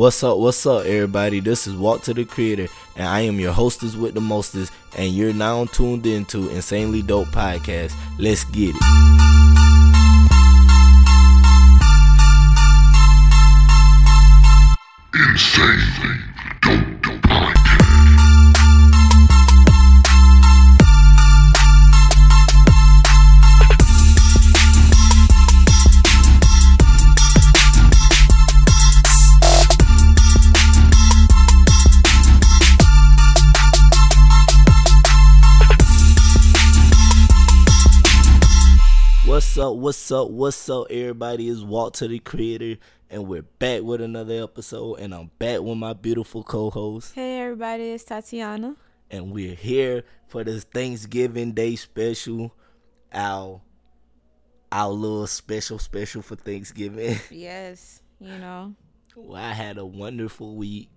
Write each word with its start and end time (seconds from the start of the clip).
What's 0.00 0.24
up? 0.24 0.38
What's 0.38 0.64
up, 0.64 0.86
everybody? 0.86 1.40
This 1.40 1.66
is 1.66 1.76
Walk 1.76 2.00
to 2.04 2.14
the 2.14 2.24
Creator, 2.24 2.68
and 2.96 3.06
I 3.06 3.20
am 3.20 3.38
your 3.38 3.52
hostess 3.52 3.96
with 3.96 4.14
the 4.14 4.20
mostest, 4.22 4.72
and 4.96 5.12
you're 5.12 5.34
now 5.34 5.66
tuned 5.66 6.06
into 6.06 6.48
Insanely 6.48 7.02
Dope 7.02 7.28
Podcast. 7.28 7.92
Let's 8.18 8.44
get 8.44 8.74
it. 8.74 8.82
Insanely 15.14 16.29
up? 39.60 39.76
What's 39.76 40.10
up? 40.10 40.30
What's 40.30 40.70
up, 40.70 40.86
everybody? 40.88 41.48
It's 41.48 41.60
Walk 41.60 41.92
to 41.94 42.08
the 42.08 42.18
Creator, 42.18 42.80
and 43.10 43.26
we're 43.26 43.42
back 43.42 43.82
with 43.82 44.00
another 44.00 44.42
episode, 44.42 44.94
and 44.94 45.14
I'm 45.14 45.30
back 45.38 45.60
with 45.60 45.76
my 45.76 45.92
beautiful 45.92 46.42
co-host, 46.42 47.14
Hey 47.14 47.40
everybody, 47.40 47.90
it's 47.90 48.04
Tatiyana. 48.04 48.76
and 49.10 49.32
we're 49.32 49.54
here 49.54 50.04
for 50.28 50.44
this 50.44 50.64
Thanksgiving 50.64 51.52
Day 51.52 51.76
special, 51.76 52.54
our 53.12 53.60
our 54.72 54.88
little 54.88 55.26
special 55.26 55.78
special 55.78 56.22
for 56.22 56.36
Thanksgiving. 56.36 57.18
Yes, 57.30 58.00
you 58.18 58.38
know. 58.38 58.74
Well, 59.14 59.42
I 59.42 59.52
had 59.52 59.76
a 59.76 59.84
wonderful 59.84 60.56
week. 60.56 60.88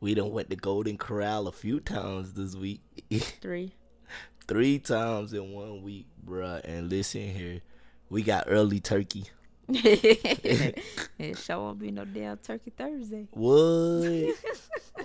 We 0.00 0.14
done 0.14 0.30
went 0.30 0.50
to 0.50 0.56
Golden 0.56 0.98
Corral 0.98 1.48
a 1.48 1.52
few 1.52 1.80
times 1.80 2.34
this 2.34 2.54
week. 2.54 2.80
Three. 3.40 3.74
Three 4.46 4.78
times 4.78 5.32
in 5.32 5.52
one 5.52 5.82
week, 5.82 6.06
bruh. 6.24 6.60
And 6.64 6.88
listen 6.88 7.22
here, 7.34 7.60
we 8.10 8.22
got 8.22 8.44
early 8.48 8.80
turkey. 8.80 9.24
it 9.70 10.82
sure 11.36 11.58
won't 11.58 11.78
be 11.78 11.90
no 11.90 12.06
damn 12.06 12.38
turkey 12.38 12.72
Thursday. 12.76 13.26
What? 13.32 14.34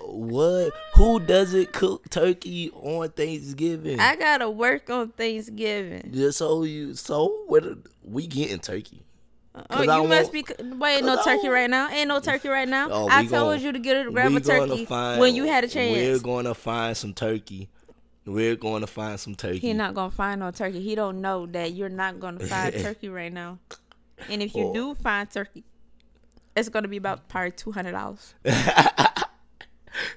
what? 0.00 0.72
Who 0.94 1.20
doesn't 1.20 1.72
cook 1.74 2.08
turkey 2.08 2.70
on 2.70 3.10
Thanksgiving? 3.10 4.00
I 4.00 4.16
gotta 4.16 4.48
work 4.48 4.88
on 4.88 5.10
Thanksgiving. 5.10 6.10
Just 6.14 6.38
so 6.38 6.62
you, 6.62 6.94
so 6.94 7.42
what? 7.46 7.64
we 8.02 8.26
getting 8.26 8.58
turkey? 8.58 9.02
Oh, 9.70 9.82
you 9.82 9.90
I 9.90 10.04
must 10.04 10.32
be. 10.32 10.44
Wait, 10.58 11.04
no 11.04 11.22
turkey 11.22 11.48
right 11.48 11.70
now. 11.70 11.88
Ain't 11.90 12.08
no 12.08 12.18
turkey 12.18 12.48
right 12.48 12.68
now. 12.68 12.88
Oh, 12.90 13.08
I 13.08 13.26
told 13.26 13.30
gon- 13.56 13.60
you 13.60 13.72
to 13.72 13.78
get 13.78 14.06
a 14.06 14.10
grab 14.10 14.34
a 14.34 14.40
turkey 14.40 14.84
find- 14.84 15.20
when 15.20 15.34
you 15.34 15.44
had 15.44 15.62
a 15.62 15.68
chance. 15.68 15.94
We're 15.94 16.18
gonna 16.18 16.54
find 16.54 16.96
some 16.96 17.12
turkey. 17.14 17.68
We're 18.26 18.56
gonna 18.56 18.86
find 18.86 19.20
some 19.20 19.34
turkey. 19.34 19.58
He 19.58 19.72
not 19.74 19.94
gonna 19.94 20.10
find 20.10 20.40
no 20.40 20.50
turkey. 20.50 20.80
He 20.80 20.94
don't 20.94 21.20
know 21.20 21.46
that 21.46 21.72
you're 21.74 21.88
not 21.90 22.20
gonna 22.20 22.40
find 22.46 22.72
turkey 22.82 23.08
right 23.08 23.32
now. 23.32 23.58
And 24.30 24.42
if 24.42 24.54
you 24.54 24.64
Oh. 24.68 24.72
do 24.72 24.94
find 24.94 25.30
turkey, 25.30 25.64
it's 26.56 26.68
gonna 26.70 26.88
be 26.88 26.96
about 26.96 27.28
probably 27.28 27.50
two 27.50 27.72
hundred 27.72 27.92
dollars. 27.92 28.34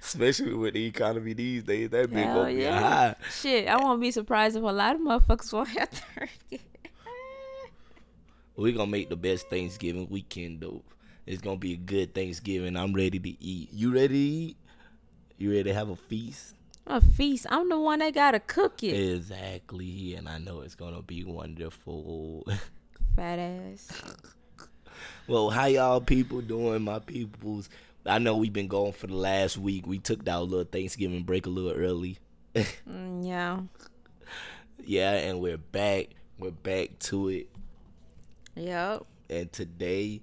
Especially 0.02 0.53
with 0.53 0.73
the 0.73 0.85
economy 0.85 1.33
these 1.33 1.63
days, 1.63 1.89
that 1.91 2.09
big 2.11 2.25
gonna 2.25 2.53
be 2.53 2.61
yeah. 2.61 2.80
high. 2.80 3.16
Shit, 3.30 3.67
I 3.67 3.78
won't 3.78 4.00
be 4.02 4.09
surprised 4.11 4.55
if 4.55 4.63
a 4.63 4.66
lot 4.67 4.95
of 4.95 5.02
motherfuckers 5.02 5.52
won't 5.53 5.69
have 5.69 5.89
turkey. 6.16 6.61
We're 8.55 8.73
gonna 8.73 8.89
make 8.89 9.09
the 9.09 9.16
best 9.16 9.50
Thanksgiving 9.50 10.08
weekend 10.09 10.61
though. 10.61 10.81
It's 11.28 11.41
gonna 11.41 11.58
be 11.58 11.73
a 11.73 11.78
good 11.78 12.16
Thanksgiving. 12.16 12.75
I'm 12.78 12.94
ready 12.94 13.19
to 13.19 13.44
eat. 13.44 13.69
You 13.73 13.94
ready 13.94 14.08
to 14.08 14.16
eat? 14.17 14.58
You 15.38 15.50
ready 15.52 15.63
to 15.66 15.73
have 15.73 15.89
a 15.89 15.95
feast? 15.95 16.55
A 16.89 17.02
feast. 17.02 17.45
I'm 17.49 17.67
the 17.67 17.77
one 17.77 17.99
that 17.99 18.13
gotta 18.13 18.39
cook 18.39 18.81
it. 18.81 18.93
Exactly, 19.16 20.16
and 20.16 20.30
I 20.30 20.38
know 20.38 20.61
it's 20.61 20.75
gonna 20.75 21.02
be 21.02 21.23
wonderful. 21.25 22.47
Fat 23.17 23.39
ass. 23.39 23.89
well, 25.28 25.50
how 25.50 25.66
y'all 25.66 26.00
people 26.00 26.39
doing, 26.39 26.84
my 26.84 27.00
peoples? 27.00 27.69
I 28.06 28.19
know 28.19 28.38
we've 28.38 28.53
been 28.53 28.69
going 28.69 28.94
for 28.94 29.07
the 29.07 29.16
last 29.16 29.57
week. 29.57 29.85
We 29.85 30.00
took 30.00 30.23
that 30.25 30.39
little 30.41 30.63
Thanksgiving 30.63 31.23
break 31.23 31.45
a 31.45 31.50
little 31.50 31.72
early. 31.73 32.19
Mm, 32.89 33.28
yeah. 33.28 33.59
yeah, 34.83 35.12
and 35.12 35.41
we're 35.41 35.57
back. 35.57 36.07
We're 36.39 36.50
back 36.51 36.97
to 37.00 37.28
it. 37.29 37.50
Yep. 38.56 39.06
And 39.29 39.51
today 39.51 40.22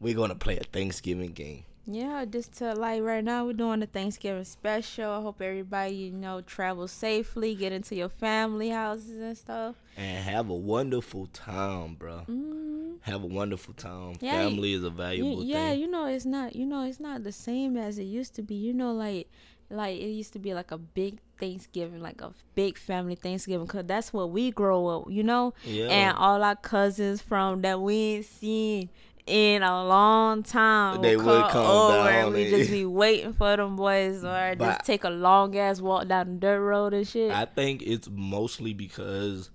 we're 0.00 0.16
gonna 0.16 0.34
play 0.34 0.56
a 0.56 0.64
Thanksgiving 0.64 1.32
game. 1.32 1.65
Yeah, 1.88 2.24
just 2.24 2.52
to 2.54 2.74
like 2.74 3.02
right 3.02 3.22
now 3.22 3.46
we're 3.46 3.52
doing 3.52 3.78
the 3.80 3.86
Thanksgiving 3.86 4.42
special. 4.44 5.10
I 5.12 5.20
hope 5.20 5.40
everybody, 5.40 5.94
you 5.94 6.10
know, 6.12 6.40
travels 6.40 6.90
safely, 6.90 7.54
get 7.54 7.72
into 7.72 7.94
your 7.94 8.08
family 8.08 8.70
houses 8.70 9.20
and 9.20 9.38
stuff. 9.38 9.76
And 9.96 10.24
have 10.24 10.48
a 10.50 10.54
wonderful 10.54 11.26
time, 11.28 11.94
bro. 11.94 12.22
Mm. 12.28 12.96
Have 13.02 13.22
a 13.22 13.26
wonderful 13.26 13.72
time. 13.74 14.14
Yeah, 14.20 14.32
Family 14.32 14.72
is 14.72 14.82
a 14.82 14.86
You, 14.86 14.90
valuable 14.90 15.44
yeah, 15.44 15.70
thing. 15.70 15.80
you 15.80 15.86
know 15.86 16.06
it's 16.06 16.26
not 16.26 16.56
you 16.56 16.66
know 16.66 16.82
it's 16.84 16.98
not 16.98 17.22
the 17.22 17.30
same 17.32 17.76
as 17.76 17.98
it 17.98 18.04
used 18.04 18.34
to 18.34 18.42
be. 18.42 18.56
You 18.56 18.72
know 18.72 18.92
like 18.92 19.30
like 19.70 19.96
it 19.96 20.08
used 20.08 20.32
to 20.32 20.38
be 20.40 20.54
like 20.54 20.72
a 20.72 20.78
big 20.78 21.18
Thanksgiving, 21.38 22.00
like 22.02 22.20
a 22.20 22.32
big 22.56 22.78
family 22.78 23.14
Thanksgiving 23.14 23.66
cuz 23.68 23.84
that's 23.86 24.12
what 24.12 24.30
we 24.30 24.50
grow 24.50 24.88
up, 24.88 25.04
you 25.08 25.22
know? 25.22 25.54
Yeah. 25.64 25.86
And 25.88 26.16
all 26.18 26.42
our 26.42 26.56
cousins 26.56 27.22
from 27.22 27.62
that 27.62 27.80
we 27.80 27.94
ain't 27.94 28.24
seen 28.26 28.88
in 29.26 29.62
a 29.62 29.84
long 29.86 30.42
time 30.44 31.02
They 31.02 31.16
would 31.16 31.24
come, 31.24 31.50
come 31.50 31.66
over 31.66 31.96
down 31.96 32.24
and 32.26 32.32
we 32.34 32.48
just 32.48 32.70
be 32.70 32.84
waiting 32.86 33.32
for 33.32 33.56
them 33.56 33.74
boys 33.76 34.24
or 34.24 34.54
But- 34.56 34.58
just 34.58 34.84
take 34.84 35.02
a 35.04 35.10
long 35.10 35.56
ass 35.56 35.80
walk 35.80 36.06
down 36.08 36.34
the 36.34 36.40
dirt 36.40 36.60
road 36.60 36.94
and 36.94 37.06
shit. 37.06 37.32
I 37.32 37.44
think 37.44 37.82
it's 37.82 38.08
mostly 38.10 38.72
because 38.72 39.50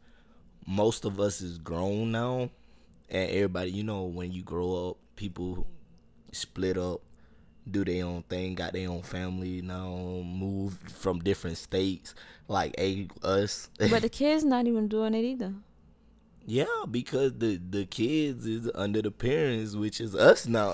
most 0.68 1.06
of 1.06 1.20
us 1.20 1.42
is 1.42 1.58
grown 1.58 2.12
now, 2.12 2.50
and 3.10 3.30
everybody, 3.32 3.72
you 3.72 3.84
know, 3.84 4.04
when 4.04 4.32
you 4.32 4.44
grow 4.44 4.90
up, 4.90 4.98
people 5.16 5.66
split 6.32 6.78
up, 6.78 7.02
do 7.70 7.84
their 7.86 8.06
own 8.06 8.24
thing, 8.24 8.56
got 8.56 8.74
their 8.74 8.90
own 8.90 9.02
family 9.02 9.62
now, 9.62 9.90
move 10.26 10.74
from 10.88 11.20
different 11.20 11.58
states, 11.58 12.14
like 12.48 12.74
a 12.78 13.08
us. 13.24 13.70
but 13.80 14.02
the 14.02 14.10
kids 14.22 14.44
not 14.44 14.68
even 14.68 14.88
doing 14.88 15.14
it 15.14 15.24
either. 15.24 15.54
Yeah, 16.52 16.66
because 16.90 17.38
the 17.38 17.56
the 17.56 17.86
kids 17.86 18.46
is 18.46 18.70
under 18.76 19.02
the 19.02 19.10
parents, 19.10 19.74
which 19.74 20.02
is 20.02 20.14
us 20.14 20.46
now. 20.46 20.74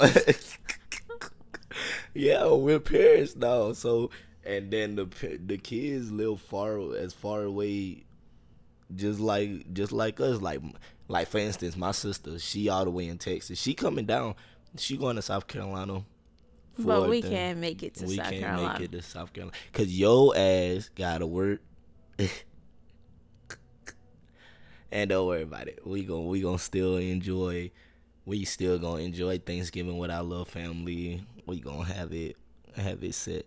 yeah, 2.16 2.48
we're 2.52 2.80
parents 2.80 3.36
now, 3.36 3.74
so 3.74 4.10
and 4.44 4.72
then 4.72 4.96
the 4.96 5.06
the 5.46 5.60
kids 5.60 6.12
live 6.12 6.42
far 6.42 6.80
as 6.96 7.14
far 7.14 7.44
away 7.44 8.06
just 8.96 9.20
like 9.20 9.72
just 9.72 9.92
like 9.92 10.20
us. 10.20 10.42
Like 10.42 10.62
like 11.10 11.28
for 11.28 11.38
instance 11.38 11.78
my 11.78 11.92
sister 11.92 12.40
she 12.40 12.70
all 12.70 12.84
the 12.84 12.90
way 12.90 13.08
in 13.08 13.20
texas. 13.20 13.60
She 13.60 13.76
coming 13.76 14.08
down. 14.08 14.34
She 14.78 14.98
going 14.98 15.16
to 15.18 15.22
south 15.22 15.46
carolina 15.46 16.04
But 16.80 17.08
we 17.08 17.22
can't 17.22 17.60
make 17.60 17.84
it 17.84 17.94
to 17.96 18.06
we 18.08 18.16
South 18.16 18.32
can't 18.32 18.64
make 18.64 18.80
it 18.82 18.92
to 18.94 19.04
south 19.04 19.32
carolina. 19.32 19.56
Because 19.72 19.96
yo 19.96 20.34
ass 20.34 20.90
gotta 20.96 21.28
work 21.28 21.62
and 24.92 25.10
don't 25.10 25.28
worry 25.28 25.42
about 25.44 25.68
it 25.68 25.80
we 25.86 26.04
gon' 26.04 26.28
we 26.28 26.42
gonna 26.42 26.58
still 26.60 26.98
enjoy 26.98 27.70
we 28.26 28.44
still 28.46 28.78
gonna 28.80 29.02
enjoy 29.04 29.38
thanksgiving 29.38 29.98
with 29.98 30.12
our 30.12 30.24
little 30.24 30.46
family 30.46 31.24
we 31.46 31.60
gonna 31.60 31.84
have 31.86 32.12
it 32.14 32.36
have 32.76 33.04
it 33.04 33.14
set 33.16 33.46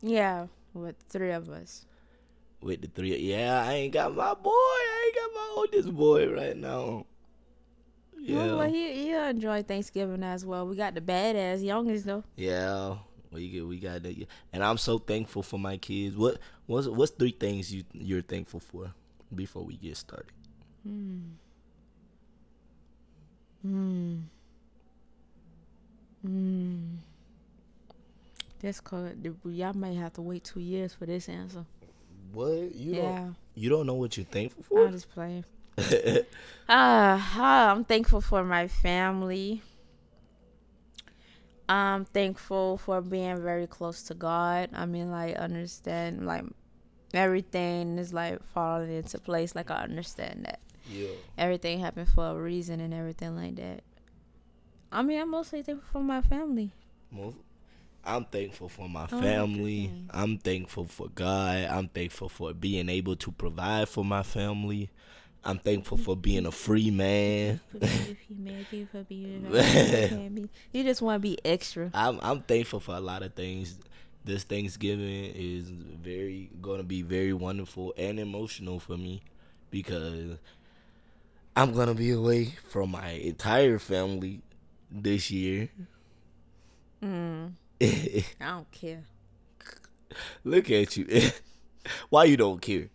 Yeah, 0.00 0.46
with 0.74 0.94
three 1.08 1.32
of 1.32 1.48
us. 1.48 1.84
with 2.60 2.82
the 2.82 2.88
three. 2.88 3.16
Yeah, 3.18 3.64
I 3.66 3.72
ain't 3.74 3.92
got 3.92 4.14
my 4.14 4.34
boy. 4.34 4.50
I 4.50 5.02
ain't 5.06 5.14
got 5.14 5.30
my 5.34 5.54
oldest 5.56 5.94
boy 5.96 6.28
right 6.32 6.56
now. 6.56 7.06
Yeah. 8.16 8.44
Yeah, 8.46 8.54
Well, 8.54 8.68
he 8.68 9.04
he'll 9.06 9.24
enjoy 9.24 9.62
Thanksgiving 9.62 10.22
as 10.22 10.44
well. 10.44 10.66
We 10.66 10.76
got 10.76 10.94
the 10.94 11.00
badass 11.00 11.64
youngest 11.64 12.06
though. 12.06 12.24
yeah. 12.36 12.96
We 13.30 13.50
get, 13.50 13.66
we 13.66 13.78
got 13.78 14.02
that, 14.04 14.26
and 14.54 14.64
I'm 14.64 14.78
so 14.78 14.98
thankful 14.98 15.42
for 15.42 15.58
my 15.58 15.76
kids. 15.76 16.16
What 16.16 16.38
what's 16.66 16.86
what's 16.88 17.10
three 17.12 17.30
things 17.32 17.72
you 17.74 17.84
you're 17.92 18.22
thankful 18.22 18.60
for 18.60 18.94
before 19.34 19.64
we 19.64 19.76
get 19.76 19.98
started? 19.98 20.32
Hmm. 20.84 21.18
Hmm. 23.62 24.16
Hmm. 26.22 26.78
That's 28.60 28.80
called. 28.80 29.12
Y'all 29.44 29.72
might 29.74 29.96
have 29.96 30.12
to 30.14 30.22
wait 30.22 30.44
two 30.44 30.60
years 30.60 30.92
for 30.92 31.06
this 31.06 31.28
answer. 31.28 31.64
What 32.32 32.74
you 32.74 32.94
yeah, 32.94 33.18
don't 33.20 33.36
you 33.54 33.68
don't 33.70 33.86
know 33.86 33.94
what 33.94 34.16
you're 34.16 34.26
thankful 34.26 34.62
for? 34.62 34.86
I'm 34.86 34.92
just 34.92 35.10
playing. 35.10 35.44
Ah, 36.70 37.70
I'm 37.72 37.84
thankful 37.84 38.20
for 38.20 38.44
my 38.44 38.68
family. 38.68 39.62
I'm 41.68 42.04
thankful 42.04 42.78
for 42.78 43.00
being 43.00 43.40
very 43.42 43.66
close 43.66 44.02
to 44.04 44.14
God. 44.14 44.70
I 44.74 44.84
mean, 44.86 45.10
like, 45.10 45.36
understand, 45.36 46.26
like, 46.26 46.44
everything 47.14 47.98
is, 47.98 48.12
like, 48.12 48.42
falling 48.52 48.92
into 48.92 49.18
place. 49.18 49.54
Like, 49.54 49.70
I 49.70 49.76
understand 49.76 50.44
that. 50.46 50.60
Yeah. 50.90 51.08
Everything 51.36 51.80
happened 51.80 52.08
for 52.08 52.30
a 52.30 52.34
reason 52.34 52.80
and 52.80 52.92
everything 52.94 53.36
like 53.36 53.56
that. 53.56 53.82
I 54.90 55.02
mean, 55.02 55.20
I'm 55.20 55.30
mostly 55.30 55.62
thankful 55.62 56.00
for 56.00 56.04
my 56.04 56.22
family. 56.22 56.72
Most, 57.10 57.36
I'm 58.04 58.24
thankful 58.24 58.68
for 58.68 58.88
my 58.88 59.04
Oh, 59.10 59.20
family. 59.20 59.92
I'm 60.10 60.38
thankful 60.38 60.86
for 60.86 61.08
God. 61.08 61.64
I'm 61.64 61.88
thankful 61.88 62.28
for 62.28 62.54
being 62.54 62.88
able 62.88 63.16
to 63.16 63.30
provide 63.32 63.88
for 63.88 64.04
my 64.04 64.22
family. 64.22 64.90
I'm 65.44 65.58
thankful 65.58 65.98
for 65.98 66.16
being 66.16 66.46
a 66.46 66.50
free 66.50 66.90
man. 66.90 67.60
Forgive 67.70 68.18
humanity 68.26 68.88
for 68.90 69.02
being 69.04 69.44
humanity. 69.46 70.50
You 70.72 70.82
just 70.84 71.00
want 71.00 71.16
to 71.16 71.20
be 71.20 71.38
extra. 71.44 71.90
I'm 71.94 72.18
I'm 72.22 72.42
thankful 72.42 72.80
for 72.80 72.94
a 72.94 73.00
lot 73.00 73.22
of 73.22 73.34
things. 73.34 73.78
This 74.24 74.42
Thanksgiving 74.44 75.32
is 75.34 75.70
very 75.70 76.50
going 76.60 76.78
to 76.78 76.84
be 76.84 77.02
very 77.02 77.32
wonderful 77.32 77.94
and 77.96 78.18
emotional 78.18 78.78
for 78.78 78.96
me 78.96 79.22
because 79.70 80.38
I'm 81.58 81.72
to 81.88 81.94
be 81.94 82.12
away 82.12 82.54
from 82.68 82.92
my 82.92 83.08
entire 83.10 83.80
family 83.80 84.42
this 84.92 85.28
year. 85.28 85.68
Mm, 87.02 87.52
I 87.82 88.24
don't 88.40 88.70
care. 88.70 89.02
Look 90.44 90.70
at 90.70 90.96
you. 90.96 91.30
Why 92.10 92.24
you 92.24 92.36
don't 92.36 92.60
care? 92.62 92.88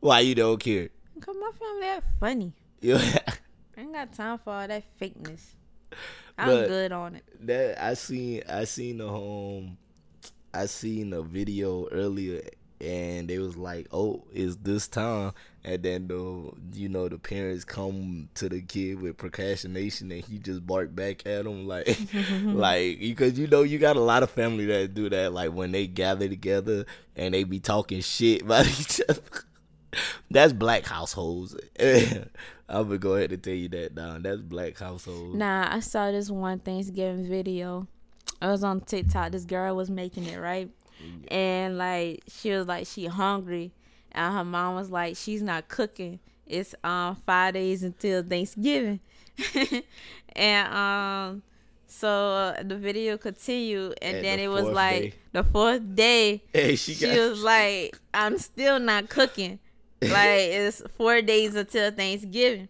Why 0.00 0.18
you 0.20 0.34
don't 0.34 0.58
care? 0.58 0.88
Cause 1.20 1.36
my 1.40 1.50
family 1.58 1.80
that 1.82 2.02
funny. 2.18 2.52
You- 2.80 2.96
I 3.76 3.80
ain't 3.80 3.92
got 3.92 4.12
time 4.12 4.38
for 4.38 4.52
all 4.52 4.66
that 4.66 4.82
fakeness. 5.00 5.42
I'm 6.36 6.48
But- 6.48 6.68
good 6.68 6.90
on 6.92 7.14
it. 7.16 7.24
that 7.46 7.80
I 7.82 7.94
seen 7.94 8.42
I 8.48 8.64
seen 8.64 8.98
the 8.98 9.08
home 9.08 9.78
I 10.52 10.66
seen 10.66 11.12
a 11.12 11.22
video 11.22 11.86
earlier 11.90 12.42
and 12.80 13.28
they 13.28 13.38
was 13.38 13.56
like, 13.56 13.86
Oh, 13.92 14.24
it's 14.32 14.56
this 14.56 14.88
time 14.88 15.32
and 15.64 15.82
then 15.82 16.08
the 16.08 16.50
you 16.74 16.88
know 16.88 17.08
the 17.08 17.18
parents 17.18 17.64
come 17.64 18.28
to 18.34 18.48
the 18.48 18.60
kid 18.60 19.00
with 19.00 19.16
procrastination 19.16 20.10
and 20.10 20.24
he 20.24 20.38
just 20.38 20.66
bark 20.66 20.94
back 20.94 21.24
at 21.26 21.44
them 21.44 21.66
like 21.66 21.86
like 22.44 22.98
because 22.98 23.38
you 23.38 23.46
know 23.46 23.62
you 23.62 23.78
got 23.78 23.96
a 23.96 24.00
lot 24.00 24.22
of 24.22 24.30
family 24.30 24.66
that 24.66 24.94
do 24.94 25.08
that 25.08 25.32
like 25.32 25.52
when 25.52 25.70
they 25.72 25.86
gather 25.86 26.28
together 26.28 26.84
and 27.16 27.34
they 27.34 27.44
be 27.44 27.60
talking 27.60 28.00
shit 28.00 28.42
about 28.52 28.66
each 28.66 29.00
other. 29.08 29.20
That's 30.30 30.54
black 30.54 30.86
households. 30.86 31.54
I'm 31.78 32.84
gonna 32.84 32.98
go 32.98 33.14
ahead 33.14 33.32
and 33.32 33.42
tell 33.42 33.52
you 33.52 33.68
that 33.68 33.94
now. 33.94 34.16
That's 34.18 34.40
black 34.40 34.78
households. 34.78 35.36
Nah, 35.36 35.68
I 35.70 35.80
saw 35.80 36.10
this 36.10 36.30
one 36.30 36.58
Thanksgiving 36.60 37.28
video. 37.28 37.86
I 38.40 38.50
was 38.50 38.64
on 38.64 38.80
TikTok. 38.80 39.32
This 39.32 39.44
girl 39.44 39.76
was 39.76 39.90
making 39.90 40.24
it 40.24 40.38
right, 40.38 40.70
mm, 41.04 41.30
and 41.30 41.76
like 41.76 42.22
she 42.28 42.50
was 42.52 42.66
like 42.66 42.86
she 42.86 43.04
hungry, 43.06 43.72
and 44.12 44.34
her 44.34 44.44
mom 44.44 44.74
was 44.74 44.90
like 44.90 45.16
she's 45.16 45.42
not 45.42 45.68
cooking. 45.68 46.18
It's 46.46 46.74
um 46.84 47.16
five 47.26 47.54
days 47.54 47.82
until 47.82 48.22
Thanksgiving, 48.22 49.00
and 50.36 50.72
um 50.74 51.42
so 51.86 52.08
uh, 52.08 52.62
the 52.62 52.76
video 52.76 53.18
continued, 53.18 53.98
and 54.00 54.24
then 54.24 54.38
the 54.38 54.44
it 54.44 54.48
was 54.48 54.64
like 54.64 55.00
day. 55.02 55.14
the 55.32 55.44
fourth 55.44 55.94
day. 55.94 56.42
Hey, 56.52 56.74
she, 56.76 56.94
She 56.94 57.06
got 57.06 57.30
was 57.30 57.42
like, 57.42 57.98
I'm 58.14 58.38
still 58.38 58.78
not 58.78 59.08
cooking. 59.10 59.58
Like 60.00 60.10
it's 60.12 60.82
four 60.96 61.20
days 61.20 61.54
until 61.54 61.90
Thanksgiving. 61.90 62.68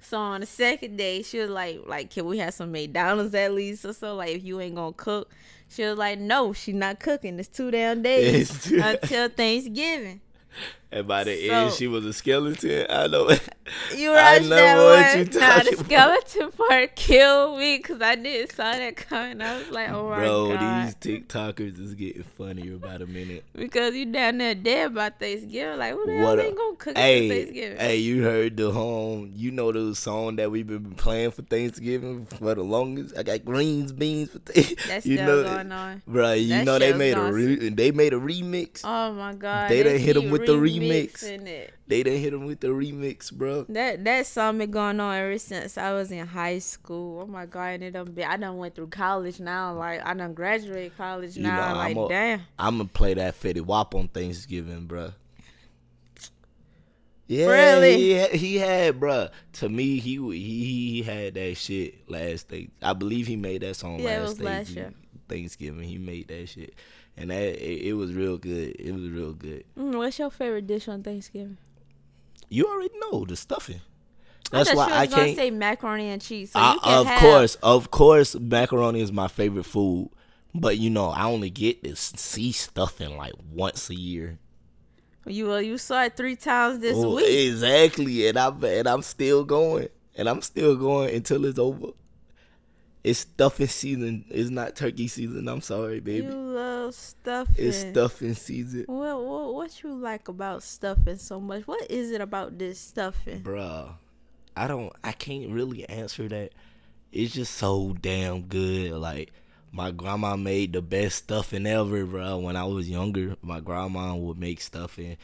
So 0.00 0.18
on 0.18 0.40
the 0.40 0.46
second 0.46 0.96
day, 0.96 1.22
she 1.22 1.38
was 1.40 1.50
like, 1.50 1.80
like, 1.86 2.10
can 2.10 2.24
we 2.26 2.38
have 2.38 2.54
some 2.54 2.70
McDonald's 2.72 3.34
at 3.34 3.52
least 3.52 3.84
or 3.84 3.92
so? 3.92 4.14
Like 4.14 4.36
if 4.36 4.44
you 4.44 4.60
ain't 4.60 4.76
gonna 4.76 4.92
cook. 4.92 5.30
She 5.68 5.84
was 5.84 5.98
like, 5.98 6.18
no, 6.18 6.52
she's 6.52 6.74
not 6.74 6.98
cooking. 6.98 7.38
It's 7.38 7.48
two 7.48 7.70
damn 7.70 8.02
days 8.02 8.64
two- 8.64 8.80
until 8.82 9.28
Thanksgiving. 9.28 10.20
and 10.92 11.06
by 11.06 11.24
the 11.24 11.50
end 11.50 11.72
she 11.72 11.86
was 11.86 12.04
a 12.04 12.12
skeleton. 12.12 12.86
I 12.90 13.06
know. 13.06 13.30
You 13.96 14.10
I 14.16 14.40
know 14.40 14.48
that 14.48 15.14
one. 15.14 15.32
you 15.34 15.40
Nah, 15.40 15.46
talking 15.62 15.76
the 15.76 15.84
skeleton 15.84 16.50
part 16.68 16.96
killed 16.96 17.56
me 17.60 17.76
because 17.76 18.02
I 18.02 18.16
didn't 18.16 18.50
saw 18.50 18.72
that 18.72 18.96
coming. 18.96 19.40
I 19.40 19.58
was 19.58 19.70
like, 19.70 19.90
oh 19.90 20.08
my 20.10 20.16
Bro, 20.18 20.56
god. 20.56 20.86
these 20.86 20.94
TikTokers 20.96 21.78
is 21.78 21.94
getting 21.94 22.24
funnier 22.24 22.78
by 22.78 22.98
the 22.98 23.06
minute. 23.06 23.44
Because 23.54 23.94
you 23.94 24.06
down 24.06 24.38
there 24.38 24.56
dead 24.56 24.92
by 24.92 25.10
Thanksgiving. 25.10 25.78
Like, 25.78 25.92
who 25.94 26.04
the 26.04 26.16
What 26.18 26.40
a- 26.40 26.46
ain't 26.46 26.56
gonna 26.56 26.76
cook 26.76 26.94
for 26.96 27.00
Hey, 27.00 27.28
Thanksgiving? 27.28 27.78
hey, 27.78 27.96
you 27.98 28.24
heard 28.24 28.56
the 28.56 28.72
home? 28.72 29.30
You 29.36 29.52
know 29.52 29.70
the 29.70 29.94
song 29.94 30.34
that 30.36 30.50
we've 30.50 30.66
been 30.66 30.90
playing 30.96 31.30
for 31.30 31.42
Thanksgiving 31.42 32.26
for 32.26 32.56
the 32.56 32.62
longest. 32.64 33.16
I 33.16 33.22
got 33.22 33.44
greens, 33.44 33.92
beans 33.92 34.30
for 34.32 34.40
th- 34.40 34.76
That's 34.88 35.06
you 35.06 35.16
still 35.16 35.26
know, 35.26 35.44
going 35.44 35.70
on. 35.70 36.02
Bro, 36.08 36.32
you 36.32 36.48
That 36.48 36.64
know 36.64 36.78
they 36.80 36.92
made 36.92 37.16
a 37.16 37.32
re- 37.32 37.68
they 37.68 37.92
made 37.92 38.14
a 38.14 38.18
remix. 38.18 38.80
Oh 38.82 39.12
my 39.12 39.32
god. 39.34 39.70
They 39.70 39.84
done 39.84 39.96
hit 39.96 40.16
keep 40.16 40.28
with 40.28 40.46
the 40.46 40.54
remix. 40.54 40.79
Remixing 40.80 41.46
It. 41.46 41.74
They 41.86 42.02
done 42.02 42.14
hit 42.16 42.30
them 42.30 42.46
with 42.46 42.60
the 42.60 42.68
remix, 42.68 43.32
bro. 43.32 43.64
That 43.68 44.04
that 44.04 44.26
song 44.26 44.58
been 44.58 44.70
going 44.70 45.00
on 45.00 45.14
ever 45.16 45.38
since 45.38 45.76
I 45.78 45.92
was 45.92 46.10
in 46.10 46.26
high 46.26 46.58
school. 46.60 47.20
Oh 47.22 47.26
my 47.26 47.46
god, 47.46 47.74
and 47.74 47.84
it 47.84 47.90
done 47.92 48.12
been, 48.12 48.28
I 48.28 48.36
done 48.36 48.56
went 48.58 48.74
through 48.74 48.88
college 48.88 49.40
now. 49.40 49.74
Like 49.74 50.04
I 50.04 50.14
done 50.14 50.34
graduated 50.34 50.96
college 50.96 51.36
You 51.36 51.44
now. 51.44 51.72
know, 51.72 51.78
like 51.78 51.90
I'm 51.96 51.98
a- 52.04 52.08
damn. 52.08 52.40
I'm 52.58 52.76
gonna 52.78 52.88
play 52.88 53.14
that 53.14 53.40
Fetty 53.40 53.60
Wap 53.60 53.94
on 53.94 54.08
Thanksgiving, 54.08 54.86
bro. 54.86 55.12
Yeah, 57.26 57.46
Really? 57.46 57.96
he 57.96 58.10
had, 58.10 58.30
he 58.32 58.56
had, 58.56 58.98
bruh. 58.98 59.30
To 59.54 59.68
me, 59.68 59.98
he 60.00 60.16
he 60.16 60.90
he 60.90 61.02
had 61.02 61.34
that 61.34 61.56
shit 61.56 62.10
last 62.10 62.48
thing. 62.48 62.72
I 62.82 62.92
believe 62.92 63.28
he 63.28 63.36
made 63.36 63.62
that 63.62 63.76
song 63.76 64.00
Yeah, 64.00 64.16
it 64.16 64.20
last, 64.22 64.28
was 64.30 64.40
last 64.40 64.70
year. 64.70 64.92
Thanksgiving. 65.28 65.84
He 65.88 65.96
made 65.98 66.26
that 66.26 66.48
shit, 66.48 66.74
and 67.16 67.30
that 67.30 67.42
it, 67.42 67.88
it 67.88 67.92
was 67.94 68.12
real 68.14 68.38
good. 68.38 68.76
It 68.78 68.92
was 68.92 69.08
real 69.08 69.32
good. 69.32 69.64
Mm, 69.78 69.96
what's 69.96 70.18
your 70.18 70.30
favorite 70.30 70.66
dish 70.66 70.88
on 70.88 71.02
Thanksgiving? 71.02 71.58
You 72.48 72.66
already 72.66 72.94
know 73.10 73.24
the 73.24 73.36
stuffing. 73.36 73.80
That's 74.50 74.68
thought 74.70 74.76
why 74.76 74.86
you 74.86 74.90
was 74.92 75.00
I 75.00 75.06
gonna 75.06 75.24
can't. 75.26 75.36
say 75.36 75.50
macaroni 75.50 76.08
and 76.08 76.20
cheese. 76.20 76.50
So 76.52 76.58
I- 76.58 76.72
you 76.74 76.80
can 76.80 76.98
of 77.00 77.06
have, 77.06 77.20
course, 77.20 77.54
of 77.62 77.90
course, 77.90 78.34
macaroni 78.34 79.00
is 79.00 79.12
my 79.12 79.28
favorite 79.28 79.64
food. 79.66 80.10
But 80.52 80.78
you 80.78 80.90
know, 80.90 81.10
I 81.10 81.24
only 81.26 81.50
get 81.50 81.84
to 81.84 81.94
see 81.94 82.50
stuffing 82.50 83.16
like 83.16 83.34
once 83.52 83.88
a 83.90 83.94
year. 83.94 84.38
You 85.26 85.46
well, 85.46 85.62
you 85.62 85.78
saw 85.78 86.02
it 86.04 86.16
three 86.16 86.34
times 86.34 86.80
this 86.80 86.96
Oh, 86.96 87.14
week. 87.16 87.26
Exactly, 87.48 88.26
and 88.26 88.36
I'm 88.36 88.64
and 88.64 88.88
I'm 88.88 89.02
still 89.02 89.44
going, 89.44 89.88
and 90.16 90.28
I'm 90.28 90.42
still 90.42 90.74
going 90.74 91.14
until 91.14 91.44
it's 91.44 91.58
over. 91.60 91.88
It's 93.02 93.20
stuffing 93.20 93.66
season. 93.68 94.24
It's 94.28 94.50
not 94.50 94.76
turkey 94.76 95.08
season. 95.08 95.48
I'm 95.48 95.62
sorry, 95.62 96.00
baby. 96.00 96.26
You 96.26 96.32
love 96.32 96.94
stuffing. 96.94 97.54
it's 97.58 97.78
stuffing 97.78 98.34
season, 98.34 98.84
What, 98.86 99.22
what 99.24 99.54
what 99.54 99.82
you 99.82 99.94
like 99.94 100.28
about 100.28 100.62
stuffing 100.62 101.16
so 101.16 101.40
much? 101.40 101.66
What 101.66 101.90
is 101.90 102.10
it 102.10 102.20
about 102.20 102.58
this 102.58 102.78
stuffing? 102.78 103.40
bruh. 103.40 103.94
I 104.56 104.66
don't. 104.66 104.92
I 105.02 105.12
can't 105.12 105.50
really 105.50 105.88
answer 105.88 106.28
that. 106.28 106.52
It's 107.12 107.32
just 107.32 107.54
so 107.54 107.96
damn 108.00 108.42
good. 108.42 108.92
Like 108.92 109.32
my 109.72 109.90
grandma 109.92 110.36
made 110.36 110.74
the 110.74 110.82
best 110.82 111.16
stuffing 111.18 111.66
ever, 111.66 112.04
bruh. 112.04 112.42
When 112.42 112.56
I 112.56 112.64
was 112.64 112.90
younger, 112.90 113.36
my 113.40 113.60
grandma 113.60 114.14
would 114.14 114.38
make 114.38 114.60
stuffing, 114.60 115.16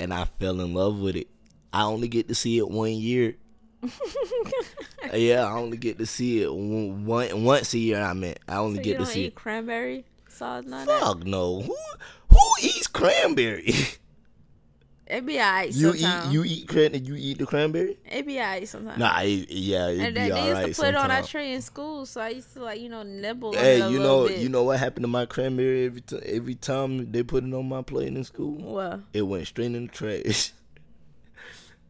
and 0.00 0.12
I 0.12 0.24
fell 0.24 0.60
in 0.60 0.74
love 0.74 0.98
with 0.98 1.14
it. 1.14 1.28
I 1.72 1.82
only 1.84 2.08
get 2.08 2.26
to 2.28 2.34
see 2.34 2.58
it 2.58 2.68
one 2.68 2.92
year. 2.92 3.36
yeah, 5.14 5.46
I 5.46 5.52
only 5.52 5.76
get 5.76 5.98
to 5.98 6.06
see 6.06 6.42
it 6.42 6.52
one, 6.52 7.04
one 7.06 7.44
once 7.44 7.74
a 7.74 7.78
year. 7.78 8.00
I 8.00 8.12
meant 8.12 8.38
I 8.48 8.56
only 8.56 8.78
So 8.78 8.82
get 8.84 8.98
to 8.98 9.06
see 9.06 9.24
it. 9.26 9.34
cranberry 9.34 10.04
sauce, 10.28 10.64
none 10.64 10.86
that. 10.86 11.00
Fuck 11.00 11.24
no. 11.24 11.60
Who 11.62 11.76
who 12.30 12.38
eats 12.62 12.86
cranberry? 12.86 13.72
It 15.06 15.26
be 15.26 15.38
alright 15.38 15.70
you 15.70 15.92
sometimes. 15.92 16.26
eat 16.26 16.32
you 16.32 16.44
eat 16.44 16.66
cran 16.66 17.04
you 17.04 17.14
eat 17.14 17.36
the 17.38 17.44
cranberry? 17.44 17.98
It 18.10 18.26
be 18.26 18.38
alright 18.38 18.66
sometimes. 18.66 18.98
Nah, 18.98 19.20
it, 19.20 19.50
yeah, 19.50 19.88
it 19.88 19.98
and 20.00 20.14
be 20.14 20.20
they, 20.20 20.28
they 20.30 20.36
used 20.40 20.48
alright 20.48 20.74
to 20.74 20.80
put 20.80 20.88
it 20.88 20.96
on 20.96 21.10
our 21.10 21.22
tree 21.22 21.52
in 21.52 21.60
school, 21.60 22.06
so 22.06 22.22
I 22.22 22.30
used 22.30 22.54
to 22.54 22.62
like 22.64 22.80
you 22.80 22.88
know 22.88 23.02
nibble. 23.02 23.52
Hey, 23.52 23.86
you 23.90 23.98
know, 23.98 24.28
bit. 24.28 24.38
you 24.38 24.48
know 24.48 24.62
what 24.62 24.78
happened 24.78 25.04
to 25.04 25.08
my 25.08 25.26
cranberry 25.26 25.84
every 25.84 26.00
time? 26.00 26.20
Every 26.24 26.54
time 26.54 27.12
they 27.12 27.22
put 27.22 27.44
it 27.44 27.52
on 27.52 27.68
my 27.68 27.82
plate 27.82 28.08
in 28.08 28.24
school, 28.24 28.56
Well, 28.58 29.02
it 29.12 29.22
went 29.22 29.46
straight 29.46 29.74
in 29.74 29.88
the 29.88 29.92
trash. 29.92 30.52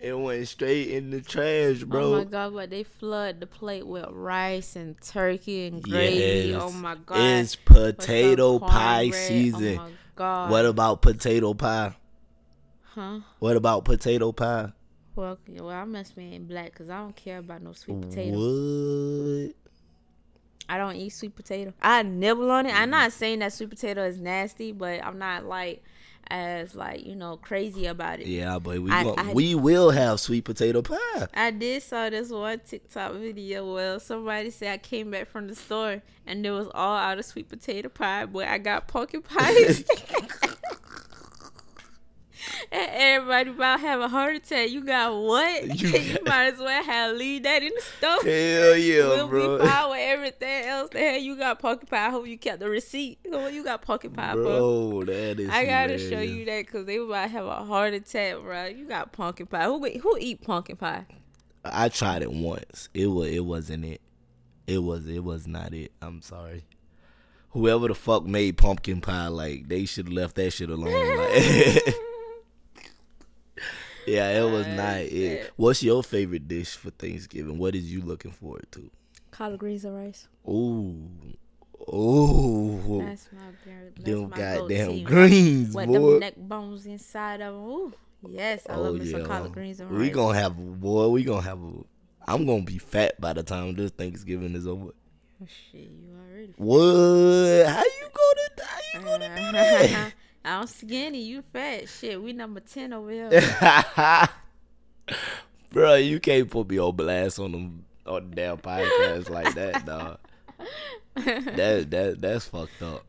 it 0.04 0.18
went 0.18 0.46
straight 0.46 0.90
in 0.90 1.10
the 1.10 1.22
trash, 1.22 1.82
bro. 1.82 2.14
oh 2.14 2.18
my 2.18 2.24
god, 2.24 2.52
but 2.52 2.68
they 2.68 2.82
flood 2.82 3.40
the 3.40 3.46
plate 3.46 3.86
with 3.86 4.04
rice 4.10 4.76
and 4.76 5.00
turkey 5.00 5.66
and 5.66 5.82
gravy. 5.82 6.50
Yes. 6.50 6.60
Oh 6.62 6.70
my 6.70 6.94
god, 6.94 7.18
It's 7.18 7.56
potato 7.56 8.58
pie 8.58 9.04
cornbread. 9.04 9.22
Oh 9.22 9.28
season. 9.28 9.78
Oh 9.78 9.82
my 9.82 9.90
god. 10.14 10.50
what 10.50 10.66
about 10.66 11.00
potato 11.00 11.54
pie? 11.54 11.96
Huh? 12.82 13.20
What 13.38 13.56
about 13.56 13.86
potato 13.86 14.30
pie? 14.32 14.72
Well, 15.16 15.38
well, 15.48 15.70
I 15.70 15.84
must 15.84 16.14
be 16.14 16.34
in 16.34 16.46
black 16.46 16.72
because 16.72 16.90
I 16.90 16.98
don't 16.98 17.16
care 17.16 17.38
about 17.38 17.62
no 17.62 17.72
sweet 17.72 18.02
potato. 18.02 18.36
What? 18.36 19.54
I 20.68 20.76
don't 20.76 20.96
eat 20.96 21.10
sweet 21.10 21.34
potato. 21.34 21.72
I 21.80 22.02
nibble 22.02 22.50
on 22.50 22.66
it. 22.66 22.74
I'm 22.74 22.90
not 22.90 23.12
saying 23.12 23.38
that 23.38 23.54
sweet 23.54 23.70
potato 23.70 24.04
is 24.04 24.20
nasty, 24.20 24.72
but 24.72 25.02
I'm 25.02 25.18
not 25.18 25.46
like 25.46 25.82
as 26.30 26.74
like 26.74 27.04
you 27.04 27.14
know 27.14 27.36
crazy 27.36 27.86
about 27.86 28.20
it. 28.20 28.26
Yeah, 28.26 28.58
but 28.58 28.80
we 28.80 28.90
I- 28.90 29.14
I- 29.16 29.32
we 29.32 29.54
will 29.54 29.90
have 29.90 30.20
sweet 30.20 30.44
potato 30.44 30.82
pie. 30.82 31.28
I 31.34 31.50
did 31.50 31.82
saw 31.82 32.08
this 32.10 32.30
one 32.30 32.60
TikTok 32.66 33.14
video 33.14 33.72
where 33.74 33.98
somebody 34.00 34.50
said 34.50 34.72
I 34.72 34.78
came 34.78 35.10
back 35.10 35.28
from 35.28 35.48
the 35.48 35.54
store 35.54 36.02
and 36.26 36.44
it 36.46 36.50
was 36.50 36.68
all 36.74 36.96
out 36.96 37.18
of 37.18 37.24
sweet 37.24 37.48
potato 37.48 37.88
pie, 37.88 38.26
but 38.26 38.46
I 38.48 38.58
got 38.58 38.88
pumpkin 38.88 39.22
pie. 39.22 39.74
and 42.72 42.90
everybody 42.92 43.50
about 43.50 43.76
to 43.76 43.82
have 43.82 44.00
a 44.00 44.08
heart 44.08 44.36
attack. 44.36 44.70
You 44.70 44.82
got 44.84 45.14
what? 45.16 45.80
You 45.80 45.88
You, 45.94 46.14
got- 46.14 46.24
might 46.26 46.52
as 46.52 46.58
well 46.58 46.82
have 46.82 47.16
leave 47.16 47.42
that 47.44 47.62
in 47.62 47.70
the 47.74 47.80
stove. 47.80 48.22
Hell 48.22 48.76
yeah, 48.76 49.08
we'll 49.08 49.28
bro. 49.28 49.58
be 49.58 49.66
fine 49.66 49.90
with 49.90 49.98
everything 50.00 50.64
else. 50.66 50.90
The 50.90 50.98
hell 50.98 51.18
you 51.18 51.36
got 51.36 51.58
pumpkin 51.58 51.86
pie? 51.88 52.06
I 52.06 52.10
hope 52.10 52.26
you 52.26 52.38
kept 52.38 52.60
the 52.60 52.68
receipt. 52.68 53.18
What 53.24 53.52
you 53.52 53.64
got 53.64 53.82
pumpkin 53.82 54.10
pie 54.12 54.32
for? 54.32 54.42
Bro, 54.42 55.04
that 55.06 55.40
is. 55.40 55.48
I 55.50 55.64
gotta 55.66 55.98
show 55.98 56.20
you 56.20 56.44
that 56.46 56.66
because 56.66 56.86
they 56.86 56.96
about 56.96 57.30
have 57.30 57.46
a 57.46 57.64
heart 57.64 57.94
attack, 57.94 58.36
bro. 58.40 58.66
You 58.66 58.86
got 58.86 59.12
pumpkin 59.12 59.46
pie. 59.46 59.64
Who 59.64 59.84
who 59.98 60.16
eat 60.18 60.42
pumpkin 60.42 60.76
pie? 60.76 61.06
I 61.64 61.88
tried 61.88 62.22
it 62.22 62.32
once. 62.32 62.88
It 62.92 63.06
was. 63.06 63.30
It 63.30 63.44
wasn't 63.44 63.84
it. 63.86 64.00
It 64.66 64.82
was. 64.82 65.06
It 65.08 65.24
was 65.24 65.46
not 65.46 65.72
it. 65.72 65.92
I'm 66.02 66.20
sorry. 66.22 66.64
Whoever 67.50 67.86
the 67.88 67.94
fuck 67.94 68.24
made 68.26 68.56
pumpkin 68.58 69.00
pie, 69.00 69.28
like 69.28 69.68
they 69.68 69.84
should 69.84 70.06
have 70.06 70.12
left 70.12 70.34
that 70.36 70.52
shit 70.52 70.70
alone. 70.70 70.90
Like, 71.18 71.94
yeah, 74.06 74.38
it 74.40 74.50
was 74.50 74.66
not 74.68 74.96
it. 75.00 75.50
What's 75.56 75.82
your 75.82 76.02
favorite 76.02 76.46
dish 76.48 76.76
for 76.76 76.90
Thanksgiving? 76.90 77.58
What 77.58 77.74
is 77.74 77.92
you 77.92 78.02
looking 78.02 78.30
forward 78.32 78.66
to? 78.72 78.90
Collard 79.30 79.58
greens 79.60 79.84
and 79.84 79.96
rice. 79.96 80.28
Ooh, 80.48 81.08
ooh, 81.92 83.02
That's 83.04 83.28
my 83.32 83.40
favorite. 83.64 83.94
That's 83.96 84.08
them 84.08 84.30
my 84.30 84.36
goddamn 84.36 84.88
go-to. 84.88 85.00
greens, 85.04 85.74
What 85.74 85.86
boy. 85.86 85.92
them 85.92 86.20
neck 86.20 86.34
bones 86.36 86.86
inside 86.86 87.40
of 87.40 87.54
them? 87.54 87.64
Ooh, 87.64 87.92
yes, 88.28 88.66
I 88.68 88.74
Oh 88.74 88.82
love 88.82 88.94
me 88.96 89.04
yeah, 89.06 89.18
some 89.18 89.26
collard 89.26 89.52
greens 89.52 89.80
and 89.80 89.90
rice. 89.90 89.98
we 89.98 90.06
rice. 90.06 90.14
gonna 90.14 90.38
have 90.38 90.80
boy. 90.80 91.08
We 91.08 91.24
gonna 91.24 91.42
have 91.42 91.62
a. 91.62 91.72
I'm 92.26 92.46
gonna 92.46 92.62
be 92.62 92.78
fat 92.78 93.20
by 93.20 93.32
the 93.34 93.42
time 93.42 93.74
this 93.74 93.90
Thanksgiving 93.90 94.54
is 94.54 94.66
over. 94.66 94.92
Oh, 95.42 95.46
shit, 95.72 95.90
you 95.90 96.14
already. 96.16 96.54
What? 96.56 97.66
How 97.66 97.82
you 97.82 98.08
gonna? 98.14 98.68
How 98.68 98.78
you 98.94 99.04
gonna 99.04 99.28
do 99.36 99.52
that? 99.52 100.12
I'm 100.44 100.66
skinny. 100.66 101.22
You 101.22 101.42
fat. 101.52 101.88
Shit, 101.88 102.22
we 102.22 102.32
number 102.32 102.60
ten 102.60 102.92
over 102.92 103.10
here. 103.10 103.30
Bro, 105.72 105.94
you 105.96 106.20
can't 106.20 106.50
put 106.50 106.68
me 106.68 106.78
on 106.78 106.94
blast 106.94 107.38
on 107.38 107.52
them 107.52 107.84
on 108.06 108.30
the 108.30 108.36
damn 108.36 108.58
podcast 108.58 109.28
like 109.30 109.54
that, 109.54 109.84
dog. 109.86 110.18
That 111.16 111.90
that 111.90 112.16
that's 112.20 112.46
fucked 112.46 112.82
up. 112.82 113.04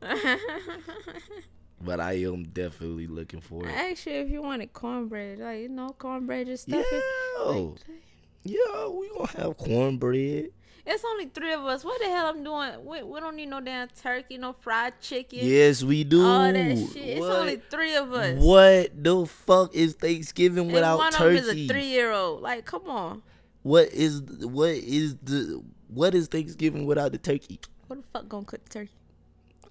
But 1.82 2.00
I 2.00 2.13
am 2.24 2.46
definitely 2.46 3.06
looking 3.08 3.42
for 3.42 3.68
it. 3.68 3.72
Actually, 3.72 4.15
if 4.15 4.30
you 4.30 4.42
wanted 4.42 4.74
cornbread, 4.74 5.39
like 5.39 5.60
you 5.62 5.70
know, 5.70 5.89
cornbread 5.89 6.48
just 6.48 6.63
stuff 6.63 6.84
Yeah, 6.92 7.51
it. 7.51 7.84
yeah, 8.44 8.88
we 8.88 9.10
gonna 9.10 9.27
have 9.38 9.58
cornbread. 9.58 10.50
It's 10.88 11.04
only 11.04 11.25
three 11.25 11.51
of 11.54 11.62
us. 11.65 11.84
What 11.84 12.00
the 12.00 12.08
hell 12.08 12.27
I'm 12.27 12.44
doing? 12.44 12.86
We, 12.86 13.01
we 13.01 13.20
don't 13.20 13.36
need 13.36 13.48
no 13.48 13.60
damn 13.60 13.88
turkey, 13.88 14.38
no 14.38 14.54
fried 14.54 15.01
chicken. 15.01 15.39
Yes, 15.42 15.84
we 15.84 16.04
do. 16.04 16.24
all 16.24 16.54
that 16.54 16.77
shit. 16.94 16.96
It's 17.18 17.25
only 17.25 17.60
three 17.72 17.96
of 17.96 18.13
us. 18.13 18.38
What 18.39 19.04
the 19.04 19.25
fuck 19.25 19.74
is 19.74 19.94
Thanksgiving 19.96 20.65
And 20.65 20.74
without 20.74 20.98
one 21.00 21.12
turkey? 21.12 21.39
of 21.39 21.46
them 21.48 21.58
is 21.58 21.63
a 21.65 21.68
three-year-old. 21.74 22.42
Like, 22.42 22.65
come 22.65 22.88
on. 22.88 23.24
What 23.63 23.88
is 23.94 24.22
what 24.22 24.70
is 24.70 25.15
the 25.24 25.63
what 25.88 26.13
is 26.13 26.27
Thanksgiving 26.27 26.86
without 26.86 27.12
the 27.13 27.18
turkey? 27.18 27.60
What 27.88 28.01
the 28.04 28.08
fuck 28.13 28.30
gonna 28.30 28.46
cook 28.46 28.63
the 28.65 28.70
turkey? 28.70 28.92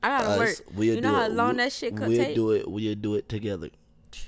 I 0.02 0.08
gotta 0.08 0.28
Us, 0.30 0.38
work. 0.38 0.68
we'll 0.76 0.94
you 0.96 1.00
know 1.00 1.14
how 1.14 1.24
it. 1.26 1.32
long 1.32 1.50
We- 1.52 1.56
that 1.58 1.72
shit 1.72 1.96
could 1.96 2.08
We'll 2.08 2.16
take. 2.24 2.34
do 2.34 2.50
it. 2.50 2.68
We'll 2.68 2.94
do 2.96 3.14
it 3.14 3.28
together. 3.28 3.70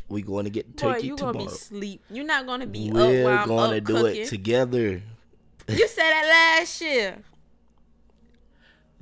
We 0.09 0.23
going 0.23 0.45
to 0.45 0.50
get 0.50 0.76
Boy, 0.76 0.93
turkey 0.95 1.07
you 1.09 1.16
tomorrow. 1.16 1.33
gonna 1.35 1.45
be 1.47 1.50
sleep. 1.57 2.02
You're 2.11 2.25
not 2.25 2.47
gonna 2.47 2.66
be 2.66 2.90
We're 2.93 3.25
while 3.25 3.38
I'm 3.40 3.49
gonna 3.49 3.76
up 3.78 3.85
do 3.85 3.95
cooking. 3.95 4.23
it 4.23 4.28
together. 4.28 5.02
You 5.69 5.89
said 5.89 6.11
that 6.11 6.57
last 6.59 6.81
year. 6.81 7.19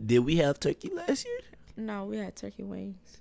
Did 0.04 0.20
we 0.20 0.36
have 0.36 0.58
turkey 0.60 0.90
last 0.92 1.24
year? 1.24 1.38
No, 1.76 2.04
we 2.06 2.18
had 2.18 2.34
turkey 2.36 2.62
wings. 2.62 3.18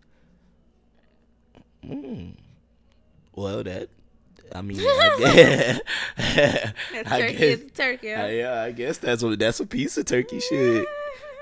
Mm. 1.83 2.35
Well, 3.35 3.63
that. 3.63 3.89
I 4.53 4.61
mean, 4.61 4.77
I 4.79 5.15
guess. 5.19 5.81
I 6.17 7.03
turkey 7.03 7.33
guess- 7.37 7.59
is 7.59 7.71
turkey. 7.71 8.13
Uh, 8.13 8.27
yeah, 8.27 8.61
I 8.61 8.71
guess 8.71 8.97
that's 8.97 9.23
what 9.23 9.39
that's 9.39 9.59
a 9.59 9.65
piece 9.65 9.97
of 9.97 10.05
turkey 10.05 10.39
shit. 10.39 10.85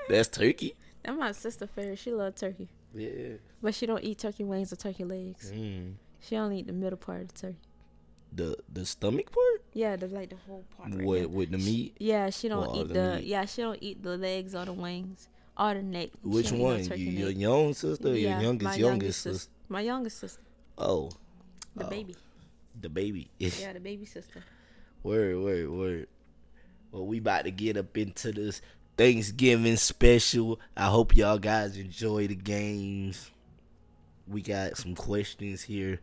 That's 0.08 0.28
turkey. 0.28 0.74
That's 1.02 1.18
my 1.18 1.32
sister 1.32 1.66
favorite. 1.66 1.98
She 1.98 2.12
love 2.12 2.34
turkey, 2.36 2.68
Yeah. 2.94 3.34
but 3.60 3.74
she 3.74 3.86
don't 3.86 4.02
eat 4.04 4.18
turkey 4.18 4.44
wings 4.44 4.72
or 4.72 4.76
turkey 4.76 5.04
legs. 5.04 5.50
Mm. 5.54 5.94
She 6.20 6.36
only 6.36 6.60
eat 6.60 6.68
the 6.68 6.72
middle 6.72 6.96
part 6.96 7.22
of 7.22 7.28
the 7.34 7.40
turkey. 7.40 7.56
The 8.34 8.56
the 8.72 8.86
stomach 8.86 9.30
part 9.30 9.62
Yeah, 9.74 9.96
the 9.96 10.08
like 10.08 10.30
the 10.30 10.36
whole 10.48 10.64
part. 10.76 10.94
Right 10.94 11.04
with 11.06 11.26
with 11.30 11.50
the 11.50 11.58
meat. 11.58 11.96
Yeah, 12.00 12.30
she 12.30 12.48
don't 12.48 12.66
Or 12.66 12.76
eat 12.82 12.88
the 12.88 12.94
the. 12.94 13.20
Yeah, 13.22 13.44
she 13.44 13.60
don't 13.62 13.78
eat 13.82 14.02
the 14.02 14.16
legs 14.16 14.54
or 14.54 14.64
the 14.64 14.72
wings 14.72 15.28
or 15.58 15.74
the 15.74 15.82
neck. 15.82 16.10
Which 16.22 16.50
one? 16.50 16.82
You, 16.84 16.96
your 16.96 17.30
young 17.30 17.74
sister, 17.74 18.08
Yeah, 18.16 18.34
your 18.40 18.42
youngest 18.42 18.64
my 18.64 18.74
youngest 18.76 19.20
sis- 19.20 19.32
sister? 19.42 19.52
My 19.68 19.80
youngest 19.82 20.18
sister, 20.18 20.40
Oh, 20.78 21.10
the 21.76 21.86
Oh. 21.86 21.90
baby. 21.90 22.16
the 22.80 22.88
baby. 22.88 23.30
Yeah, 23.38 23.74
the 23.74 23.80
baby 23.80 24.06
sister. 24.06 24.42
Word, 25.02 25.42
word, 25.42 25.68
word. 25.70 26.06
Well, 26.90 27.06
we 27.06 27.18
about 27.18 27.44
to 27.44 27.50
get 27.50 27.76
up 27.76 27.96
into 27.98 28.32
this 28.32 28.62
Thanksgiving 28.96 29.76
special. 29.76 30.58
I 30.76 30.86
hope 30.86 31.16
y'all 31.16 31.38
guys 31.38 31.76
enjoy 31.76 32.28
the 32.28 32.34
games. 32.34 33.30
We 34.26 34.40
got 34.42 34.76
some 34.78 34.94
questions 34.94 35.62
here. 35.62 36.00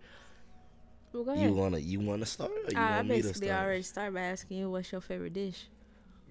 Well, 1.13 1.23
go 1.23 1.33
You 1.33 1.53
wanna 1.53 1.79
you 1.79 1.99
wanna 1.99 2.25
start? 2.25 2.51
Or 2.67 2.73
you 2.73 2.87
I, 2.87 2.99
I 2.99 3.01
want 3.01 3.09
to 3.21 3.33
basically 3.33 3.33
start? 3.33 3.59
already 3.63 3.81
started 3.83 4.13
by 4.13 4.21
asking 4.21 4.57
you 4.57 4.69
what's 4.69 4.91
your 4.91 5.01
favorite 5.01 5.33
dish. 5.33 5.67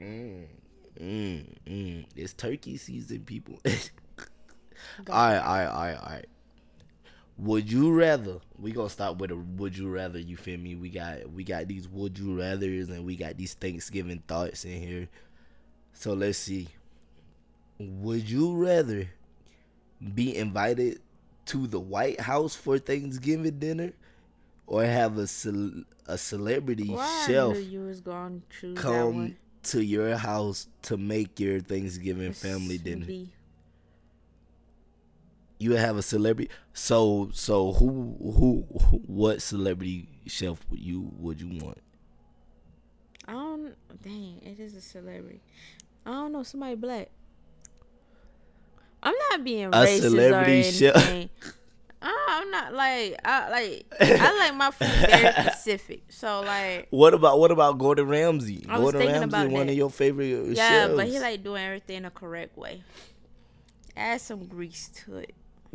Mm, 0.00 0.46
mm, 1.00 1.44
mm. 1.66 2.06
It's 2.16 2.32
turkey 2.32 2.76
season, 2.76 3.20
people. 3.24 3.58
all 3.66 3.72
right, 5.08 5.38
all 5.38 5.56
right, 5.56 5.66
all 5.66 5.82
right, 5.82 5.96
all 5.96 6.10
right. 6.10 6.26
Would 7.38 7.70
you 7.70 7.92
rather? 7.92 8.38
We 8.58 8.72
gonna 8.72 8.88
start 8.90 9.18
with 9.18 9.30
a 9.30 9.36
would 9.36 9.76
you 9.76 9.88
rather. 9.88 10.18
You 10.18 10.36
feel 10.36 10.58
me? 10.58 10.74
We 10.74 10.90
got 10.90 11.30
we 11.32 11.44
got 11.44 11.68
these 11.68 11.88
would 11.88 12.18
you 12.18 12.36
rather's 12.38 12.88
and 12.88 13.04
we 13.04 13.16
got 13.16 13.36
these 13.36 13.54
Thanksgiving 13.54 14.22
thoughts 14.26 14.64
in 14.64 14.80
here. 14.82 15.08
So 15.92 16.14
let's 16.14 16.38
see. 16.38 16.68
Would 17.78 18.28
you 18.30 18.54
rather 18.54 19.08
be 20.14 20.36
invited 20.36 21.00
to 21.46 21.66
the 21.66 21.80
White 21.80 22.20
House 22.20 22.54
for 22.54 22.78
Thanksgiving 22.78 23.58
dinner, 23.58 23.92
or 24.68 24.84
have 24.84 25.16
a 25.18 25.26
cel- 25.26 25.82
a 26.06 26.16
celebrity 26.18 26.88
Why 26.90 27.24
chef 27.26 27.56
you 27.64 27.80
was 27.80 28.00
gonna 28.00 28.40
come 28.76 29.36
to 29.64 29.82
your 29.82 30.16
house 30.16 30.68
to 30.82 30.96
make 30.96 31.40
your 31.40 31.60
Thanksgiving 31.60 32.32
family 32.32 32.78
dinner. 32.78 33.06
B. 33.06 33.30
You 35.58 35.70
would 35.70 35.80
have 35.80 35.96
a 35.96 36.02
celebrity. 36.02 36.50
So 36.72 37.30
so 37.32 37.72
who 37.72 38.16
who, 38.20 38.66
who 38.78 38.98
what 39.06 39.42
celebrity 39.42 40.08
chef 40.26 40.58
would 40.70 40.78
you 40.80 41.10
would 41.18 41.40
you 41.40 41.58
want? 41.64 41.78
I 43.26 43.32
don't. 43.32 43.74
Dang, 44.02 44.40
it 44.42 44.60
is 44.60 44.74
a 44.74 44.80
celebrity. 44.80 45.40
I 46.06 46.10
don't 46.12 46.32
know 46.32 46.42
somebody 46.42 46.76
black. 46.76 47.10
I'm 49.02 49.14
not 49.30 49.44
being 49.44 49.66
A 49.66 49.70
racist 49.70 50.00
celebrity 50.00 50.60
or 50.60 50.72
chef. 50.72 50.96
anything. 50.96 51.30
I'm 52.00 52.50
not 52.50 52.74
like 52.74 53.16
I 53.24 53.50
like 53.50 53.86
I 54.00 54.38
like 54.38 54.54
my 54.54 54.70
food 54.70 54.88
very 54.88 55.32
specific. 55.42 56.02
So 56.10 56.40
like 56.42 56.86
What 56.90 57.14
about 57.14 57.38
what 57.40 57.50
about 57.50 57.78
Gordon 57.78 58.06
Ramsay? 58.08 58.64
I 58.68 58.78
was 58.78 58.92
Gordon 58.92 59.00
thinking 59.00 59.20
Ramsay, 59.20 59.28
about 59.28 59.50
one 59.50 59.66
that. 59.66 59.72
of 59.72 59.78
your 59.78 59.90
favorite 59.90 60.32
uh, 60.32 60.44
yeah, 60.52 60.68
chefs. 60.86 60.94
but 60.94 61.08
he 61.08 61.18
like 61.18 61.42
doing 61.42 61.62
everything 61.62 62.02
the 62.02 62.10
correct 62.10 62.56
way. 62.56 62.82
Add 63.96 64.20
some 64.20 64.46
grease 64.46 64.88
to 65.06 65.16
it. 65.16 65.34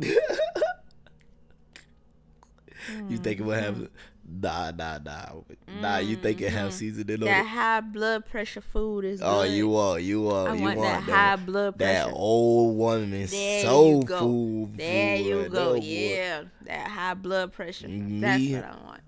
you 3.08 3.18
think 3.18 3.40
it 3.40 3.42
would 3.44 3.62
have? 3.62 3.88
Mm-hmm. 4.26 4.40
Nah, 4.40 4.70
nah, 4.70 4.98
nah, 5.04 5.80
nah. 5.80 5.98
You 5.98 6.16
think 6.16 6.40
it 6.40 6.50
have 6.52 6.72
seasoning 6.72 7.16
on 7.16 7.26
That 7.26 7.44
it? 7.44 7.48
high 7.48 7.80
blood 7.80 8.24
pressure 8.26 8.60
food 8.60 9.04
is 9.04 9.20
Oh, 9.22 9.42
good. 9.42 9.52
you 9.52 9.76
are, 9.76 9.98
you 9.98 10.28
are, 10.30 10.48
I 10.48 10.54
you 10.54 10.62
want 10.62 10.78
want 10.78 11.06
that 11.06 11.12
high 11.12 11.36
blood 11.36 11.76
pressure. 11.78 12.08
that 12.08 12.12
old 12.14 12.76
woman 12.76 13.10
There 13.10 13.62
soul 13.62 13.96
you 13.98 14.02
go. 14.04 14.18
food. 14.18 14.76
There 14.78 15.16
food 15.18 15.26
you 15.26 15.48
go. 15.50 15.74
boy. 15.74 15.80
Yeah, 15.82 16.42
that 16.62 16.88
high 16.88 17.14
blood 17.14 17.52
pressure. 17.52 17.88
Me- 17.88 18.20
That's 18.20 18.64
what 18.64 18.64
I 18.80 18.84
want. 18.86 19.00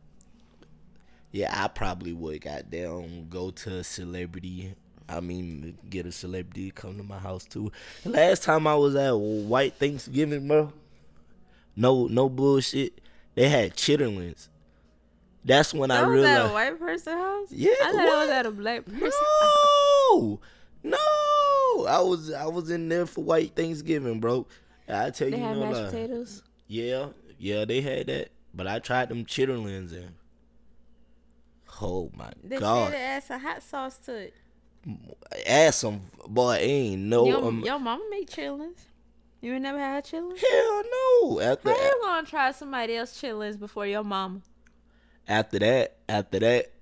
Yeah, 1.33 1.65
I 1.65 1.69
probably 1.69 2.13
would 2.13 2.41
goddamn 2.41 3.29
go 3.29 3.51
to 3.51 3.77
a 3.79 3.85
celebrity. 3.85 4.75
I 5.09 5.21
mean, 5.21 5.79
get 5.89 6.07
a 6.07 6.13
celebrity 6.13 6.71
to 6.71 6.75
come 6.75 6.97
to 6.97 7.03
my 7.05 7.19
house 7.19 7.45
too. 7.45 7.71
Last 8.05 8.43
time 8.43 8.67
I 8.67 8.75
was 8.75 8.95
at 8.97 9.13
White 9.17 9.75
Thanksgiving, 9.75 10.49
bro. 10.49 10.73
No, 11.77 12.07
no 12.07 12.29
bullshit. 12.29 13.01
They 13.35 13.49
had 13.49 13.77
chitterlings. 13.77 14.49
That's 15.47 15.73
when 15.73 15.91
I 15.91 16.01
That 16.03 16.09
was 16.09 16.15
realized. 16.15 16.41
at 16.45 16.51
a 16.51 16.53
white 16.53 16.79
person 16.79 17.17
house. 17.17 17.49
Yeah, 17.51 17.71
I 17.83 17.93
thought 17.93 17.95
it 17.95 18.05
was 18.05 18.29
what? 18.29 18.31
at 18.31 18.47
a 18.47 18.51
black 18.51 18.85
person. 18.85 19.01
House. 19.01 19.53
No, 20.13 20.41
no. 20.83 20.97
I 21.89 22.01
was 22.01 22.33
I 22.33 22.47
was 22.47 22.69
in 22.71 22.89
there 22.89 23.07
for 23.07 23.23
White 23.25 23.55
Thanksgiving, 23.55 24.19
bro. 24.21 24.47
I 24.89 25.11
tell 25.11 25.31
They 25.31 25.37
you 25.39 25.43
had 25.45 25.57
no 25.57 25.67
mashed 25.67 25.75
lie. 25.81 25.85
potatoes. 25.87 26.43
Yeah, 26.69 27.09
yeah, 27.39 27.65
they 27.65 27.81
had 27.81 28.07
that, 28.09 28.31
but 28.53 28.67
I 28.67 28.79
tried 28.81 29.09
them 29.09 29.25
chitterlings 29.25 29.93
and. 29.93 30.15
Oh 31.83 32.11
my 32.17 32.33
They 32.43 32.59
god! 32.59 32.93
they 32.93 32.97
add 32.97 33.23
some 33.23 33.41
hot 33.41 33.63
sauce 33.63 33.99
to 34.07 34.15
it. 34.17 34.35
add 35.47 35.75
some 35.75 36.01
boy 36.27 36.55
ain't 36.61 37.03
no 37.03 37.27
your, 37.27 37.45
um, 37.45 37.61
your 37.65 37.79
mama 37.79 38.03
make 38.11 38.31
chillings. 38.31 38.79
You 39.43 39.53
ain't 39.55 39.63
never 39.63 39.79
had 39.79 40.05
chillings? 40.05 40.39
hell 40.41 40.83
no 41.23 41.41
after 41.41 41.69
How 41.71 41.77
you 41.77 42.01
gonna 42.03 42.27
try 42.27 42.51
somebody 42.53 42.97
else 42.97 43.21
chillings 43.21 43.59
before 43.59 43.87
your 43.87 44.03
mama? 44.05 44.41
After 45.29 45.59
that, 45.59 45.97
after 46.09 46.39
that, 46.39 46.73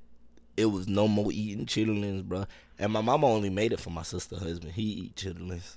it 0.56 0.66
was 0.66 0.86
no 0.86 1.08
more 1.08 1.32
eating 1.32 1.66
chitlins, 1.66 2.24
bro. 2.24 2.46
And 2.78 2.92
my 2.92 3.00
mama 3.00 3.26
only 3.26 3.50
made 3.50 3.72
it 3.72 3.80
for 3.80 3.90
my 3.90 4.02
sister 4.02 4.36
husband. 4.36 4.72
He 4.72 4.82
eat 4.82 5.16
chitlins. 5.16 5.76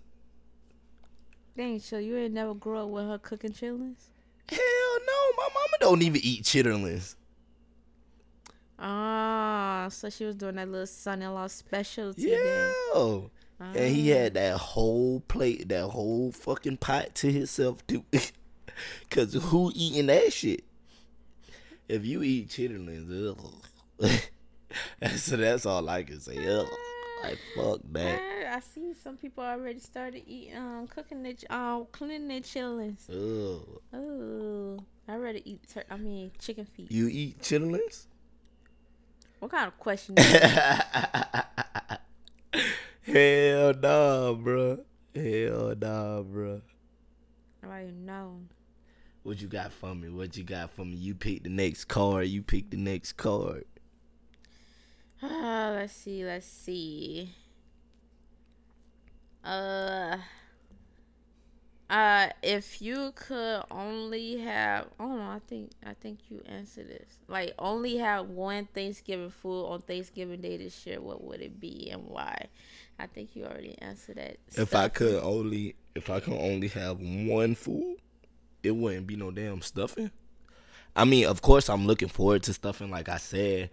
Dang, 1.55 1.79
so 1.79 1.97
you 1.97 2.17
ain't 2.17 2.33
never 2.33 2.53
grew 2.53 2.77
up 2.77 2.89
with 2.89 3.07
her 3.07 3.17
cooking 3.17 3.51
chitlins? 3.51 4.09
Hell 4.49 4.59
no, 4.59 5.31
my 5.37 5.49
mama 5.53 5.77
don't 5.79 6.01
even 6.01 6.21
eat 6.23 6.43
chitlins. 6.43 7.15
Ah, 8.79 9.87
so 9.89 10.09
she 10.09 10.25
was 10.25 10.35
doing 10.35 10.55
that 10.55 10.69
little 10.69 10.85
son-in-law 10.85 11.47
specialty. 11.47 12.23
Yeah. 12.23 12.71
then. 12.93 13.29
And 13.59 13.95
he 13.95 14.09
had 14.09 14.35
that 14.35 14.57
whole 14.57 15.21
plate, 15.21 15.69
that 15.69 15.87
whole 15.87 16.31
fucking 16.31 16.77
pot 16.77 17.15
to 17.15 17.31
himself 17.31 17.85
too. 17.87 18.05
Cause 19.09 19.33
who 19.33 19.71
eating 19.73 20.05
that 20.07 20.31
shit? 20.31 20.63
If 21.87 22.05
you 22.05 22.21
eat 22.21 22.49
chitlins, 22.49 23.39
ugh. 23.99 24.11
so 25.15 25.37
that's 25.37 25.65
all 25.65 25.87
I 25.87 26.03
can 26.03 26.19
say. 26.19 26.37
Ugh. 26.37 26.67
Like 27.23 27.39
fuck 27.55 27.79
that. 27.91 28.19
I 28.53 28.59
see 28.59 28.93
some 28.93 29.17
people 29.17 29.43
already 29.43 29.79
started 29.79 30.23
eating, 30.27 30.55
um, 30.57 30.87
cooking 30.87 31.23
their, 31.23 31.33
um, 31.49 31.87
cleaning 31.91 32.27
their 32.27 32.41
chitlins. 32.41 33.09
Ugh. 33.09 33.81
Oh, 33.93 34.77
I 35.07 35.15
rather 35.15 35.39
eat. 35.43 35.61
Tur- 35.73 35.85
I 35.89 35.97
mean, 35.97 36.31
chicken 36.39 36.65
feet. 36.65 36.91
You 36.91 37.07
eat 37.07 37.39
chitlins? 37.41 38.05
What 39.39 39.51
kind 39.51 39.67
of 39.67 39.77
question? 39.79 40.15
is? 40.17 40.25
Hell 43.03 43.73
nah, 43.75 44.33
bro. 44.33 44.79
Hell 45.15 45.73
nah, 45.79 46.21
bro. 46.21 46.61
I 47.63 47.67
don't 47.67 48.05
know. 48.05 48.41
What 49.27 49.41
you 49.41 49.49
got 49.49 49.73
for 49.73 49.93
me? 49.93 50.07
What 50.07 50.37
you 50.37 50.45
got 50.45 50.71
for 50.71 50.85
me? 50.85 50.95
You 50.95 51.13
pick 51.13 51.43
the 51.43 51.49
next 51.49 51.89
card. 51.89 52.27
You 52.27 52.41
pick 52.41 52.69
the 52.69 52.77
next 52.77 53.17
card. 53.17 53.65
Uh, 55.21 55.71
let's 55.75 55.91
see. 55.91 56.23
Let's 56.23 56.47
see. 56.47 57.33
Uh. 59.43 60.15
Uh, 61.89 62.29
if 62.41 62.81
you 62.81 63.11
could 63.15 63.63
only 63.69 64.37
have, 64.37 64.85
I 64.97 65.03
don't 65.03 65.17
know. 65.17 65.29
I 65.29 65.41
think 65.45 65.71
I 65.85 65.93
think 65.93 66.19
you 66.29 66.41
answered 66.45 66.87
this. 66.87 67.17
Like, 67.27 67.53
only 67.59 67.97
have 67.97 68.29
one 68.29 68.69
Thanksgiving 68.73 69.31
food 69.31 69.65
on 69.65 69.81
Thanksgiving 69.81 70.39
Day 70.39 70.55
this 70.55 70.85
year. 70.85 71.01
What 71.01 71.21
would 71.25 71.41
it 71.41 71.59
be 71.59 71.89
and 71.91 72.05
why? 72.07 72.47
I 72.97 73.07
think 73.07 73.35
you 73.35 73.43
already 73.43 73.77
answered 73.79 74.15
that. 74.15 74.37
If 74.53 74.73
I 74.73 74.87
could 74.87 75.21
only, 75.21 75.75
if 75.95 76.09
I 76.09 76.21
could 76.21 76.39
only 76.39 76.69
have 76.69 77.01
one 77.01 77.55
food, 77.55 77.97
it 78.63 78.71
wouldn't 78.71 79.07
be 79.07 79.15
no 79.15 79.31
damn 79.31 79.61
stuffing. 79.61 80.11
I 80.95 81.05
mean, 81.05 81.25
of 81.27 81.41
course, 81.41 81.69
I'm 81.69 81.85
looking 81.85 82.07
forward 82.07 82.43
to 82.43 82.53
stuffing. 82.53 82.89
Like 82.89 83.07
I 83.09 83.17
said, 83.17 83.69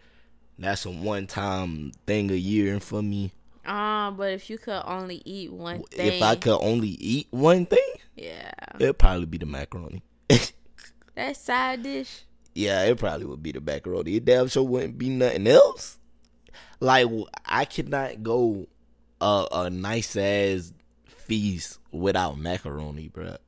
that's 0.59 0.85
a 0.85 0.91
one-time 0.91 1.93
thing 2.07 2.31
a 2.31 2.35
year 2.35 2.81
for 2.81 3.03
me. 3.03 3.33
Um, 3.65 4.17
but 4.19 4.33
if 4.33 4.51
you 4.51 4.59
could 4.59 4.83
only 4.85 5.23
eat 5.25 5.51
one 5.51 5.83
thing, 5.85 6.13
If 6.13 6.23
I 6.23 6.37
could 6.37 6.59
only 6.61 6.89
eat 6.89 7.29
one 7.31 7.65
thing, 7.65 7.81
yeah, 8.15 8.51
it'd 8.79 8.99
probably 8.99 9.25
be 9.25 9.39
the 9.39 9.47
macaroni. 9.47 10.03
that 11.15 11.37
side 11.37 11.83
dish. 11.83 12.25
yeah, 12.55 12.83
it 12.85 12.99
probably 12.99 13.25
would 13.25 13.43
be 13.43 13.53
the 13.53 13.63
macaroni. 13.63 14.17
It 14.17 14.27
damn 14.27 14.49
sure 14.49 14.63
wouldn't 14.65 14.99
be 14.99 15.09
nothing 15.09 15.47
else. 15.47 15.99
Like 16.79 17.09
I 17.47 17.65
could 17.65 17.89
not 17.89 18.23
go 18.23 18.67
a, 19.23 19.47
a 19.51 19.71
nice 19.71 20.15
ass 20.15 20.73
feast 21.07 21.79
without 21.91 22.37
macaroni, 22.39 23.09
bruh. 23.09 23.39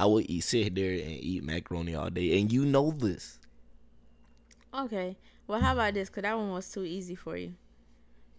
I 0.00 0.06
would 0.06 0.30
eat 0.30 0.40
sit 0.40 0.74
there 0.74 0.92
and 0.92 1.02
eat 1.10 1.44
macaroni 1.44 1.94
all 1.94 2.08
day, 2.08 2.40
and 2.40 2.50
you 2.50 2.64
know 2.64 2.90
this. 2.90 3.38
Okay. 4.72 5.16
Well, 5.46 5.60
how 5.60 5.74
about 5.74 5.92
this? 5.94 6.08
Cause 6.08 6.22
that 6.22 6.38
one 6.38 6.52
was 6.52 6.70
too 6.70 6.84
easy 6.84 7.14
for 7.14 7.36
you. 7.36 7.52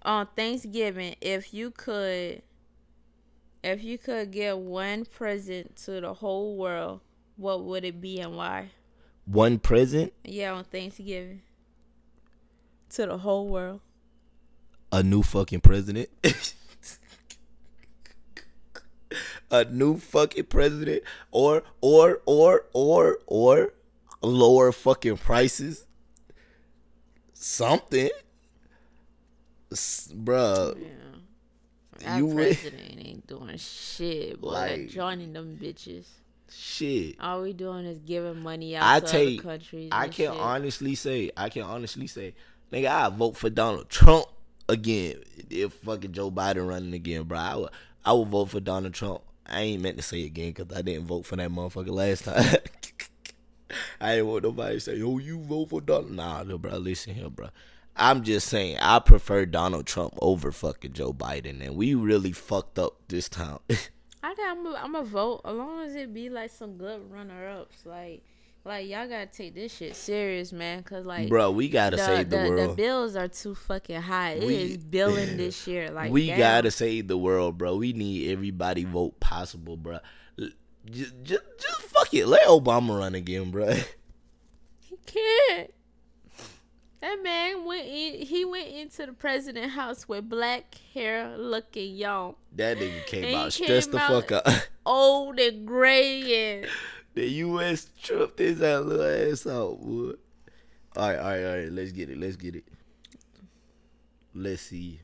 On 0.01 0.27
Thanksgiving, 0.35 1.15
if 1.21 1.53
you 1.53 1.69
could, 1.69 2.41
if 3.63 3.83
you 3.83 3.97
could 3.99 4.31
give 4.31 4.57
one 4.57 5.05
present 5.05 5.75
to 5.85 6.01
the 6.01 6.15
whole 6.15 6.57
world, 6.57 7.01
what 7.37 7.63
would 7.63 7.83
it 7.85 8.01
be 8.01 8.19
and 8.19 8.35
why? 8.35 8.71
One 9.25 9.59
present, 9.59 10.13
Yeah, 10.23 10.53
on 10.53 10.63
Thanksgiving. 10.63 11.41
To 12.91 13.05
the 13.05 13.17
whole 13.19 13.47
world. 13.49 13.81
a 14.91 15.03
new 15.03 15.21
fucking 15.21 15.61
president. 15.61 16.09
a 19.49 19.65
new 19.65 19.97
fucking 19.97 20.45
president, 20.45 21.03
or 21.31 21.63
or 21.81 22.21
or 22.25 22.65
or 22.73 23.19
or 23.27 23.73
lower 24.21 24.71
fucking 24.71 25.17
prices. 25.17 25.85
Something, 27.33 28.09
S- 29.71 30.11
bruh. 30.13 30.77
Yeah. 32.01 32.17
You 32.17 32.33
president 32.33 32.99
ain't 33.05 33.27
doing 33.27 33.57
shit, 33.57 34.41
boy. 34.41 34.49
Like- 34.49 34.89
joining 34.89 35.33
them 35.33 35.57
bitches. 35.61 36.05
Shit. 36.53 37.15
All 37.19 37.43
we 37.43 37.53
doing 37.53 37.85
is 37.85 37.99
giving 37.99 38.41
money 38.41 38.75
out 38.75 38.83
I 38.83 38.99
to 38.99 39.05
take. 39.07 39.39
other 39.39 39.49
countries. 39.51 39.89
I 39.91 40.07
can 40.09 40.31
shit. 40.33 40.39
honestly 40.41 40.95
say. 40.95 41.31
I 41.37 41.47
can 41.49 41.61
honestly 41.63 42.07
say, 42.07 42.33
nigga, 42.73 42.87
I 42.89 43.09
vote 43.09 43.37
for 43.37 43.49
Donald 43.49 43.87
Trump 43.89 44.25
again 44.67 45.21
if 45.49 45.73
fucking 45.75 46.11
Joe 46.11 46.29
Biden 46.29 46.67
running 46.67 46.93
again, 46.93 47.23
bro. 47.23 47.37
I 47.37 47.55
would. 47.55 47.69
I 48.03 48.13
would 48.13 48.29
vote 48.29 48.49
for 48.49 48.59
Donald 48.59 48.93
Trump. 48.93 49.21
I 49.45 49.61
ain't 49.61 49.81
meant 49.81 49.97
to 49.97 50.03
say 50.03 50.25
again 50.25 50.53
because 50.53 50.75
I 50.75 50.81
didn't 50.81 51.05
vote 51.05 51.25
for 51.25 51.35
that 51.35 51.49
motherfucker 51.49 51.89
last 51.89 52.25
time. 52.25 52.57
I 54.01 54.15
ain't 54.15 54.25
want 54.25 54.43
nobody 54.43 54.75
to 54.75 54.79
say, 54.79 55.01
"Oh, 55.01 55.17
you 55.17 55.39
vote 55.39 55.69
for 55.69 55.81
Donald." 55.81 56.11
Nah, 56.11 56.43
no, 56.43 56.57
bro. 56.57 56.77
Listen 56.77 57.13
here, 57.13 57.29
bro. 57.29 57.49
I'm 57.95 58.23
just 58.23 58.47
saying, 58.47 58.77
I 58.79 58.99
prefer 58.99 59.45
Donald 59.45 59.85
Trump 59.85 60.17
over 60.21 60.51
fucking 60.51 60.93
Joe 60.93 61.13
Biden, 61.13 61.61
and 61.65 61.75
we 61.75 61.93
really 61.93 62.31
fucked 62.31 62.79
up 62.79 62.95
this 63.09 63.29
time. 63.29 63.59
I 64.23 64.33
think 64.33 64.47
I'm 64.47 64.65
a, 64.65 64.73
I'm 64.75 64.95
a 64.95 65.03
vote 65.03 65.41
as 65.45 65.55
long 65.55 65.81
as 65.81 65.95
it 65.95 66.13
be 66.13 66.29
like 66.29 66.51
some 66.51 66.77
good 66.77 67.11
runner 67.11 67.49
ups. 67.49 67.85
Like, 67.85 68.23
like 68.63 68.87
y'all 68.87 69.07
gotta 69.07 69.25
take 69.25 69.55
this 69.55 69.75
shit 69.75 69.95
serious, 69.95 70.53
man. 70.53 70.83
Cause 70.83 71.05
like, 71.05 71.29
bro, 71.29 71.51
we 71.51 71.69
gotta 71.69 71.97
the, 71.97 72.05
save 72.05 72.29
the, 72.29 72.37
the, 72.37 72.49
world. 72.49 72.71
The 72.71 72.75
bills 72.75 73.15
are 73.15 73.27
too 73.27 73.55
fucking 73.55 74.01
high. 74.01 74.31
It 74.33 74.43
We- 74.43 74.55
is 74.55 74.77
billing 74.77 75.37
this 75.37 75.67
year. 75.67 75.89
Like, 75.89 76.11
we 76.11 76.27
damn. 76.27 76.37
gotta 76.37 76.71
save 76.71 77.07
the 77.07 77.17
world, 77.17 77.57
bro. 77.57 77.75
We 77.77 77.93
need 77.93 78.31
everybody 78.31 78.83
vote 78.83 79.19
possible, 79.19 79.77
bro. 79.77 79.99
Just, 80.89 81.13
just, 81.23 81.43
just 81.59 81.81
fuck 81.81 82.11
it. 82.13 82.25
Let 82.27 82.47
Obama 82.47 82.97
run 82.99 83.15
again, 83.15 83.51
bro. 83.51 83.73
He 84.79 84.97
can't. 85.05 85.71
That 87.01 87.23
man 87.23 87.65
went 87.65 87.87
in. 87.87 88.25
He 88.27 88.45
went 88.45 88.67
into 88.67 89.05
the 89.07 89.13
president 89.13 89.71
house 89.71 90.07
with 90.07 90.29
black 90.29 90.75
hair, 90.93 91.35
looking 91.37 91.95
young, 91.95 92.35
That 92.55 92.77
nigga 92.77 93.05
came 93.07 93.23
And 93.23 93.35
out 93.35 93.53
stressed 93.53 93.91
the 93.91 93.99
fuck 93.99 94.31
up. 94.31 94.47
old 94.85 95.39
and 95.39 95.65
gray, 95.65 96.59
and 96.59 96.67
the 97.13 97.27
U.S. 97.27 97.89
tripped 98.01 98.39
his 98.39 98.61
ass 98.61 98.83
little 98.85 99.05
ass 99.31 99.45
out, 99.47 99.79
boy. 99.81 100.13
All 100.95 101.09
right, 101.09 101.17
all 101.19 101.29
right, 101.29 101.43
all 101.45 101.55
right. 101.57 101.71
Let's 101.71 101.91
get 101.91 102.09
it. 102.09 102.17
Let's 102.17 102.35
get 102.35 102.55
it. 102.55 102.63
Let's 104.33 104.61
see. 104.63 105.01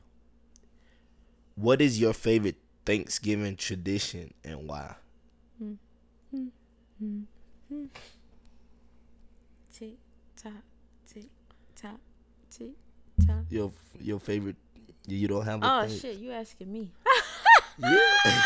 What 1.54 1.80
is 1.80 2.00
your 2.00 2.12
favorite 2.12 2.56
Thanksgiving 2.86 3.56
tradition 3.56 4.32
and 4.44 4.68
why? 4.68 4.94
tick 9.72 9.94
tock, 10.36 10.52
tick 11.12 11.26
tock, 11.76 12.00
tick 12.50 12.72
tock. 13.26 13.44
Your 13.50 13.72
your 14.00 14.18
favorite? 14.20 14.56
You 15.06 15.26
don't 15.28 15.44
have 15.44 15.62
a 15.62 15.66
Oh 15.66 15.86
thing- 15.86 15.98
shit, 15.98 16.16
you 16.18 16.32
asking 16.32 16.72
me? 16.72 16.90
Yeah. 17.78 18.42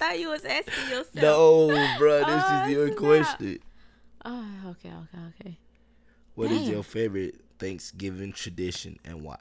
I 0.00 0.04
thought 0.04 0.18
you 0.18 0.30
was 0.30 0.44
asking 0.44 0.88
yourself. 0.88 1.14
no, 1.14 1.98
bro. 1.98 2.24
This 2.24 2.42
Oh, 2.48 2.64
is 2.64 2.70
your 2.72 2.94
question. 2.94 3.58
Oh, 4.24 4.46
okay, 4.68 4.88
okay, 4.88 5.18
okay. 5.40 5.58
What 6.34 6.50
is 6.50 6.62
Damn. 6.62 6.72
your 6.72 6.82
favorite 6.82 7.40
Thanksgiving 7.58 8.32
tradition 8.32 8.98
and 9.04 9.22
why? 9.22 9.36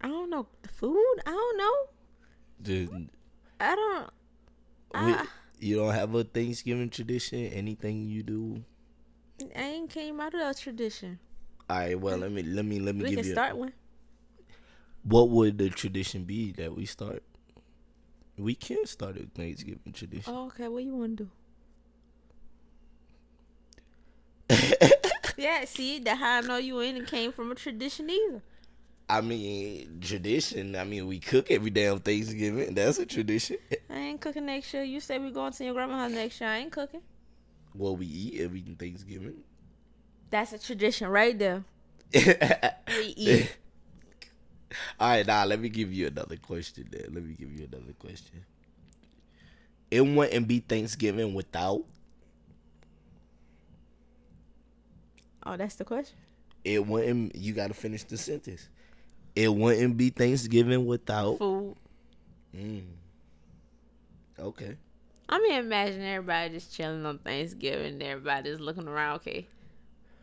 I 0.00 0.08
don't 0.08 0.30
know 0.30 0.46
the 0.62 0.68
food. 0.68 1.14
I 1.26 1.30
don't 1.30 1.58
know. 1.58 1.74
Dude, 2.62 3.08
I 3.60 3.74
don't. 3.74 4.10
I, 4.94 5.26
you 5.60 5.76
don't 5.76 5.94
have 5.94 6.14
a 6.14 6.24
Thanksgiving 6.24 6.90
tradition? 6.90 7.46
Anything 7.46 8.04
you 8.08 8.22
do? 8.22 8.64
I 9.54 9.62
ain't 9.62 9.90
came 9.90 10.20
out 10.20 10.34
of 10.34 10.40
that 10.40 10.56
tradition. 10.58 11.18
All 11.70 11.78
right. 11.78 11.98
Well, 11.98 12.16
mm. 12.18 12.22
let 12.22 12.32
me 12.32 12.42
let 12.42 12.64
me 12.64 12.80
let 12.80 12.94
me 12.96 13.02
We 13.04 13.10
give 13.10 13.18
can 13.20 13.26
you. 13.26 13.32
start 13.32 13.56
one. 13.56 13.72
What 15.02 15.30
would 15.30 15.58
the 15.58 15.70
tradition 15.70 16.24
be 16.24 16.52
that 16.52 16.74
we 16.74 16.86
start? 16.86 17.22
We 18.36 18.54
can't 18.54 18.88
start 18.88 19.16
a 19.16 19.26
Thanksgiving 19.34 19.92
tradition. 19.92 20.32
Oh, 20.34 20.46
okay. 20.46 20.68
What 20.68 20.84
you 20.84 20.94
want 20.94 21.18
to 21.18 21.24
do? 21.24 21.30
yeah, 25.36 25.64
see, 25.64 25.98
that 26.00 26.18
how 26.18 26.38
I 26.38 26.40
know 26.42 26.56
you 26.56 26.80
ain't 26.80 27.06
came 27.08 27.32
from 27.32 27.50
a 27.50 27.54
tradition 27.54 28.08
either. 28.10 28.42
I 29.10 29.22
mean, 29.22 30.00
tradition. 30.02 30.76
I 30.76 30.84
mean, 30.84 31.06
we 31.06 31.18
cook 31.18 31.50
every 31.50 31.70
damn 31.70 31.98
Thanksgiving. 31.98 32.74
That's 32.74 32.98
a 32.98 33.06
tradition. 33.06 33.56
I 33.90 33.98
ain't 33.98 34.20
cooking 34.20 34.46
next 34.46 34.72
year. 34.74 34.82
You 34.82 35.00
said 35.00 35.22
we 35.22 35.30
going 35.30 35.52
to 35.52 35.64
your 35.64 35.74
grandma's 35.74 35.98
house 35.98 36.12
next 36.12 36.40
year. 36.40 36.50
I 36.50 36.58
ain't 36.58 36.72
cooking. 36.72 37.00
Well, 37.74 37.96
we 37.96 38.06
eat 38.06 38.40
every 38.40 38.60
Thanksgiving. 38.78 39.38
That's 40.30 40.52
a 40.52 40.58
tradition 40.58 41.08
right 41.08 41.38
there. 41.38 41.64
We 42.14 43.14
eat. 43.16 43.56
All 45.00 45.08
right, 45.08 45.26
now 45.26 45.44
let 45.44 45.60
me 45.60 45.68
give 45.68 45.92
you 45.92 46.06
another 46.06 46.36
question. 46.36 46.88
Then 46.90 47.06
let 47.12 47.24
me 47.24 47.34
give 47.34 47.52
you 47.52 47.68
another 47.70 47.92
question. 47.98 48.44
It 49.90 50.02
wouldn't 50.02 50.46
be 50.48 50.60
Thanksgiving 50.60 51.34
without. 51.34 51.84
Oh, 55.44 55.56
that's 55.56 55.76
the 55.76 55.84
question. 55.84 56.18
It 56.64 56.86
wouldn't. 56.86 57.34
You 57.34 57.54
got 57.54 57.68
to 57.68 57.74
finish 57.74 58.04
the 58.04 58.18
sentence. 58.18 58.68
It 59.34 59.54
wouldn't 59.54 59.96
be 59.96 60.10
Thanksgiving 60.10 60.84
without. 60.84 61.38
Food. 61.38 61.76
Mm. 62.54 62.82
Okay. 64.38 64.76
I 65.28 65.38
mean, 65.40 65.52
imagine 65.52 66.02
everybody 66.02 66.54
just 66.54 66.74
chilling 66.74 67.04
on 67.04 67.18
Thanksgiving. 67.18 67.94
and 67.94 68.02
Everybody 68.02 68.50
just 68.50 68.60
looking 68.60 68.88
around, 68.88 69.16
okay, 69.16 69.46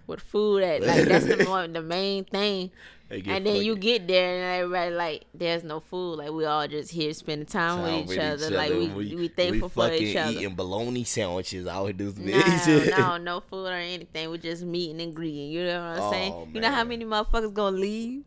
with 0.07 0.21
food 0.21 0.63
at 0.63 0.81
like 0.83 1.05
that's 1.05 1.25
the 1.25 1.43
mo- 1.45 1.67
the 1.67 1.81
main 1.81 2.23
thing. 2.25 2.71
And 3.07 3.45
then 3.45 3.57
you 3.63 3.75
get 3.75 4.07
there 4.07 4.33
and 4.35 4.63
everybody 4.63 4.91
like, 4.95 5.25
there's 5.33 5.63
no 5.63 5.79
food. 5.79 6.15
Like 6.15 6.31
we 6.31 6.43
all 6.45 6.67
just 6.67 6.89
here 6.91 7.13
spending 7.13 7.45
time, 7.45 7.77
time 7.85 8.05
with 8.07 8.17
each 8.17 8.19
other. 8.23 8.49
Like 8.49 8.71
we, 8.71 8.87
we, 8.87 9.27
thankful 9.27 9.69
for 9.69 9.89
fucking 9.89 10.01
each 10.07 10.15
other. 10.15 10.31
eating 10.39 10.55
bologna 10.55 11.03
sandwiches 11.03 11.67
out 11.67 11.85
in 11.91 11.97
this 11.97 12.17
No, 12.17 12.31
bitch. 12.33 12.97
no, 12.97 13.17
no 13.31 13.39
food 13.41 13.67
or 13.67 13.73
anything. 13.73 14.31
We 14.31 14.39
just 14.39 14.63
meeting 14.63 14.99
and 15.01 15.13
greeting. 15.15 15.51
You 15.51 15.65
know 15.65 15.79
what 15.81 15.97
I'm 15.97 16.03
Oh, 16.03 16.11
saying? 16.11 16.51
You 16.55 16.61
know 16.61 16.71
how 16.71 16.83
many 16.83 17.05
motherfuckers 17.05 17.53
gonna 17.53 17.77
leave? 17.77 18.23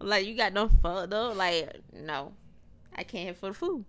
Like 0.00 0.26
you 0.26 0.36
got 0.36 0.52
no 0.52 0.68
fucked 0.82 1.08
though. 1.10 1.32
Like 1.32 1.70
no, 1.94 2.32
I 2.94 3.04
can't 3.04 3.34
for 3.38 3.48
the 3.48 3.54
food. 3.54 3.86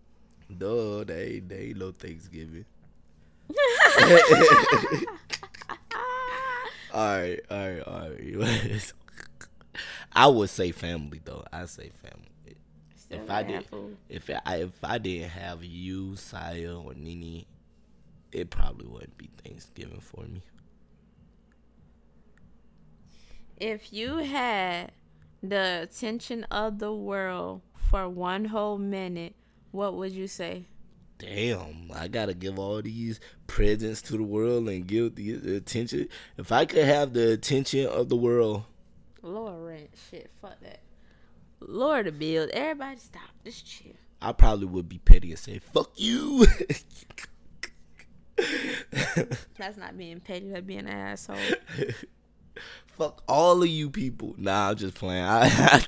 Duh, 0.58 1.04
they 1.04 1.42
they 1.46 1.58
ain't 1.70 1.78
no 1.78 1.92
Thanksgiving. 1.92 2.64
All 6.96 7.06
right, 7.06 7.42
all 7.52 7.58
right, 7.58 7.82
all 7.82 8.10
right. 8.10 8.94
I 10.14 10.28
would 10.28 10.50
say 10.50 10.72
family 10.72 11.20
though. 11.24 11.44
I 11.52 11.66
say 11.66 11.90
family. 11.90 12.56
Still 12.96 13.20
If 13.20 13.30
I 13.30 13.44
did, 13.44 13.68
if 14.08 14.30
I 14.46 14.56
if 14.56 14.82
I 14.82 14.98
didn't 14.98 15.32
have 15.32 15.62
you, 15.62 16.16
Saya, 16.16 16.78
or 16.80 16.94
Nini, 16.94 17.48
it 18.32 18.50
probably 18.50 18.88
wouldn't 18.88 19.18
be 19.18 19.30
Thanksgiving 19.44 20.00
for 20.00 20.22
me. 20.22 20.42
If 23.58 23.92
you 23.92 24.20
had 24.20 24.94
the 25.44 25.82
attention 25.84 26.46
of 26.46 26.80
the 26.80 26.94
world 26.94 27.62
for 27.76 28.08
one 28.08 28.46
whole 28.46 28.78
minute, 28.78 29.36
what 29.72 29.96
would 29.96 30.14
you 30.14 30.28
say? 30.28 30.64
Damn, 31.18 31.92
I 31.94 32.08
gotta 32.08 32.34
give 32.34 32.60
all 32.60 32.82
these 32.82 33.20
presents 33.48 34.02
to 34.04 34.18
the 34.18 34.24
world 34.24 34.68
and 34.68 34.86
give 34.86 35.16
the 35.16 35.56
attention. 35.56 36.10
If 36.38 36.52
I 36.52 36.66
could 36.66 36.84
have 36.86 37.14
the 37.14 37.32
attention 37.34 37.88
of 37.88 38.10
the 38.10 38.18
world, 38.18 38.64
Lower 39.22 39.66
rent, 39.66 39.90
shit, 40.12 40.30
fuck 40.40 40.60
that. 40.62 40.82
Lower 41.60 42.04
the 42.04 42.12
bill. 42.12 42.48
Everybody 42.54 43.00
stop. 43.00 43.24
Just 43.44 43.66
chill. 43.66 43.94
I 44.22 44.34
probably 44.34 44.68
would 44.68 44.88
be 44.88 45.00
petty 45.00 45.32
and 45.32 45.40
say, 45.40 45.60
"Fuck 45.60 45.92
you." 45.96 46.46
That's 49.58 49.78
not 49.78 49.98
being 49.98 50.20
petty. 50.20 50.50
That's 50.50 50.66
being 50.66 50.82
an 50.82 50.88
asshole. 50.90 51.38
Fuck 52.98 53.24
all 53.28 53.62
of 53.62 53.68
you 53.68 53.90
people. 53.90 54.36
Nah, 54.38 54.70
I'm 54.70 54.76
just 54.78 54.96
playing. 54.96 55.24
I, 55.26 55.86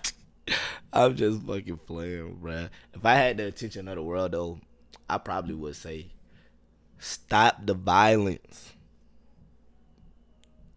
I'm 0.91 1.15
just 1.15 1.41
fucking 1.43 1.79
playing, 1.85 2.39
bruh. 2.41 2.69
If 2.93 3.05
I 3.05 3.13
had 3.15 3.37
the 3.37 3.45
attention 3.47 3.87
of 3.87 3.95
the 3.95 4.03
world, 4.03 4.31
though, 4.31 4.59
I 5.09 5.17
probably 5.17 5.55
would 5.55 5.75
say, 5.75 6.07
"Stop 6.97 7.65
the 7.65 7.73
violence. 7.73 8.73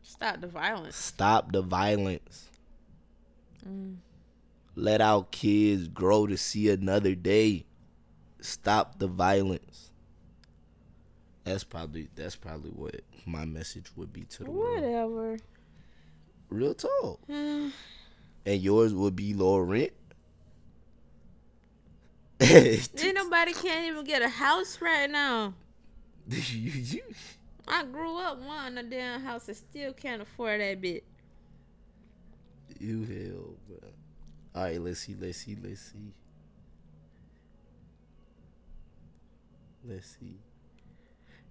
Stop 0.03 0.41
the 0.41 0.47
violence. 0.49 0.97
Stop 0.97 1.53
the 1.53 1.63
violence. 1.63 2.49
Mm. 3.67 3.97
Let 4.77 5.01
our 5.01 5.25
kids 5.31 5.89
grow 5.89 6.27
to 6.27 6.37
see 6.37 6.69
another 6.71 7.15
day. 7.15 7.67
Stop 8.41 8.99
the 8.99 9.09
violence." 9.09 9.91
That's 11.45 11.65
probably 11.65 12.09
that's 12.15 12.37
probably 12.37 12.71
what 12.71 13.01
my 13.27 13.45
message 13.45 13.87
would 13.97 14.13
be 14.13 14.25
to 14.25 14.45
the 14.45 14.51
world. 14.51 14.83
Whatever. 14.83 15.39
Real 16.49 16.75
talk. 16.75 17.21
Mm. 17.29 17.73
and 18.47 18.61
yours 18.61 18.95
would 18.95 19.15
be 19.17 19.35
lower 19.35 19.65
rent. 19.65 19.93
Ain't 22.43 23.15
nobody 23.15 23.53
can't 23.53 23.85
even 23.87 24.03
get 24.03 24.23
a 24.23 24.29
house 24.29 24.81
right 24.81 25.11
now. 25.11 25.53
you, 26.27 26.71
you, 26.71 27.03
I 27.69 27.85
grew 27.85 28.17
up 28.17 28.41
wanting 28.41 28.79
a 28.79 28.83
damn 28.83 29.21
house 29.21 29.47
and 29.49 29.57
still 29.57 29.93
can't 29.93 30.23
afford 30.23 30.63
that 30.63 30.81
bit. 30.81 31.05
you 32.79 33.05
hell, 33.05 33.55
bro. 33.69 33.89
All 34.55 34.63
right, 34.63 34.81
let's 34.81 35.01
see, 35.01 35.15
let's 35.21 35.37
see, 35.37 35.57
let's 35.63 35.81
see. 35.81 36.13
Let's 39.87 40.17
see. 40.19 40.39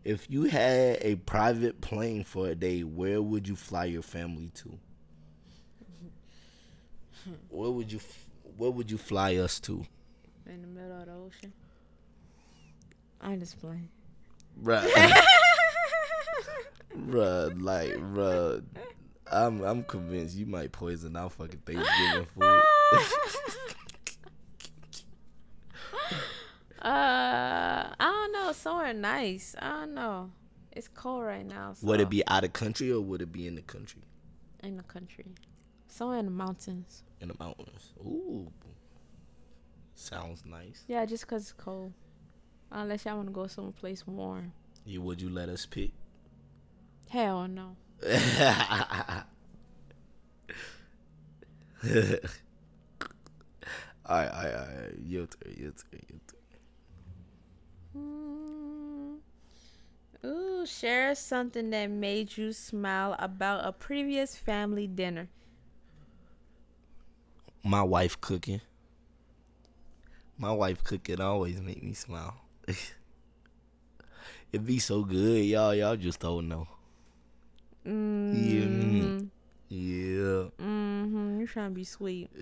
If 0.03 0.27
you 0.27 0.45
had 0.45 0.97
a 1.01 1.15
private 1.17 1.81
plane 1.81 2.23
for 2.23 2.47
a 2.47 2.55
day, 2.55 2.81
where 2.81 3.21
would 3.21 3.47
you 3.47 3.55
fly 3.55 3.85
your 3.85 4.01
family 4.01 4.49
to? 4.55 4.79
Where 7.49 7.69
would 7.69 7.91
you 7.91 7.99
where 8.57 8.71
would 8.71 8.89
you 8.89 8.97
fly 8.97 9.35
us 9.35 9.59
to? 9.61 9.85
In 10.49 10.61
the 10.61 10.67
middle 10.67 10.99
of 10.99 11.05
the 11.05 11.13
ocean. 11.13 11.53
I'm 13.21 13.39
just 13.39 13.59
playing. 13.59 13.89
Bruh. 14.63 14.89
bruh, 16.97 17.61
like, 17.61 17.93
bruh. 17.93 18.63
I'm 19.31 19.61
I'm 19.61 19.83
convinced 19.83 20.35
you 20.35 20.47
might 20.47 20.71
poison 20.71 21.15
our 21.15 21.29
fucking 21.29 21.61
Thanksgiving 21.65 22.25
food. 22.25 22.61
Uh, 26.81 27.91
I 27.99 28.05
don't 28.05 28.31
know. 28.31 28.53
Somewhere 28.53 28.93
nice. 28.93 29.53
I 29.59 29.69
don't 29.81 29.93
know. 29.93 30.31
It's 30.71 30.87
cold 30.87 31.23
right 31.25 31.45
now. 31.45 31.73
So 31.73 31.85
would 31.87 31.99
it 31.99 32.09
be 32.09 32.25
out 32.25 32.45
of 32.45 32.53
country 32.53 32.89
or 32.89 33.01
would 33.01 33.21
it 33.21 33.33
be 33.33 33.47
in 33.47 33.55
the 33.55 33.61
country? 33.61 34.01
in 34.63 34.77
the 34.77 34.83
country? 34.83 35.25
Somewhere 35.87 36.19
in 36.19 36.25
the 36.25 36.31
mountains. 36.31 37.03
In 37.19 37.27
the 37.27 37.35
mountains. 37.39 37.93
Ooh. 37.99 38.51
Sounds 39.99 40.45
nice. 40.45 40.85
Yeah, 40.87 41.05
just 41.05 41.25
because 41.25 41.41
it's 41.41 41.51
cold. 41.51 41.91
Unless 42.71 43.03
y'all 43.03 43.17
want 43.17 43.27
to 43.27 43.33
go 43.33 43.47
someplace 43.47 44.07
warm. 44.07 44.53
You 44.85 45.01
would 45.01 45.21
you 45.21 45.29
let 45.29 45.49
us 45.49 45.65
pick? 45.65 45.91
Hell 47.09 47.49
no. 47.49 47.75
alright, 48.07 48.31
alright, 54.09 54.53
alright. 54.53 54.95
Your 55.05 55.25
turn, 55.27 55.53
your 55.57 55.71
turn, 55.71 56.01
your 56.07 56.21
turn. 56.27 56.39
Mm. 57.97 59.17
Ooh, 60.25 60.65
share 60.65 61.13
something 61.13 61.71
that 61.71 61.89
made 61.91 62.37
you 62.37 62.53
smile 62.53 63.17
about 63.19 63.65
a 63.65 63.73
previous 63.73 64.37
family 64.37 64.87
dinner. 64.87 65.27
My 67.65 67.83
wife 67.83 68.21
cooking. 68.21 68.61
My 70.39 70.51
wife 70.53 70.83
cooking 70.83 71.19
always 71.21 71.61
make 71.61 71.83
me 71.83 71.93
smile. 71.93 72.35
it 74.51 74.65
be 74.65 74.79
so 74.79 75.03
good, 75.03 75.43
y'all. 75.45 75.75
Y'all 75.75 75.95
just 75.97 76.19
don't 76.21 76.47
know. 76.47 76.67
Mm-hmm. 77.85 79.27
Yeah. 79.69 80.49
Mm-hmm. 80.59 81.39
You 81.41 81.47
trying 81.47 81.69
to 81.71 81.75
be 81.75 81.83
sweet. 81.83 82.29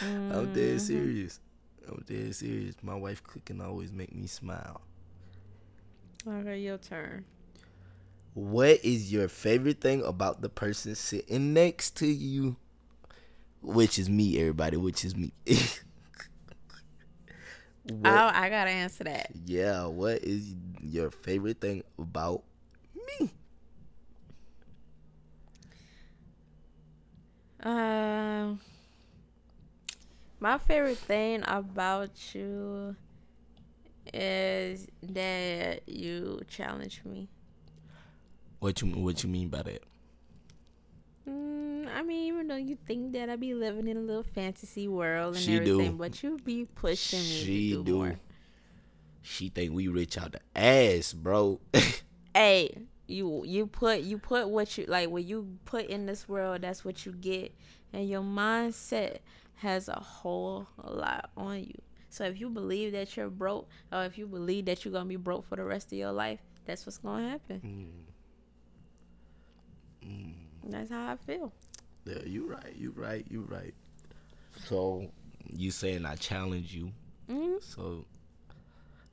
Mm-hmm. 0.06 0.52
dead 0.52 0.80
serious. 0.80 1.40
I'm 1.88 2.04
dead 2.06 2.34
serious. 2.36 2.76
My 2.82 2.94
wife 2.94 3.24
cooking 3.24 3.60
always 3.60 3.90
make 3.92 4.14
me 4.14 4.26
smile. 4.28 4.80
Okay, 6.28 6.60
your 6.60 6.78
turn. 6.78 7.24
What 8.34 8.84
is 8.84 9.12
your 9.12 9.26
favorite 9.28 9.80
thing 9.80 10.04
about 10.04 10.42
the 10.42 10.48
person 10.48 10.94
sitting 10.94 11.52
next 11.54 11.96
to 11.96 12.06
you? 12.06 12.54
Which 13.62 13.98
is 13.98 14.08
me, 14.08 14.38
everybody. 14.38 14.76
Which 14.76 15.04
is 15.04 15.16
me. 15.16 15.32
what, 17.84 18.06
Oh, 18.12 18.30
I 18.32 18.48
gotta 18.48 18.70
answer 18.70 19.04
that. 19.04 19.30
yeah. 19.46 19.86
What 19.86 20.22
is 20.22 20.54
your 20.82 21.10
favorite 21.10 21.60
thing 21.60 21.82
about 21.98 22.42
me? 23.20 23.30
Um, 27.62 28.60
my 30.38 30.58
favorite 30.58 30.98
thing 30.98 31.42
about 31.46 32.34
you 32.34 32.96
is 34.12 34.86
that 35.02 35.88
you 35.88 36.40
challenge 36.48 37.02
me. 37.04 37.28
What 38.60 38.80
you 38.80 38.88
What 38.88 39.22
you 39.22 39.28
mean 39.28 39.48
by 39.48 39.62
that? 39.62 39.82
Mm, 41.28 41.86
I 41.94 42.02
mean, 42.02 42.26
even 42.28 42.46
though 42.48 42.56
you 42.56 42.76
think 42.86 43.12
that 43.12 43.28
I 43.28 43.36
be 43.36 43.54
living 43.54 43.86
in 43.88 43.96
a 43.96 44.00
little 44.00 44.22
fantasy 44.22 44.88
world 44.88 45.34
and 45.36 45.44
She 45.44 45.58
do. 45.60 45.74
everything, 45.80 45.96
but 45.96 46.22
you 46.22 46.38
be 46.44 46.64
pushing 46.64 47.18
me 47.20 47.24
She 47.24 47.70
to 47.70 47.84
do, 47.84 48.06
do. 48.10 48.16
She 49.22 49.48
think 49.50 49.72
we 49.74 49.88
rich 49.88 50.16
out 50.18 50.32
the 50.32 50.40
ass, 50.58 51.12
bro. 51.12 51.60
Hey, 52.34 52.86
you 53.08 53.42
you 53.44 53.66
put 53.66 54.00
you 54.02 54.16
put 54.16 54.48
what 54.48 54.78
you 54.78 54.84
like 54.86 55.10
when 55.10 55.26
you 55.26 55.58
put 55.64 55.86
in 55.86 56.06
this 56.06 56.28
world, 56.28 56.62
that's 56.62 56.84
what 56.84 57.04
you 57.04 57.10
get, 57.12 57.52
and 57.92 58.08
your 58.08 58.22
mindset 58.22 59.18
has 59.56 59.88
a 59.88 59.98
whole 59.98 60.68
lot 60.82 61.30
on 61.36 61.58
you. 61.64 61.74
So 62.08 62.24
if 62.24 62.40
you 62.40 62.48
believe 62.48 62.92
that 62.92 63.16
you're 63.16 63.28
broke, 63.28 63.68
or 63.92 64.04
if 64.04 64.16
you 64.16 64.26
believe 64.28 64.66
that 64.66 64.84
you're 64.84 64.92
gonna 64.92 65.06
be 65.06 65.16
broke 65.16 65.44
for 65.48 65.56
the 65.56 65.64
rest 65.64 65.88
of 65.92 65.98
your 65.98 66.12
life, 66.12 66.38
that's 66.66 66.86
what's 66.86 66.98
gonna 66.98 67.28
happen. 67.30 67.60
That's 70.64 70.90
how 70.90 71.12
I 71.12 71.16
feel. 71.16 71.52
yeah, 72.04 72.22
you 72.24 72.46
right. 72.46 72.74
You 72.76 72.92
right. 72.96 73.26
You 73.30 73.42
right. 73.42 73.74
So 74.68 75.10
you 75.48 75.70
saying 75.70 76.04
I 76.06 76.16
challenge 76.16 76.74
you? 76.74 76.92
Mm, 77.30 77.62
So 77.62 78.04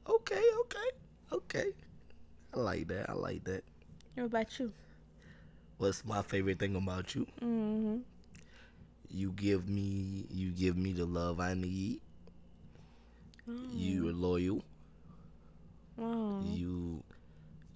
okay, 0.07 0.41
okay, 0.61 0.89
okay. 1.31 1.65
I 2.53 2.59
like 2.59 2.87
that. 2.87 3.09
I 3.09 3.13
like 3.13 3.43
that. 3.45 3.63
what 4.15 4.25
about 4.25 4.59
you? 4.59 4.71
What's 5.77 6.03
my 6.05 6.21
favorite 6.23 6.59
thing 6.59 6.75
about 6.75 7.13
you? 7.15 7.25
Mm-hmm. 7.41 7.97
You 9.09 9.31
give 9.31 9.69
me 9.69 10.25
you 10.31 10.51
give 10.51 10.75
me 10.77 10.91
the 10.93 11.05
love 11.05 11.39
I 11.39 11.53
need. 11.53 12.01
You're 13.71 14.11
loyal. 14.11 14.63
Oh. 15.99 16.41
You 16.43 17.03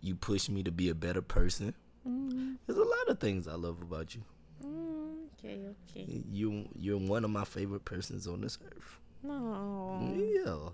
you 0.02 0.16
push 0.16 0.50
me 0.50 0.64
to 0.64 0.72
be 0.72 0.90
a 0.90 0.96
better 0.96 1.22
person. 1.22 1.74
Mm-hmm. 2.08 2.54
There's 2.66 2.80
a 2.80 2.84
lot 2.84 3.08
of 3.10 3.20
things 3.20 3.48
I 3.48 3.54
love 3.54 3.82
about 3.82 4.16
you. 4.16 4.22
Mm, 4.66 5.28
okay, 5.40 5.60
okay. 5.90 6.24
You 6.32 6.68
you're 6.76 6.98
one 6.98 7.24
of 7.24 7.32
my 7.32 7.46
favorite 7.46 7.86
persons 7.86 8.28
on 8.28 8.42
this 8.42 8.58
earth. 8.66 9.00
No. 9.24 10.00
Yeah. 10.16 10.70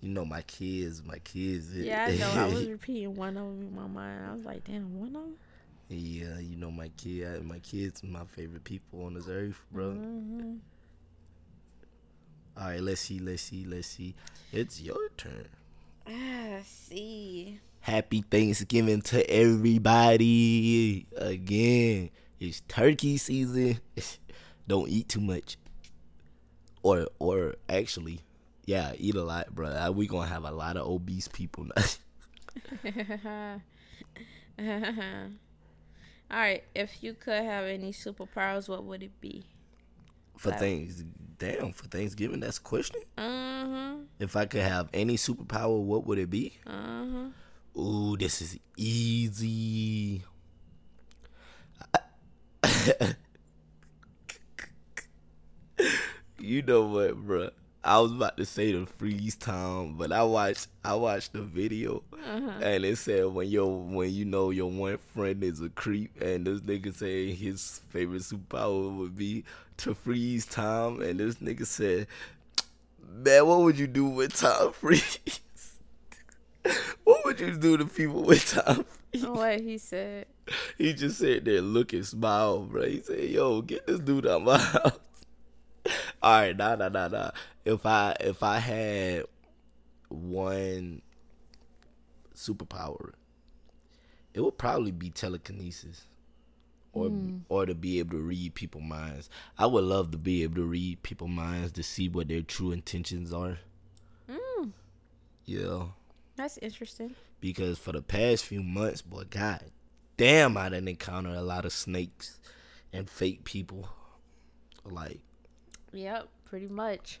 You 0.00 0.08
know 0.14 0.24
my 0.24 0.42
kids, 0.42 1.02
my 1.04 1.18
kids. 1.18 1.74
Yeah, 1.74 2.06
I 2.08 2.16
know. 2.16 2.30
I 2.30 2.46
was 2.46 2.68
repeating 2.68 3.14
one 3.14 3.36
of 3.36 3.44
them 3.44 3.60
in 3.62 3.74
my 3.74 3.86
mind. 3.86 4.26
I 4.30 4.34
was 4.34 4.44
like, 4.44 4.64
damn, 4.64 4.98
one 4.98 5.08
of 5.08 5.22
them? 5.22 5.34
yeah, 5.88 6.38
you 6.38 6.56
know 6.56 6.70
my 6.70 6.88
kid, 6.96 7.44
my 7.44 7.58
kids, 7.58 8.02
my 8.04 8.24
favorite 8.24 8.64
people 8.64 9.04
on 9.04 9.14
this 9.14 9.28
earth, 9.28 9.60
bro. 9.72 9.90
Mm-hmm. 9.90 10.54
All 12.56 12.66
right, 12.68 12.80
let's 12.80 13.00
see, 13.00 13.18
let's 13.18 13.42
see, 13.42 13.64
let's 13.64 13.88
see. 13.88 14.14
It's 14.52 14.80
your 14.80 15.08
turn. 15.16 15.48
Ah, 16.06 16.60
see. 16.64 17.58
Happy 17.80 18.22
Thanksgiving 18.30 19.00
to 19.02 19.28
everybody. 19.30 21.06
Again, 21.16 22.10
it's 22.38 22.60
turkey 22.68 23.16
season. 23.16 23.80
Don't 24.68 24.88
eat 24.88 25.08
too 25.08 25.20
much. 25.20 25.56
Or 26.82 27.08
or 27.18 27.54
actually, 27.68 28.20
yeah, 28.66 28.92
eat 28.96 29.14
a 29.14 29.22
lot, 29.22 29.54
bro. 29.54 29.68
Uh, 29.68 29.90
We 29.94 30.06
gonna 30.06 30.28
have 30.28 30.44
a 30.44 30.50
lot 30.50 30.76
of 30.76 30.86
obese 30.86 31.28
people 31.28 31.66
now. 31.76 31.82
All 36.30 36.38
right. 36.38 36.62
If 36.74 37.02
you 37.02 37.14
could 37.14 37.42
have 37.42 37.64
any 37.64 37.92
superpowers, 37.92 38.68
what 38.68 38.84
would 38.84 39.02
it 39.02 39.20
be? 39.20 39.44
for 40.36 40.52
things. 40.52 41.04
Damn, 41.38 41.72
for 41.72 41.86
Thanksgiving, 41.86 42.40
that's 42.40 42.56
a 42.58 42.62
question. 42.62 43.00
Uh 43.18 43.66
huh. 43.66 43.94
If 44.18 44.36
I 44.36 44.46
could 44.46 44.62
have 44.62 44.88
any 44.94 45.16
superpower, 45.16 45.78
what 45.82 46.06
would 46.06 46.18
it 46.18 46.30
be? 46.30 46.58
Uh 46.66 46.70
huh. 47.12 47.24
Ooh, 47.76 48.16
this 48.16 48.42
is 48.42 48.58
easy. 48.76 50.22
you 56.38 56.62
know 56.62 56.82
what, 56.86 57.26
bruh? 57.26 57.50
I 57.82 57.98
was 58.00 58.12
about 58.12 58.36
to 58.36 58.44
say 58.44 58.72
the 58.72 58.84
freeze 58.84 59.36
time, 59.36 59.94
but 59.96 60.12
I 60.12 60.22
watched 60.22 60.68
I 60.84 60.94
watched 60.94 61.32
the 61.32 61.40
video 61.40 62.02
uh-huh. 62.12 62.60
and 62.60 62.84
it 62.84 62.98
said 62.98 63.26
when 63.26 63.48
your 63.48 63.74
when 63.74 64.10
you 64.10 64.26
know 64.26 64.50
your 64.50 64.70
one 64.70 64.98
friend 65.14 65.42
is 65.42 65.62
a 65.62 65.70
creep 65.70 66.20
and 66.20 66.46
this 66.46 66.60
nigga 66.60 66.94
say 66.94 67.32
his 67.32 67.80
favorite 67.88 68.20
superpower 68.20 68.94
would 68.94 69.16
be 69.16 69.44
to 69.78 69.94
freeze 69.94 70.44
time 70.44 71.00
and 71.00 71.20
this 71.20 71.36
nigga 71.36 71.66
said, 71.66 72.06
Man, 73.08 73.46
what 73.46 73.60
would 73.60 73.78
you 73.78 73.86
do 73.86 74.04
with 74.04 74.34
time 74.34 74.72
freeze? 74.74 75.40
What 77.04 77.24
would 77.24 77.40
you 77.40 77.56
do 77.56 77.76
to 77.76 77.84
people 77.86 78.22
with 78.22 78.44
time? 78.50 78.84
What 79.24 79.60
he 79.60 79.76
said. 79.78 80.26
He 80.78 80.92
just 80.92 81.18
sat 81.18 81.44
there 81.44 81.60
looking, 81.60 82.04
smile, 82.04 82.60
bro. 82.60 82.86
He 82.86 83.00
said, 83.02 83.28
"Yo, 83.28 83.60
get 83.60 83.84
this 83.86 83.98
dude 83.98 84.24
out 84.26 84.44
my 84.44 84.56
house." 84.58 85.00
All 86.22 86.40
right, 86.40 86.56
nah, 86.56 86.76
nah, 86.76 86.88
nah, 86.90 87.08
nah. 87.08 87.30
If 87.64 87.84
I 87.86 88.14
if 88.20 88.44
I 88.44 88.58
had 88.58 89.24
one 90.08 91.02
superpower, 92.36 93.12
it 94.32 94.40
would 94.42 94.58
probably 94.58 94.92
be 94.92 95.10
telekinesis, 95.10 96.04
or 96.92 97.10
or 97.48 97.66
to 97.66 97.74
be 97.74 97.98
able 97.98 98.12
to 98.18 98.22
read 98.22 98.54
people's 98.54 98.84
minds. 98.84 99.28
I 99.58 99.66
would 99.66 99.84
love 99.84 100.12
to 100.12 100.18
be 100.18 100.44
able 100.44 100.56
to 100.56 100.64
read 100.66 101.02
people's 101.02 101.30
minds 101.30 101.72
to 101.72 101.82
see 101.82 102.08
what 102.08 102.28
their 102.28 102.42
true 102.42 102.70
intentions 102.70 103.32
are. 103.32 103.58
Mm, 104.30 104.70
Yeah. 105.46 105.86
That's 106.40 106.58
interesting. 106.58 107.14
because 107.40 107.78
for 107.78 107.92
the 107.92 108.02
past 108.02 108.44
few 108.44 108.62
months, 108.62 109.02
boy, 109.02 109.24
god 109.30 109.64
damn, 110.16 110.56
I 110.56 110.68
done 110.68 110.86
encountered 110.88 111.34
a 111.36 111.42
lot 111.42 111.64
of 111.64 111.72
snakes 111.72 112.38
and 112.92 113.08
fake 113.08 113.44
people. 113.44 113.88
Like 114.84 115.20
Yep, 115.92 116.28
pretty 116.44 116.68
much. 116.68 117.20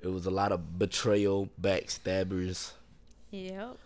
it 0.00 0.08
was 0.08 0.26
a 0.26 0.30
lot 0.30 0.52
of 0.52 0.78
betrayal, 0.78 1.48
backstabbers. 1.60 2.72
Yep. 3.30 3.76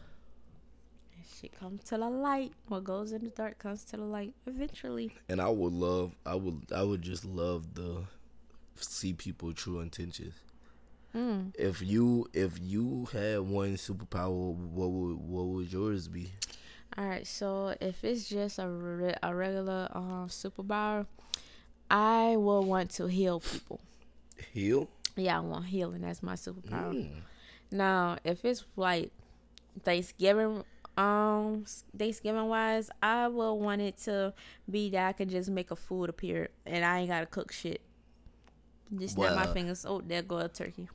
And 1.15 1.25
shit 1.41 1.59
comes 1.59 1.85
to 1.85 1.97
the 1.99 2.09
light. 2.09 2.53
What 2.69 2.85
goes 2.85 3.13
in 3.13 3.25
the 3.25 3.31
dark 3.31 3.59
comes 3.59 3.85
to 3.85 3.97
the 3.97 4.05
light 4.05 4.35
eventually. 4.47 5.13
And 5.29 5.41
I 5.41 5.49
would 5.49 5.73
love, 5.73 6.13
I 6.25 6.35
would, 6.35 6.67
I 6.75 6.83
would 6.83 7.03
just 7.03 7.25
love 7.25 7.75
to 7.77 8.07
see 8.77 9.13
people 9.13 9.53
true 9.53 9.81
intentions. 9.81 10.35
Mm. 11.17 11.55
If 11.59 11.81
you, 11.81 12.29
if 12.35 12.59
you 12.61 13.09
had 13.13 13.41
one 13.41 13.77
superpower, 13.77 14.55
what 14.55 14.91
would, 14.91 15.17
what 15.17 15.47
would 15.47 15.73
yours 15.73 16.09
be? 16.09 16.31
All 16.99 17.07
right, 17.07 17.27
so 17.27 17.75
if 17.81 18.05
it's 18.05 18.29
just 18.29 18.59
a, 18.59 18.69
re- 18.69 19.15
a 19.23 19.35
regular 19.35 19.89
um, 19.93 20.27
superpower, 20.29 21.07
I 21.91 22.37
will 22.37 22.65
want 22.65 22.91
to 22.93 23.07
heal 23.07 23.41
people. 23.41 23.81
Heal. 24.53 24.89
Yeah, 25.17 25.39
I 25.39 25.41
want 25.41 25.67
healing. 25.67 26.03
That's 26.03 26.23
my 26.23 26.35
superpower. 26.35 26.95
Mm. 26.95 27.09
Now, 27.71 28.19
if 28.25 28.45
it's 28.45 28.65
like 28.77 29.11
Thanksgiving, 29.83 30.65
um, 30.99 31.65
Thanksgiving 31.97 32.49
wise, 32.49 32.91
I 33.03 33.29
will 33.29 33.59
want 33.59 33.81
it 33.81 33.97
to 34.05 34.35
be 34.71 34.91
that 34.91 35.09
I 35.09 35.13
can 35.13 35.29
just 35.29 35.51
make 35.51 35.71
a 35.71 35.77
food 35.77 36.11
appear 36.11 36.49
and 36.67 36.85
I 36.85 37.01
ain't 37.01 37.09
gotta 37.09 37.27
cook 37.27 37.53
shit. 37.53 37.81
Just 38.99 39.15
snap 39.15 39.35
my 39.35 39.47
fingers. 39.47 39.85
Oh, 39.87 40.01
there 40.01 40.23
go 40.23 40.39
a 40.39 40.49
turkey. 40.49 40.89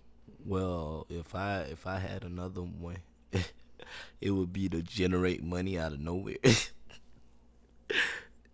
Well, 0.46 1.06
if 1.10 1.36
I 1.36 1.62
if 1.72 1.86
I 1.86 2.00
had 2.00 2.24
another 2.24 2.62
one, 2.62 2.98
it 4.22 4.32
would 4.32 4.54
be 4.54 4.70
to 4.70 4.82
generate 4.82 5.44
money 5.44 5.78
out 5.78 5.94
of 5.94 6.00
nowhere. 6.00 6.38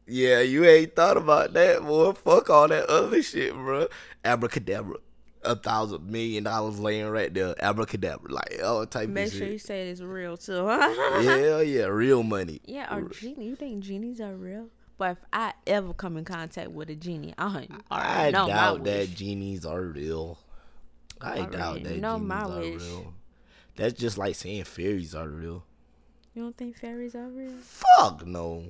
yeah, 0.07 0.41
you 0.41 0.65
ain't 0.65 0.95
thought 0.95 1.17
about 1.17 1.53
that, 1.53 1.81
boy. 1.81 2.13
Fuck 2.13 2.49
all 2.49 2.67
that 2.67 2.85
other 2.85 3.21
shit, 3.21 3.53
bro. 3.53 3.87
Abracadabra, 4.23 4.97
a 5.43 5.55
thousand 5.55 6.09
million 6.09 6.43
dollars 6.43 6.79
laying 6.79 7.07
right 7.07 7.33
there. 7.33 7.55
Abracadabra, 7.63 8.31
like 8.31 8.59
all 8.63 8.85
type 8.85 9.05
of 9.05 9.09
Make 9.11 9.27
of 9.27 9.33
sure 9.33 9.47
you 9.47 9.59
say 9.59 9.89
it's 9.89 10.01
real 10.01 10.37
too. 10.37 10.65
Yeah, 11.21 11.61
yeah, 11.61 11.85
real 11.85 12.23
money. 12.23 12.61
yeah, 12.65 12.87
are 12.89 13.01
genie? 13.03 13.45
You 13.45 13.55
think 13.55 13.83
genies 13.83 14.21
are 14.21 14.35
real? 14.35 14.69
But 14.97 15.11
if 15.11 15.17
I 15.31 15.53
ever 15.67 15.93
come 15.93 16.17
in 16.17 16.25
contact 16.25 16.71
with 16.71 16.89
a 16.89 16.95
genie, 16.95 17.33
I 17.37 17.67
I 17.91 18.19
already 18.19 18.31
know 18.33 18.47
my 18.47 18.53
doubt 18.53 18.83
that 18.85 19.13
genies 19.13 19.65
are 19.65 19.81
real. 19.81 20.39
I 21.21 21.45
doubt 21.45 21.83
that 21.83 22.01
genies 22.01 22.01
my 22.01 22.41
are 22.41 22.59
wish. 22.59 22.81
real. 22.81 23.13
That's 23.75 23.93
just 23.93 24.17
like 24.17 24.35
saying 24.35 24.63
fairies 24.63 25.13
are 25.15 25.27
real. 25.27 25.63
You 26.33 26.43
don't 26.43 26.57
think 26.57 26.77
fairies 26.77 27.15
are 27.15 27.27
real? 27.27 27.53
Fuck 27.61 28.25
no. 28.25 28.63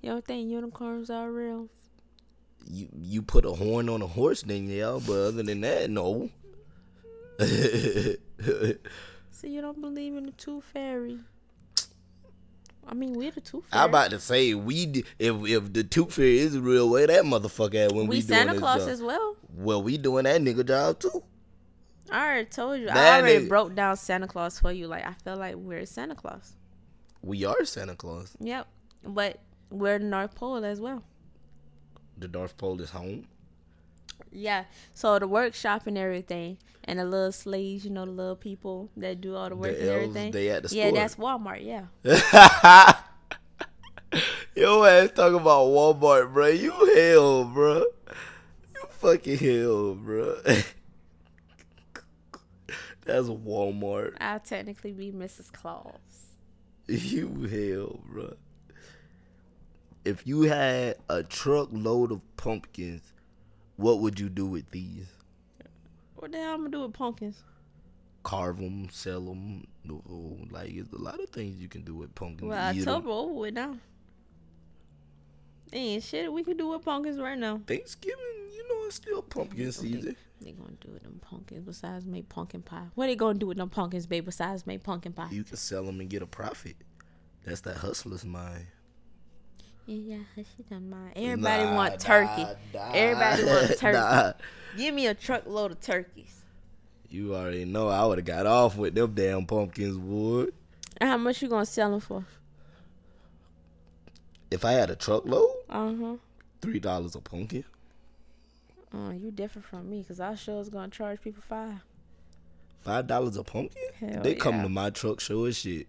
You 0.00 0.10
don't 0.10 0.24
think 0.24 0.50
unicorns 0.50 1.10
are 1.10 1.30
real? 1.30 1.68
you 2.70 2.88
you 2.98 3.22
put 3.22 3.44
a 3.44 3.52
horn 3.52 3.88
on 3.88 4.02
a 4.02 4.06
horse, 4.06 4.42
then 4.42 4.68
yeah. 4.68 4.98
But 5.04 5.12
other 5.12 5.42
than 5.42 5.60
that, 5.62 5.90
no. 5.90 6.30
So 9.30 9.48
you 9.48 9.60
don't 9.60 9.80
believe 9.80 10.14
in 10.16 10.24
the 10.26 10.32
tooth 10.32 10.64
fairy? 10.64 11.18
I 12.86 12.94
mean, 12.94 13.12
we're 13.14 13.30
the 13.30 13.40
tooth 13.40 13.64
fairy. 13.66 13.82
I'm 13.82 13.88
about 13.90 14.10
to 14.10 14.20
say 14.20 14.54
we 14.54 15.04
if 15.18 15.46
if 15.46 15.72
the 15.72 15.84
tooth 15.84 16.14
fairy 16.14 16.38
is 16.38 16.58
real, 16.58 16.88
where 16.88 17.06
that 17.06 17.24
motherfucker 17.24 17.86
at 17.86 17.92
when 17.92 18.06
we, 18.06 18.16
we 18.16 18.20
Santa 18.22 18.58
Claus 18.58 18.80
job? 18.80 18.88
as 18.88 19.02
well. 19.02 19.36
Well, 19.54 19.82
we 19.82 19.98
doing 19.98 20.24
that 20.24 20.40
nigga 20.40 20.66
job 20.66 20.98
too. 21.00 21.22
I 22.10 22.26
already 22.26 22.44
told 22.50 22.80
you. 22.80 22.86
That 22.86 22.96
I 22.96 23.20
already 23.20 23.44
nigga- 23.46 23.48
broke 23.48 23.74
down 23.74 23.96
Santa 23.96 24.26
Claus 24.26 24.58
for 24.60 24.70
you. 24.72 24.86
Like 24.86 25.06
I 25.06 25.12
feel 25.14 25.36
like 25.36 25.54
we're 25.56 25.86
Santa 25.86 26.14
Claus. 26.14 26.54
We 27.22 27.44
are 27.44 27.64
Santa 27.64 27.94
Claus. 27.96 28.36
Yep, 28.40 28.66
but 29.04 29.40
we're 29.70 29.98
the 29.98 30.04
North 30.04 30.34
Pole 30.34 30.64
as 30.64 30.80
well. 30.80 31.02
The 32.18 32.28
North 32.28 32.56
Pole 32.58 32.80
is 32.80 32.90
home. 32.90 33.26
Yeah. 34.30 34.64
So 34.92 35.18
the 35.18 35.26
workshop 35.26 35.86
and 35.86 35.96
everything, 35.98 36.58
and 36.84 36.98
the 36.98 37.04
little 37.04 37.32
slaves, 37.32 37.84
you 37.84 37.90
know, 37.90 38.04
the 38.04 38.10
little 38.12 38.36
people 38.36 38.90
that 38.96 39.20
do 39.20 39.34
all 39.34 39.48
the 39.48 39.56
work 39.56 39.72
The 39.76 39.80
and 39.80 39.88
elves, 39.90 40.02
everything. 40.16 40.32
they 40.32 40.50
at 40.50 40.62
the 40.64 40.74
yeah, 40.76 40.88
store. 40.88 40.96
that's 40.98 41.16
Walmart. 41.16 41.64
Yeah. 41.64 41.86
Yo 44.54 44.84
ass 44.84 45.10
talking 45.14 45.40
about 45.40 45.66
Walmart, 45.66 46.32
bro. 46.32 46.46
You 46.46 46.70
hell, 46.94 47.44
bro. 47.44 47.78
You 47.78 48.86
fucking 48.90 49.38
hell, 49.38 49.94
bro. 49.94 50.36
That's 53.04 53.28
a 53.28 53.32
Walmart. 53.32 54.14
I'll 54.20 54.40
technically 54.40 54.92
be 54.92 55.12
Mrs. 55.12 55.52
Claus. 55.52 55.92
You 56.86 57.28
hell, 57.50 58.00
bro. 58.04 58.36
If 60.04 60.26
you 60.26 60.42
had 60.42 60.96
a 61.08 61.22
truckload 61.22 62.12
of 62.12 62.20
pumpkins, 62.36 63.00
what 63.76 64.00
would 64.00 64.20
you 64.20 64.28
do 64.28 64.44
with 64.44 64.70
these? 64.70 65.06
What 66.16 66.32
the 66.32 66.38
hell 66.38 66.48
am 66.48 66.52
I'm 66.52 66.58
gonna 66.58 66.70
do 66.70 66.82
with 66.82 66.92
pumpkins? 66.92 67.42
Carve 68.22 68.58
them, 68.58 68.88
sell 68.90 69.22
them. 69.22 69.66
Like, 70.50 70.74
there's 70.74 70.92
a 70.92 70.98
lot 70.98 71.20
of 71.20 71.30
things 71.30 71.58
you 71.58 71.68
can 71.68 71.84
do 71.84 71.94
with 71.94 72.14
pumpkins. 72.14 72.50
Well. 72.50 72.78
October 72.78 73.08
over 73.08 73.32
with 73.32 73.54
now. 73.54 73.78
Ain't 75.74 76.02
shit 76.04 76.32
we 76.32 76.44
can 76.44 76.56
do 76.56 76.68
with 76.68 76.84
pumpkins 76.84 77.18
right 77.20 77.36
now. 77.36 77.60
Thanksgiving, 77.66 78.18
you 78.54 78.68
know, 78.68 78.86
it's 78.86 78.94
still 78.96 79.22
pumpkin 79.22 79.72
season. 79.72 80.16
They 80.40 80.52
gonna 80.52 80.74
do 80.80 80.92
with 80.92 81.02
them 81.02 81.20
pumpkins 81.20 81.64
besides 81.66 82.06
make 82.06 82.28
pumpkin 82.28 82.62
pie? 82.62 82.84
What 82.94 83.06
they 83.06 83.16
gonna 83.16 83.38
do 83.38 83.46
with 83.48 83.56
them 83.56 83.70
pumpkins, 83.70 84.06
babe? 84.06 84.24
Besides 84.26 84.66
make 84.66 84.82
pumpkin 84.84 85.12
pie? 85.12 85.28
You 85.30 85.42
can 85.42 85.56
sell 85.56 85.84
them 85.84 86.00
and 86.00 86.08
get 86.08 86.22
a 86.22 86.26
profit. 86.26 86.76
That's 87.44 87.60
that 87.62 87.78
hustler's 87.78 88.24
mind. 88.24 88.66
Yeah, 89.86 90.16
yeah, 90.36 90.44
she 90.56 90.62
done 90.62 90.88
mine. 90.88 91.12
Everybody 91.16 91.64
Nah, 91.64 91.74
want 91.74 92.00
turkey. 92.00 92.42
nah, 92.42 92.54
nah. 92.74 92.92
Everybody 92.92 93.44
want 93.44 93.78
turkey. 93.78 94.38
Give 94.78 94.94
me 94.94 95.06
a 95.08 95.14
truckload 95.14 95.72
of 95.72 95.80
turkeys. 95.80 96.42
You 97.10 97.34
already 97.34 97.64
know 97.64 97.88
I 97.88 98.04
would 98.06 98.18
have 98.18 98.24
got 98.24 98.46
off 98.46 98.76
with 98.76 98.94
them 98.94 99.12
damn 99.14 99.44
pumpkins, 99.46 99.96
would. 99.98 100.54
How 101.00 101.16
much 101.16 101.42
you 101.42 101.48
gonna 101.48 101.66
sell 101.66 101.90
them 101.90 102.00
for? 102.00 102.24
If 104.54 104.64
I 104.64 104.70
had 104.72 104.88
a 104.88 104.94
truckload, 104.94 105.50
Uh 105.68 105.92
huh. 106.00 106.16
three 106.62 106.78
dollars 106.78 107.16
a 107.16 107.20
pumpkin. 107.20 107.64
Oh, 108.92 109.10
you 109.10 109.32
different 109.32 109.66
from 109.66 109.90
me, 109.90 110.04
cause 110.04 110.20
I 110.20 110.36
sure 110.36 110.60
is 110.60 110.68
gonna 110.68 110.90
charge 110.90 111.20
people 111.20 111.42
five. 111.48 111.80
Five 112.82 113.08
dollars 113.08 113.36
a 113.36 113.42
pumpkin? 113.42 113.82
Hell 113.98 114.22
they 114.22 114.36
come 114.36 114.62
to 114.62 114.68
my 114.68 114.90
truck 114.90 115.18
show 115.18 115.44
as 115.46 115.58
shit. 115.58 115.88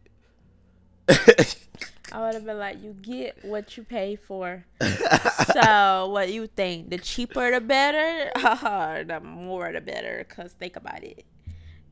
I 1.08 2.21
would 2.21 2.34
have 2.34 2.45
been 2.45 2.58
like, 2.58 2.82
you 2.82 2.93
get 2.93 3.45
what 3.45 3.78
you 3.78 3.84
pay 3.84 4.15
for. 4.15 4.65
so 5.54 6.10
what 6.10 6.32
you 6.34 6.47
think? 6.47 6.89
The 6.89 6.97
cheaper 6.97 7.51
the 7.51 7.62
better? 7.62 8.32
the 9.08 9.19
more 9.21 9.71
the 9.73 9.82
better. 9.82 10.25
Cause 10.28 10.54
think 10.54 10.75
about 10.75 11.04
it. 11.04 11.23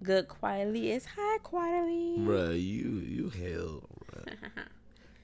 Good 0.01 0.27
quality 0.27 0.91
is 0.91 1.05
high 1.05 1.37
quality. 1.43 2.15
Bruh, 2.19 2.53
you 2.59 2.89
you 3.17 3.29
hell, 3.29 3.83
bruh. 4.11 4.33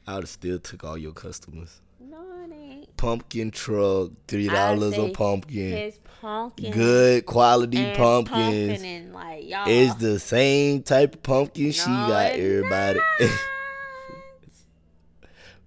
I 0.09 0.15
would 0.15 0.23
have 0.23 0.29
still 0.29 0.57
took 0.57 0.83
all 0.83 0.97
your 0.97 1.11
customers. 1.11 1.81
No, 1.99 2.17
it 2.43 2.51
ain't. 2.51 2.97
Pumpkin 2.97 3.51
truck, 3.51 4.09
three 4.27 4.47
dollars 4.47 4.97
a 4.97 5.09
pumpkin. 5.09 5.69
His 5.69 5.99
pumpkin. 6.19 6.71
Good 6.71 7.27
quality 7.27 7.77
and 7.77 7.95
pumpkins. 7.95 8.71
pumpkin 8.71 8.85
and 8.85 9.13
like 9.13 9.47
y'all. 9.47 9.65
It's 9.67 9.93
the 10.01 10.17
same 10.17 10.81
type 10.81 11.13
of 11.13 11.21
pumpkin 11.21 11.71
she 11.71 11.85
got, 11.85 12.31
everybody. 12.31 12.99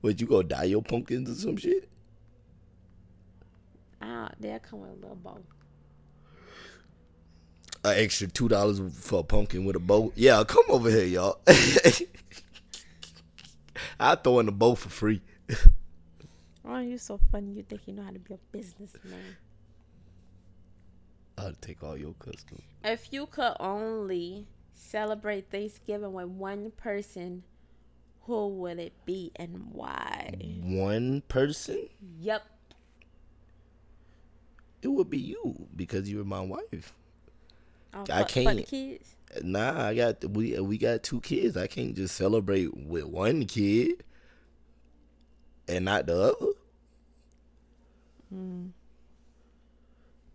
Would 0.03 0.21
you 0.21 0.27
go 0.27 0.43
dye 0.43 0.65
your 0.65 0.83
pumpkins 0.83 1.31
or 1.31 1.35
some 1.35 1.57
shit? 1.57 1.89
Ah, 4.01 4.29
they'll 4.41 4.59
come 4.59 4.81
with 4.81 4.91
a 4.91 4.95
little 4.95 5.15
bow. 5.15 5.39
An 7.85 7.95
extra 7.97 8.27
two 8.27 8.49
dollars 8.49 8.81
for 8.93 9.21
a 9.21 9.23
pumpkin 9.23 9.65
with 9.65 9.77
a 9.77 9.79
bow. 9.79 10.13
Yeah, 10.17 10.43
come 10.43 10.65
over 10.69 10.91
here, 10.91 11.05
y'all. 11.05 11.39
I 14.03 14.15
throw 14.17 14.41
in 14.41 14.47
the 14.47 14.53
bow 14.53 14.75
for 14.75 14.89
free. 14.89 15.21
Oh, 16.65 16.79
you 16.79 16.97
so 16.97 17.19
funny. 17.33 17.55
You 17.55 17.65
think 17.65 17.81
you 17.87 17.93
know 17.93 18.05
how 18.05 18.13
to 18.13 18.21
be 18.21 18.35
a 18.35 18.39
businessman. 18.53 19.37
I'll 21.37 21.55
take 21.61 21.83
all 21.83 21.97
your 21.97 22.15
customers. 22.15 22.63
If 22.85 23.13
you 23.13 23.27
could 23.27 23.55
only 23.59 24.47
celebrate 24.73 25.51
Thanksgiving 25.51 26.13
with 26.13 26.29
one 26.29 26.71
person, 26.77 27.43
who 28.23 28.47
would 28.47 28.79
it 28.79 28.93
be 29.05 29.33
and 29.35 29.71
why? 29.73 30.35
One 30.63 31.23
person, 31.27 31.89
Yep. 32.21 32.43
it 34.83 34.89
would 34.89 35.11
be 35.11 35.19
you 35.19 35.67
because 35.75 36.09
you're 36.09 36.25
my 36.25 36.43
wife. 36.43 36.95
Oh, 37.93 38.03
I 38.03 38.05
fuck- 38.05 38.07
fuck 38.07 38.29
the 38.29 38.45
can't. 38.45 38.67
kids. 38.69 39.17
Nah, 39.43 39.87
I 39.89 39.95
got 39.95 40.25
we 40.25 40.59
we 40.61 40.77
got 40.79 41.03
two 41.03 41.21
kids. 41.21 41.57
I 41.57 41.67
can't 41.67 41.95
just 41.95 42.15
celebrate 42.17 42.77
with 42.77 43.05
one 43.05 43.47
kid 43.47 44.05
and 45.69 45.85
not 45.87 46.07
the 46.07 46.35
other. 46.35 46.53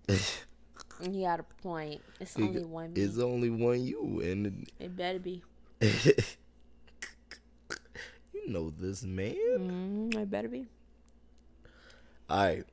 You 1.00 1.26
got 1.26 1.40
a 1.40 1.44
point. 1.62 2.02
It's 2.20 2.36
only 2.38 2.64
one 2.64 2.94
me. 2.94 3.02
It's 3.02 3.20
only 3.20 3.50
one 3.52 3.84
you, 3.84 4.20
and 4.24 4.68
It 4.80 4.96
better 4.98 5.20
be. 5.20 5.44
you 5.82 5.94
know 8.48 8.72
this 8.72 9.04
man. 9.04 9.36
Mm, 9.60 10.16
it 10.16 10.32
better 10.32 10.48
be. 10.48 10.66
All 12.30 12.38
right. 12.38 12.66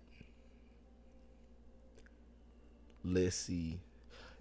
Let's 3.04 3.36
see. 3.36 3.80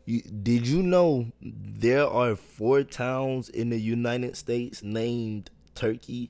You, 0.05 0.21
did 0.21 0.67
you 0.67 0.83
know 0.83 1.31
there 1.41 2.05
are 2.07 2.35
four 2.35 2.83
towns 2.83 3.49
in 3.49 3.69
the 3.69 3.79
United 3.79 4.35
States 4.35 4.83
named 4.83 5.49
Turkey? 5.75 6.29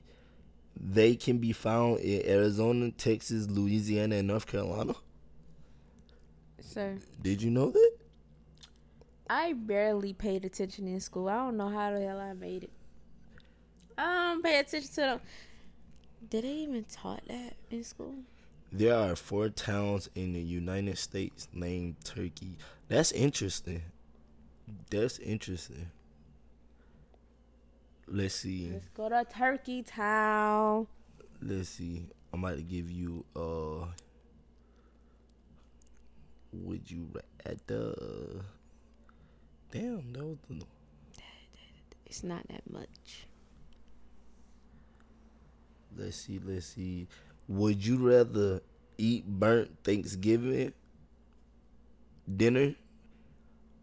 They 0.78 1.16
can 1.16 1.38
be 1.38 1.52
found 1.52 2.00
in 2.00 2.24
Arizona, 2.28 2.92
Texas, 2.92 3.48
Louisiana, 3.48 4.16
and 4.16 4.28
North 4.28 4.46
Carolina. 4.46 4.94
Sir, 6.60 6.98
Did 7.22 7.42
you 7.42 7.50
know 7.50 7.70
that? 7.70 7.90
I 9.28 9.52
barely 9.54 10.12
paid 10.12 10.44
attention 10.44 10.86
in 10.86 11.00
school. 11.00 11.28
I 11.28 11.36
don't 11.36 11.56
know 11.56 11.68
how 11.68 11.92
the 11.92 12.00
hell 12.00 12.20
I 12.20 12.32
made 12.32 12.64
it. 12.64 12.72
I 13.96 14.32
don't 14.32 14.42
pay 14.42 14.58
attention 14.58 14.90
to 14.90 15.00
them. 15.00 15.20
Did 16.28 16.44
they 16.44 16.48
even 16.48 16.84
taught 16.84 17.22
that 17.28 17.54
in 17.70 17.84
school? 17.84 18.14
There 18.76 18.92
are 18.96 19.14
four 19.14 19.50
towns 19.50 20.10
in 20.16 20.32
the 20.32 20.40
United 20.40 20.98
States 20.98 21.46
named 21.52 21.94
Turkey. 22.02 22.58
That's 22.88 23.12
interesting. 23.12 23.82
That's 24.90 25.20
interesting. 25.20 25.86
Let's 28.08 28.34
see. 28.34 28.70
Let's 28.72 28.88
go 28.88 29.08
to 29.10 29.24
Turkey 29.32 29.84
Town. 29.84 30.88
Let's 31.40 31.68
see. 31.68 32.08
I 32.32 32.36
might 32.36 32.68
give 32.68 32.90
you 32.90 33.24
uh 33.36 33.86
would 36.52 36.90
you 36.90 37.06
ra- 37.12 37.20
at 37.46 37.64
the 37.68 38.42
damn 39.70 40.12
that 40.14 40.24
was 40.24 40.38
the 40.48 40.64
It's 42.06 42.24
not 42.24 42.46
that 42.48 42.68
much. 42.68 43.26
let's 45.96 46.16
see, 46.16 46.40
let's 46.44 46.66
see. 46.66 47.06
Would 47.48 47.84
you 47.84 47.98
rather 47.98 48.62
eat 48.96 49.26
burnt 49.26 49.70
Thanksgiving 49.84 50.72
dinner 52.36 52.74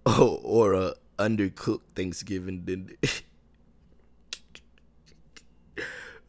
or, 0.06 0.40
or 0.44 0.74
a 0.74 0.94
undercooked 1.20 1.82
Thanksgiving 1.96 2.62
dinner? 2.66 2.94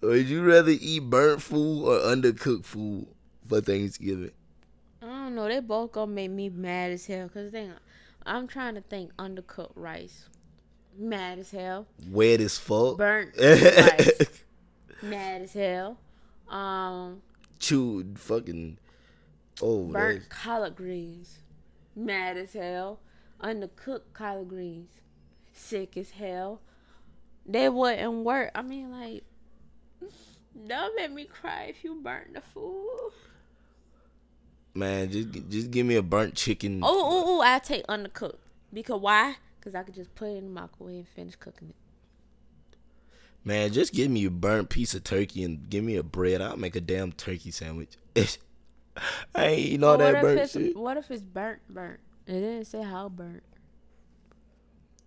Would 0.02 0.26
you 0.28 0.42
rather 0.42 0.72
eat 0.72 1.00
burnt 1.08 1.40
food 1.40 1.84
or 1.86 1.98
undercooked 2.00 2.64
food 2.64 3.06
for 3.46 3.60
Thanksgiving? 3.60 4.32
I 5.00 5.06
don't 5.06 5.34
know. 5.36 5.48
They 5.48 5.60
both 5.60 5.92
gonna 5.92 6.10
make 6.10 6.30
me 6.32 6.48
mad 6.48 6.90
as 6.90 7.06
hell. 7.06 7.28
Cause 7.28 7.50
thing, 7.50 7.72
I'm 8.26 8.46
trying 8.48 8.74
to 8.74 8.80
think 8.80 9.14
undercooked 9.16 9.72
rice. 9.76 10.28
Mad 10.98 11.38
as 11.38 11.50
hell. 11.52 11.86
Wet 12.10 12.40
as 12.40 12.58
fuck. 12.58 12.98
Burnt 12.98 13.30
rice. 13.40 14.42
Mad 15.02 15.42
as 15.42 15.52
hell. 15.52 15.96
Um, 16.48 17.22
Chewed 17.62 18.18
fucking. 18.18 18.76
Oh, 19.62 19.84
burnt 19.84 20.28
collard 20.28 20.74
greens. 20.74 21.38
Mad 21.94 22.36
as 22.36 22.54
hell. 22.54 22.98
Undercooked 23.40 24.12
collard 24.12 24.48
greens. 24.48 24.90
Sick 25.52 25.96
as 25.96 26.10
hell. 26.10 26.60
They 27.46 27.68
wouldn't 27.68 28.24
work. 28.24 28.50
I 28.54 28.62
mean, 28.62 28.90
like, 28.90 29.22
don't 30.66 30.96
make 30.96 31.12
me 31.12 31.24
cry 31.24 31.66
if 31.70 31.84
you 31.84 31.94
burnt 32.02 32.34
the 32.34 32.40
food. 32.40 33.12
man, 34.74 35.10
just 35.10 35.28
just 35.48 35.70
give 35.70 35.86
me 35.86 35.94
a 35.96 36.02
burnt 36.02 36.34
chicken. 36.34 36.80
Oh, 36.82 36.88
oh, 36.88 37.24
oh! 37.26 37.40
I 37.42 37.60
take 37.60 37.86
undercooked 37.86 38.38
because 38.72 39.00
why? 39.00 39.36
Because 39.58 39.76
I 39.76 39.84
could 39.84 39.94
just 39.94 40.12
put 40.16 40.30
it 40.30 40.38
in 40.38 40.52
the 40.52 40.60
microwave 40.60 40.96
and 40.96 41.08
finish 41.08 41.36
cooking 41.36 41.68
it. 41.68 41.76
Man, 43.44 43.72
just 43.72 43.92
give 43.92 44.10
me 44.10 44.24
a 44.26 44.30
burnt 44.30 44.68
piece 44.68 44.94
of 44.94 45.02
turkey 45.02 45.42
and 45.42 45.68
give 45.68 45.82
me 45.82 45.96
a 45.96 46.02
bread. 46.02 46.40
I'll 46.40 46.56
make 46.56 46.76
a 46.76 46.80
damn 46.80 47.12
turkey 47.12 47.50
sandwich. 47.50 47.96
I 49.34 49.46
ain't 49.46 49.58
eating 49.58 49.84
all 49.84 49.98
that 49.98 50.20
burnt 50.22 50.50
shit. 50.50 50.76
what 50.76 50.96
if 50.96 51.10
it's 51.10 51.22
burnt 51.22 51.60
burnt? 51.68 52.00
It 52.26 52.34
didn't 52.34 52.66
say 52.66 52.82
how 52.82 53.08
burnt. 53.08 53.42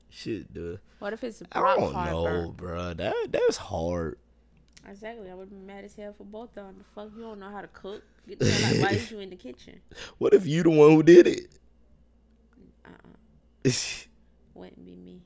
Shit, 0.10 0.54
dude. 0.54 0.80
What 1.00 1.14
if 1.14 1.24
it's 1.24 1.42
a 1.42 1.46
burnt? 1.46 1.66
I 1.66 1.76
don't 1.76 1.94
hard 1.94 2.12
know, 2.12 2.24
burnt? 2.24 2.58
bro. 2.58 2.94
That 2.94 3.16
that's 3.30 3.58
hard. 3.58 4.18
Exactly. 4.88 5.32
I 5.32 5.34
would 5.34 5.50
be 5.50 5.56
mad 5.56 5.84
as 5.86 5.96
hell 5.96 6.14
for 6.18 6.26
both 6.26 6.50
of 6.58 6.66
them. 6.66 6.76
The 6.78 6.84
fuck 6.94 7.12
you 7.16 7.24
don't 7.24 7.40
know 7.40 7.50
how 7.50 7.62
to 7.62 7.68
cook. 7.68 8.04
Get 8.28 8.40
the 8.40 8.50
hell 8.50 8.74
like 8.82 8.92
why 8.92 8.98
is 8.98 9.12
you 9.12 9.20
in 9.20 9.30
the 9.30 9.36
kitchen? 9.36 9.80
What 10.18 10.34
if 10.34 10.46
you 10.46 10.64
the 10.64 10.70
one 10.70 10.92
who 10.92 11.04
did 11.04 11.28
it? 11.28 11.48
Uh 12.86 12.90
uh 12.90 13.72
Wouldn't 14.54 14.86
be 14.86 14.96
me. 14.96 15.22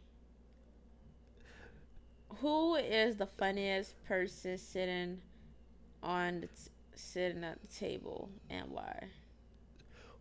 Who 2.41 2.75
is 2.75 3.17
the 3.17 3.25
funniest 3.25 4.01
person 4.05 4.57
sitting 4.57 5.21
on 6.01 6.41
the 6.41 6.47
t- 6.47 6.53
sitting 6.95 7.43
at 7.43 7.61
the 7.61 7.67
table 7.67 8.29
and 8.49 8.69
why? 8.69 9.05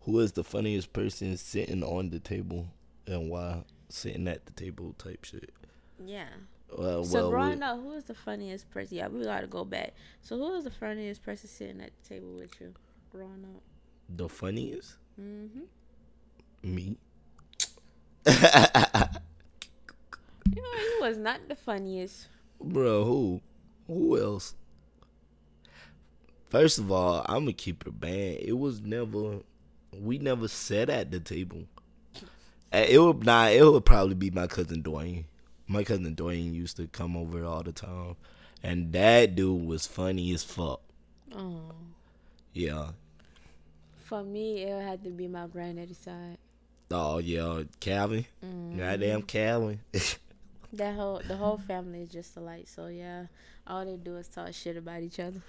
who 0.03 0.21
is 0.21 0.33
the 0.33 0.45
funniest 0.45 0.93
person 0.95 1.37
sitting 1.37 1.83
on 1.83 2.09
the 2.09 2.19
table 2.19 2.67
and 3.07 3.29
why? 3.29 3.63
Sitting 3.91 4.27
at 4.27 4.47
the 4.47 4.53
table 4.53 4.95
type 4.97 5.23
shit. 5.25 5.51
Yeah. 6.03 6.29
Well, 6.77 7.05
So 7.05 7.21
well, 7.23 7.31
growing 7.31 7.59
we- 7.59 7.65
up, 7.65 7.81
who 7.83 7.93
is 7.93 8.05
the 8.05 8.15
funniest 8.15 8.71
person? 8.71 8.97
Yeah, 8.97 9.09
we 9.09 9.25
gotta 9.25 9.47
go 9.47 9.65
back. 9.67 9.93
So 10.23 10.37
who 10.39 10.55
is 10.55 10.65
the 10.65 10.71
funniest 10.71 11.23
person 11.23 11.49
sitting 11.49 11.81
at 11.83 11.91
the 12.03 12.09
table 12.15 12.35
with 12.37 12.59
you 12.61 12.73
growing 13.13 13.45
up? 13.55 13.63
the 14.09 14.29
funniest 14.29 14.95
Mm-hmm. 15.21 15.61
me. 16.75 16.97
You 21.09 21.15
know, 21.15 21.21
he 21.21 21.35
was 21.35 21.41
not 21.41 21.49
the 21.49 21.57
funniest. 21.57 22.29
Bro, 22.61 23.05
who? 23.05 23.41
Who 23.87 24.21
else? 24.21 24.55
First 26.51 26.79
of 26.79 26.91
all, 26.91 27.25
I'm 27.27 27.45
gonna 27.45 27.53
keep 27.53 27.83
it 27.83 27.89
a 27.89 27.93
band. 27.93 28.39
It 28.41 28.59
was 28.59 28.81
never, 28.81 29.41
we 29.93 30.19
never 30.19 30.49
sat 30.49 30.91
at 30.91 31.11
the 31.11 31.21
table. 31.21 31.65
It 32.73 33.01
would 33.01 33.25
not. 33.25 33.53
It 33.53 33.65
would 33.65 33.85
probably 33.85 34.15
be 34.15 34.31
my 34.31 34.47
cousin 34.47 34.83
Dwayne. 34.83 35.25
My 35.67 35.85
cousin 35.85 36.15
Dwayne 36.15 36.55
used 36.55 36.77
to 36.77 36.87
come 36.87 37.17
over 37.17 37.45
all 37.45 37.63
the 37.63 37.73
time, 37.73 38.17
and 38.63 38.93
that 38.93 39.35
dude 39.35 39.67
was 39.67 39.87
funny 39.87 40.33
as 40.35 40.45
fuck. 40.45 40.81
Oh. 41.35 41.73
Yeah. 42.53 42.91
For 44.05 44.23
me, 44.23 44.63
it 44.63 44.75
would 44.75 44.85
have 44.85 45.03
to 45.05 45.11
be 45.11 45.29
my 45.29 45.47
granddaddy's 45.47 45.99
side. 45.99 46.39
Oh 46.91 47.19
yeah, 47.19 47.65
Calvin. 47.81 48.27
Mm. 48.45 48.79
Goddamn 48.79 49.23
Calvin. 49.23 49.81
That 50.73 50.95
whole 50.95 51.23
the 51.27 51.37
whole 51.37 51.59
family 51.59 52.03
is 52.03 52.11
just 52.11 52.37
alike. 52.37 52.69
So 52.69 52.89
yeah, 52.89 53.27
all 53.67 53.85
they 53.85 53.97
do 53.97 54.17
is 54.17 54.29
talk 54.29 54.53
shit 54.53 54.77
about 54.77 55.03
each 55.03 55.19
other. 55.21 55.43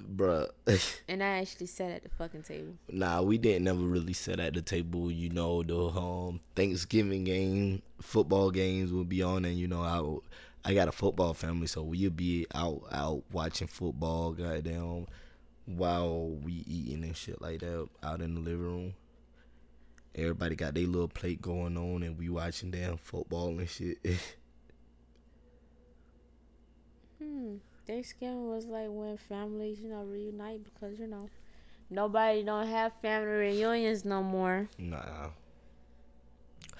Bruh. 0.00 0.48
And 1.08 1.22
I 1.22 1.38
actually 1.38 1.66
sat 1.66 1.90
at 1.90 2.02
the 2.02 2.08
fucking 2.08 2.42
table. 2.42 2.74
Nah, 2.90 3.22
we 3.22 3.38
didn't 3.38 3.64
never 3.64 3.80
really 3.80 4.12
sit 4.12 4.40
at 4.40 4.54
the 4.54 4.62
table. 4.62 5.10
You 5.10 5.30
know, 5.30 5.62
the 5.62 5.76
um 5.76 6.40
Thanksgiving 6.54 7.24
game, 7.24 7.82
football 8.00 8.50
games 8.50 8.92
would 8.92 9.08
be 9.08 9.22
on, 9.22 9.44
and 9.44 9.58
you 9.58 9.68
know, 9.68 9.82
I 9.82 10.70
I 10.70 10.74
got 10.74 10.88
a 10.88 10.92
football 10.92 11.34
family, 11.34 11.66
so 11.66 11.82
we'll 11.82 12.10
be 12.10 12.46
out 12.54 12.82
out 12.90 13.22
watching 13.30 13.68
football, 13.68 14.32
goddamn, 14.32 15.06
while 15.66 16.30
we 16.30 16.64
eating 16.66 17.04
and 17.04 17.16
shit 17.16 17.40
like 17.40 17.60
that 17.60 17.88
out 18.02 18.20
in 18.20 18.34
the 18.34 18.40
living 18.40 18.60
room. 18.60 18.94
Everybody 20.16 20.54
got 20.54 20.74
their 20.74 20.86
little 20.86 21.08
plate 21.08 21.42
going 21.42 21.76
on, 21.76 22.02
and 22.02 22.16
we 22.16 22.28
watching 22.28 22.70
damn 22.70 22.96
football 22.96 23.58
and 23.58 23.68
shit. 23.68 23.98
Hmm. 27.34 27.56
Thanksgiving 27.86 28.48
was 28.48 28.64
like 28.66 28.86
when 28.88 29.16
families, 29.16 29.80
you 29.80 29.88
know, 29.90 30.02
reunite 30.04 30.60
because 30.64 30.98
you 30.98 31.06
know 31.08 31.28
nobody 31.90 32.42
don't 32.44 32.68
have 32.68 32.92
family 33.02 33.26
reunions 33.26 34.04
no 34.04 34.22
more. 34.22 34.68
nah, 34.78 35.30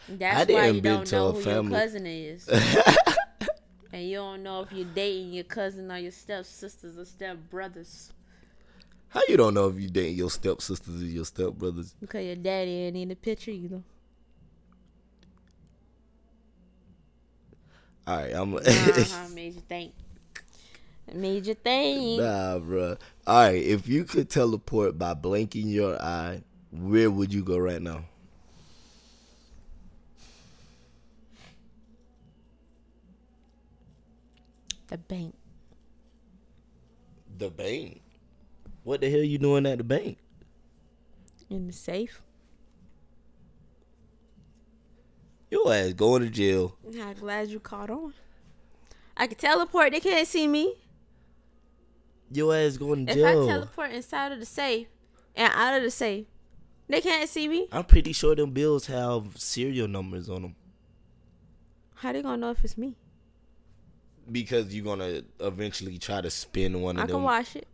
That's 0.08 0.48
I 0.50 0.52
why 0.52 0.66
you 0.68 0.80
don't 0.80 1.10
know 1.10 1.28
a 1.28 1.32
who 1.32 1.40
family- 1.42 1.70
your 1.72 1.80
cousin 1.80 2.06
is. 2.06 2.48
and 3.92 4.02
you 4.08 4.16
don't 4.16 4.42
know 4.44 4.60
if 4.60 4.72
you're 4.72 4.86
dating 4.94 5.32
your 5.32 5.44
cousin 5.44 5.90
or 5.90 5.98
your 5.98 6.12
stepsisters 6.12 6.96
or 6.96 7.02
stepbrothers. 7.04 8.12
how 9.08 9.22
you 9.28 9.36
don't 9.36 9.54
know 9.54 9.68
if 9.68 9.78
you're 9.78 9.90
dating 9.90 10.16
your 10.16 10.30
stepsisters 10.30 11.02
or 11.02 11.06
your 11.06 11.24
stepbrothers? 11.24 11.94
Because 12.00 12.24
your 12.24 12.36
daddy 12.36 12.70
ain't 12.70 12.96
in 12.96 13.08
the 13.08 13.16
picture 13.16 13.50
either. 13.50 13.62
You 13.64 13.68
know? 13.70 13.82
All 18.06 18.16
right, 18.16 18.32
I'm. 18.34 18.54
Uh-huh, 18.54 19.28
made 19.34 19.54
you 19.54 19.62
think. 19.68 19.92
Made 21.12 21.46
you 21.46 21.54
think. 21.54 22.20
Nah, 22.20 22.58
bruh. 22.58 22.98
All 23.26 23.48
right, 23.48 23.62
if 23.62 23.86
you 23.86 24.04
could 24.04 24.28
teleport 24.30 24.98
by 24.98 25.14
blinking 25.14 25.68
your 25.68 26.00
eye, 26.00 26.42
where 26.72 27.10
would 27.10 27.32
you 27.32 27.44
go 27.44 27.58
right 27.58 27.80
now? 27.80 28.04
The 34.88 34.98
bank. 34.98 35.34
The 37.38 37.50
bank. 37.50 38.00
What 38.82 39.00
the 39.00 39.10
hell 39.10 39.22
you 39.22 39.38
doing 39.38 39.66
at 39.66 39.78
the 39.78 39.84
bank? 39.84 40.18
In 41.50 41.66
the 41.66 41.72
safe. 41.72 42.20
Your 45.50 45.72
ass 45.72 45.92
going 45.92 46.22
to 46.22 46.30
jail. 46.30 46.76
I'm 46.86 47.14
glad 47.14 47.48
you 47.48 47.60
caught 47.60 47.90
on. 47.90 48.14
I 49.16 49.26
can 49.26 49.38
teleport. 49.38 49.92
They 49.92 50.00
can't 50.00 50.26
see 50.26 50.48
me. 50.48 50.74
Your 52.32 52.54
ass 52.54 52.76
going 52.76 53.06
to 53.06 53.12
If. 53.12 53.24
I 53.24 53.32
teleport 53.32 53.92
inside 53.92 54.32
of 54.32 54.40
the 54.40 54.46
safe 54.46 54.88
and 55.36 55.52
out 55.54 55.76
of 55.76 55.82
the 55.82 55.90
safe, 55.90 56.26
they 56.88 57.00
can't 57.00 57.28
see 57.28 57.48
me. 57.48 57.68
I'm 57.72 57.84
pretty 57.84 58.12
sure 58.12 58.34
them 58.34 58.50
bills 58.50 58.86
have 58.86 59.38
serial 59.38 59.88
numbers 59.88 60.28
on 60.28 60.42
them 60.42 60.56
How 61.94 62.12
they 62.12 62.22
gonna 62.22 62.36
know 62.36 62.50
if 62.50 62.64
it's 62.64 62.76
me? 62.78 62.96
because 64.30 64.74
you're 64.74 64.84
gonna 64.84 65.22
eventually 65.40 65.98
try 65.98 66.20
to 66.20 66.30
spin 66.30 66.80
one 66.80 66.96
of 66.96 67.06
them. 67.06 67.16
I 67.16 67.18
can 67.18 67.22
watch 67.22 67.56
it. 67.56 67.68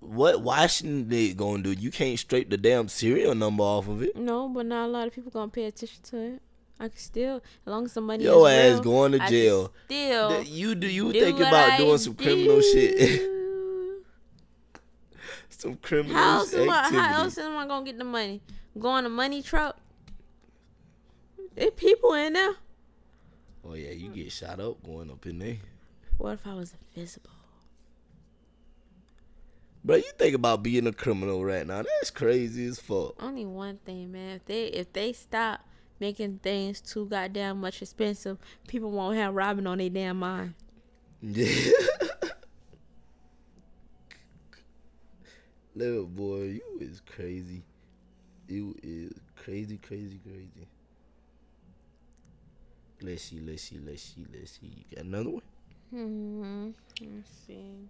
What 0.00 0.40
Washington 0.42 1.08
they 1.08 1.32
gonna 1.32 1.62
do? 1.64 1.72
You 1.72 1.90
can't 1.90 2.16
straight 2.18 2.48
the 2.48 2.56
damn 2.56 2.86
serial 2.88 3.34
number 3.34 3.64
off 3.64 3.88
of 3.88 4.02
it. 4.02 4.14
No, 4.16 4.48
but 4.48 4.66
not 4.66 4.86
a 4.86 4.88
lot 4.88 5.08
of 5.08 5.12
people 5.14 5.32
gonna 5.32 5.50
pay 5.50 5.64
attention 5.64 6.02
to 6.04 6.16
it. 6.16 6.42
I 6.78 6.88
can 6.88 6.98
still, 6.98 7.36
as 7.36 7.70
long 7.70 7.86
as 7.86 7.94
the 7.94 8.02
money 8.02 8.24
Your 8.24 8.48
is 8.50 8.54
ass 8.54 8.72
real, 8.74 8.82
going 8.82 9.12
to 9.12 9.18
jail. 9.28 9.72
Still, 9.86 10.42
You 10.42 10.74
do 10.74 10.86
you 10.86 11.12
do 11.12 11.20
think 11.20 11.38
about 11.38 11.70
I 11.72 11.78
doing 11.78 11.98
some 11.98 12.14
criminal 12.14 12.60
shit? 12.60 13.22
some 15.48 15.76
criminal 15.76 16.14
How 16.14 16.38
else, 16.40 16.52
am 16.54 16.68
I, 16.68 16.88
how 16.90 17.22
else 17.22 17.38
am 17.38 17.56
I 17.56 17.66
gonna 17.66 17.84
get 17.84 17.96
the 17.96 18.04
money? 18.04 18.42
Go 18.78 18.88
on 18.88 19.06
a 19.06 19.08
money 19.08 19.40
truck? 19.42 19.78
There 21.54 21.70
people 21.70 22.12
in 22.12 22.34
there. 22.34 22.54
Oh 23.64 23.74
yeah, 23.74 23.92
you 23.92 24.10
get 24.10 24.30
shot 24.30 24.60
up 24.60 24.82
going 24.84 25.10
up 25.10 25.24
in 25.24 25.38
there. 25.38 25.56
What 26.18 26.34
if 26.34 26.46
I 26.46 26.54
was 26.54 26.74
invisible? 26.94 27.30
Bro, 29.82 29.96
you 29.96 30.10
think 30.18 30.34
about 30.34 30.62
being 30.62 30.86
a 30.86 30.92
criminal 30.92 31.44
right 31.44 31.66
now. 31.66 31.82
That's 31.82 32.10
crazy 32.10 32.66
as 32.66 32.78
fuck. 32.80 33.14
Only 33.22 33.46
one 33.46 33.78
thing, 33.78 34.12
man. 34.12 34.36
If 34.36 34.44
they 34.44 34.64
if 34.66 34.92
they 34.92 35.12
stop 35.12 35.65
making 36.00 36.40
things 36.42 36.80
too 36.80 37.06
goddamn 37.06 37.60
much 37.60 37.82
expensive, 37.82 38.38
people 38.68 38.90
won't 38.90 39.16
have 39.16 39.34
Robin 39.34 39.66
on 39.66 39.78
their 39.78 39.90
damn 39.90 40.18
mind. 40.18 40.54
Yeah. 41.20 41.70
Little 45.74 46.06
boy, 46.06 46.42
you 46.42 46.78
is 46.80 47.02
crazy. 47.04 47.62
You 48.48 48.74
is 48.82 49.12
crazy, 49.34 49.76
crazy, 49.76 50.18
crazy. 50.24 50.68
Let's 53.02 53.24
see, 53.24 53.40
let's 53.40 53.62
see, 53.62 53.78
let's 53.84 54.02
see, 54.02 54.24
let's 54.32 54.52
see. 54.52 54.66
You 54.66 54.96
got 54.96 55.04
another 55.04 55.30
one? 55.30 55.42
Hmm. 55.90 56.70
Let's 57.00 57.30
see. 57.46 57.88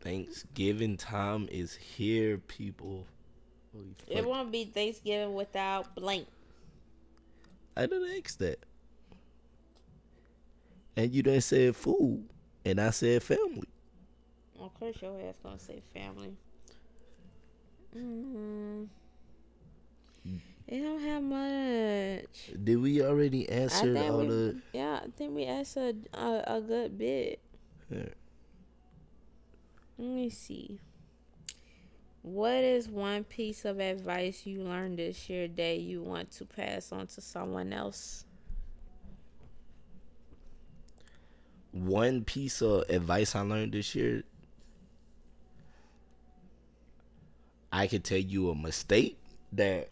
Thanksgiving 0.00 0.96
time 0.96 1.48
is 1.50 1.74
here, 1.74 2.38
people. 2.38 3.06
Holy 3.72 3.94
It 4.06 4.26
won't 4.26 4.50
be 4.50 4.64
Thanksgiving 4.64 5.34
without 5.34 5.94
blank. 5.94 6.26
I 7.76 7.82
didn't 7.86 8.10
ask 8.24 8.38
that. 8.38 8.58
And 10.96 11.12
you 11.12 11.22
didn't 11.22 11.42
say 11.42 11.70
food. 11.72 12.28
And 12.64 12.80
I 12.80 12.90
said 12.90 13.22
family. 13.22 13.68
Of 14.60 14.74
course, 14.74 15.00
your 15.00 15.20
ass 15.20 15.36
gonna 15.42 15.58
say 15.58 15.80
family. 15.94 16.36
Mm. 17.96 18.88
It 20.66 20.80
don't 20.82 21.00
have 21.00 21.22
much. 21.22 22.50
Did 22.62 22.76
we 22.76 23.02
already 23.02 23.48
answer 23.48 23.96
all 23.96 24.18
we, 24.18 24.26
the 24.26 24.56
yeah, 24.74 25.00
I 25.02 25.08
think 25.16 25.34
we 25.34 25.44
answered 25.44 26.08
a, 26.12 26.42
a 26.46 26.60
good 26.60 26.98
bit. 26.98 27.40
Yeah. 27.90 28.10
Let 29.96 30.08
me 30.08 30.28
see. 30.28 30.78
What 32.22 32.64
is 32.64 32.88
one 32.88 33.24
piece 33.24 33.64
of 33.64 33.78
advice 33.80 34.44
you 34.44 34.62
learned 34.62 34.98
this 34.98 35.28
year 35.30 35.48
that 35.48 35.78
you 35.78 36.02
want 36.02 36.30
to 36.32 36.44
pass 36.44 36.92
on 36.92 37.06
to 37.08 37.20
someone 37.20 37.72
else? 37.72 38.24
one 41.72 42.24
piece 42.24 42.62
of 42.62 42.84
advice 42.88 43.34
I 43.34 43.40
learned 43.40 43.72
this 43.72 43.94
year 43.94 44.22
I 47.70 47.86
can 47.86 48.00
tell 48.00 48.18
you 48.18 48.50
a 48.50 48.54
mistake 48.54 49.18
that 49.52 49.88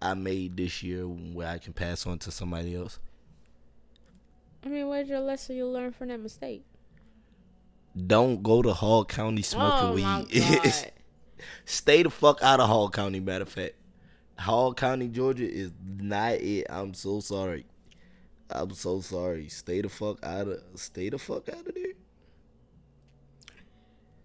I 0.00 0.14
made 0.14 0.56
this 0.56 0.82
year 0.82 1.02
where 1.02 1.48
I 1.48 1.58
can 1.58 1.72
pass 1.74 2.06
on 2.06 2.18
to 2.20 2.30
somebody 2.30 2.74
else. 2.74 2.98
I 4.64 4.68
mean, 4.68 4.88
what's 4.88 5.10
your 5.10 5.20
lesson 5.20 5.56
you 5.56 5.66
learned 5.66 5.94
from 5.94 6.08
that 6.08 6.20
mistake? 6.20 6.64
Don't 8.06 8.42
go 8.42 8.62
to 8.62 8.72
Hall 8.72 9.04
County 9.04 9.42
smoking 9.42 10.02
oh 10.02 10.26
weed. 10.26 10.92
Stay 11.64 12.02
the 12.02 12.10
fuck 12.10 12.42
out 12.42 12.60
of 12.60 12.68
Hall 12.68 12.88
County. 12.90 13.20
Matter 13.20 13.42
of 13.42 13.48
fact, 13.48 13.74
Hall 14.38 14.74
County, 14.74 15.08
Georgia 15.08 15.48
is 15.48 15.72
not 15.82 16.34
it. 16.34 16.66
I'm 16.70 16.94
so 16.94 17.20
sorry. 17.20 17.66
I'm 18.50 18.72
so 18.72 19.00
sorry. 19.00 19.48
Stay 19.48 19.80
the 19.82 19.88
fuck 19.88 20.24
out 20.24 20.48
of. 20.48 20.62
Stay 20.76 21.10
the 21.10 21.18
fuck 21.18 21.48
out 21.48 21.66
of 21.66 21.74
there. 21.74 21.92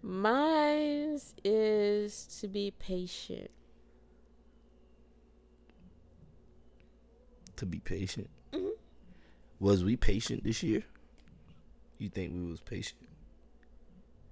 Mine 0.02 1.18
is 1.42 2.38
to 2.40 2.48
be 2.48 2.72
patient. 2.78 3.50
To 7.56 7.66
be 7.66 7.78
patient. 7.78 8.28
Mhm. 8.52 8.72
Was 9.60 9.84
we 9.84 9.96
patient 9.96 10.44
this 10.44 10.62
year? 10.62 10.84
You 11.98 12.08
think 12.10 12.34
we 12.34 12.42
was 12.42 12.60
patient? 12.60 13.00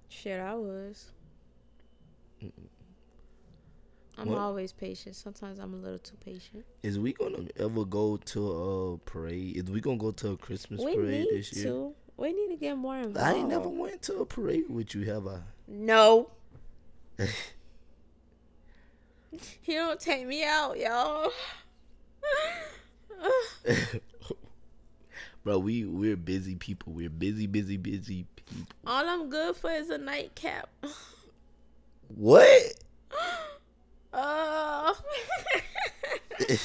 Shit, 0.09 0.39
I 0.39 0.53
was. 0.53 1.11
I'm 4.17 4.29
What? 4.29 4.37
always 4.37 4.71
patient. 4.71 5.15
Sometimes 5.15 5.59
I'm 5.59 5.73
a 5.73 5.77
little 5.77 5.97
too 5.99 6.17
patient. 6.23 6.65
Is 6.83 6.99
we 6.99 7.13
gonna 7.13 7.47
ever 7.57 7.83
go 7.85 8.17
to 8.17 8.51
a 8.51 8.97
parade? 8.99 9.57
Is 9.57 9.71
we 9.71 9.81
gonna 9.81 9.97
go 9.97 10.11
to 10.11 10.31
a 10.31 10.37
Christmas 10.37 10.81
we 10.81 10.95
parade 10.95 11.27
this 11.31 11.53
year? 11.53 11.65
to. 11.65 11.95
We 12.15 12.31
need 12.31 12.49
to 12.49 12.57
get 12.57 12.77
more 12.77 12.97
involved. 12.97 13.17
I 13.17 13.33
ain't 13.33 13.49
never 13.49 13.67
went 13.69 14.03
to 14.03 14.17
a 14.19 14.25
parade 14.25 14.69
with 14.69 14.93
you, 14.93 15.01
have 15.11 15.25
I? 15.27 15.39
No. 15.67 16.29
he 19.61 19.73
don't 19.73 19.99
take 19.99 20.27
me 20.27 20.43
out, 20.43 20.77
y'all. 20.77 21.31
Bro, 25.43 25.59
we 25.59 25.85
we're 25.85 26.15
busy 26.15 26.55
people. 26.55 26.93
We're 26.93 27.09
busy, 27.09 27.47
busy, 27.47 27.77
busy 27.77 28.25
people. 28.35 28.67
All 28.85 29.07
I'm 29.07 29.29
good 29.29 29.55
for 29.55 29.71
is 29.71 29.89
a 29.89 29.97
nightcap. 29.97 30.69
What? 32.07 32.75
Oh. 34.13 34.97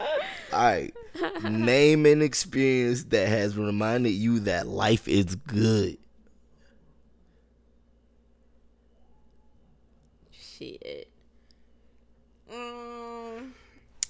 All 0.00 0.08
right. 0.52 0.92
Name 1.42 2.06
an 2.06 2.22
experience 2.22 3.04
that 3.04 3.28
has 3.28 3.56
reminded 3.56 4.10
you 4.10 4.40
that 4.40 4.66
life 4.66 5.06
is 5.06 5.34
good. 5.36 5.98
Shit. 10.30 11.08
Mm. 12.52 13.50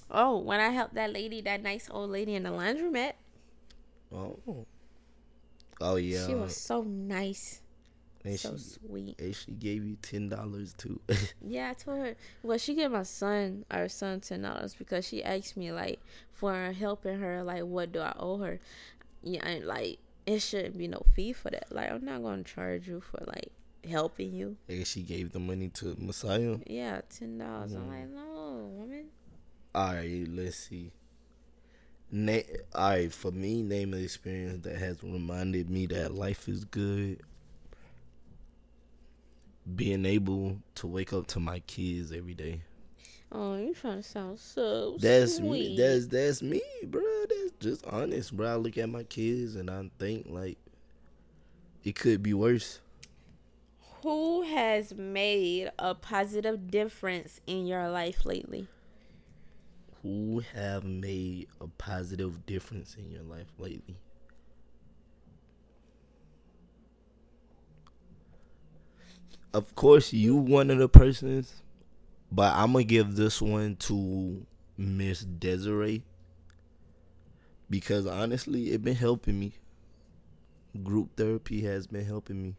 Oh, 0.09 0.39
when 0.39 0.59
I 0.59 0.69
helped 0.69 0.95
that 0.95 1.13
lady, 1.13 1.41
that 1.41 1.61
nice 1.61 1.87
old 1.91 2.09
lady 2.09 2.35
in 2.35 2.43
the 2.43 2.49
laundromat, 2.49 3.13
Oh. 4.13 4.65
Oh 5.79 5.95
yeah. 5.95 6.27
she 6.27 6.35
was 6.35 6.55
so 6.55 6.83
nice, 6.83 7.60
and 8.23 8.39
so 8.39 8.55
she 8.55 8.63
sweet. 8.63 9.19
and 9.19 9.35
she 9.35 9.51
gave 9.51 9.83
you 9.83 9.97
ten 10.01 10.29
dollars 10.29 10.73
too. 10.77 10.99
Yeah, 11.45 11.69
I 11.71 11.73
told 11.73 11.99
her. 11.99 12.15
Well, 12.43 12.57
she 12.57 12.75
gave 12.75 12.91
my 12.91 13.03
son, 13.03 13.65
our 13.71 13.87
son, 13.89 14.19
ten 14.21 14.41
dollars 14.41 14.75
because 14.75 15.07
she 15.07 15.23
asked 15.23 15.57
me 15.57 15.71
like 15.71 15.99
for 16.31 16.71
helping 16.71 17.19
her. 17.19 17.43
Like, 17.43 17.63
what 17.63 17.91
do 17.91 17.99
I 17.99 18.13
owe 18.17 18.37
her? 18.37 18.59
Yeah, 19.23 19.45
and 19.45 19.65
like 19.65 19.99
it 20.25 20.39
shouldn't 20.39 20.77
be 20.77 20.87
no 20.87 21.01
fee 21.15 21.33
for 21.33 21.49
that. 21.49 21.71
Like, 21.71 21.91
I'm 21.91 22.05
not 22.05 22.21
gonna 22.21 22.43
charge 22.43 22.87
you 22.87 23.01
for 23.01 23.23
like 23.25 23.51
helping 23.89 24.33
you. 24.33 24.57
and 24.69 24.85
she 24.85 25.01
gave 25.01 25.31
the 25.31 25.39
money 25.39 25.69
to 25.69 25.95
Messiah. 25.99 26.57
Yeah, 26.67 27.01
ten 27.09 27.37
dollars. 27.39 27.73
I'm 27.73 27.87
like, 27.89 28.07
mm. 28.07 28.13
no, 28.15 28.69
woman. 28.73 29.05
All 29.73 29.93
right, 29.93 30.27
let's 30.29 30.57
see. 30.57 30.91
Na- 32.11 32.41
all 32.75 32.89
right, 32.89 33.11
for 33.11 33.31
me, 33.31 33.63
name 33.63 33.93
an 33.93 34.03
experience 34.03 34.63
that 34.65 34.77
has 34.77 35.01
reminded 35.01 35.69
me 35.69 35.85
that 35.87 36.13
life 36.13 36.49
is 36.49 36.65
good. 36.65 37.21
Being 39.75 40.05
able 40.05 40.57
to 40.75 40.87
wake 40.87 41.13
up 41.13 41.27
to 41.27 41.39
my 41.39 41.59
kids 41.61 42.11
every 42.11 42.33
day. 42.33 42.61
Oh, 43.31 43.55
you 43.55 43.73
trying 43.73 43.97
to 43.97 44.03
sound 44.03 44.39
so 44.39 44.97
That's 44.99 45.37
sweet. 45.37 45.71
me. 45.71 45.77
That's 45.77 46.07
that's 46.07 46.41
me, 46.41 46.61
bro. 46.83 47.01
That's 47.29 47.51
just 47.59 47.85
honest, 47.85 48.35
bro. 48.35 48.47
I 48.47 48.55
look 48.55 48.77
at 48.77 48.89
my 48.89 49.03
kids 49.03 49.55
and 49.55 49.69
I 49.69 49.89
think 49.99 50.25
like 50.29 50.57
it 51.83 51.95
could 51.95 52.21
be 52.21 52.33
worse. 52.33 52.79
Who 54.03 54.41
has 54.41 54.93
made 54.95 55.71
a 55.79 55.95
positive 55.95 56.69
difference 56.69 57.39
in 57.47 57.67
your 57.67 57.89
life 57.89 58.25
lately? 58.25 58.67
Who 60.01 60.41
have 60.53 60.83
made 60.83 61.47
a 61.61 61.67
positive 61.67 62.45
difference 62.45 62.95
in 62.95 63.11
your 63.11 63.21
life 63.21 63.53
lately? 63.59 63.95
Of 69.53 69.75
course, 69.75 70.13
you 70.13 70.35
one 70.35 70.69
of 70.71 70.77
the 70.77 70.87
persons, 70.87 71.61
but 72.31 72.53
I'm 72.55 72.71
gonna 72.71 72.85
give 72.85 73.15
this 73.15 73.41
one 73.41 73.75
to 73.77 74.45
Miss 74.77 75.21
Desiree 75.21 76.03
because 77.69 78.05
honestly, 78.05 78.71
it 78.71 78.83
been 78.83 78.95
helping 78.95 79.39
me. 79.39 79.53
Group 80.83 81.17
therapy 81.17 81.61
has 81.63 81.87
been 81.87 82.05
helping 82.05 82.41
me. 82.41 82.55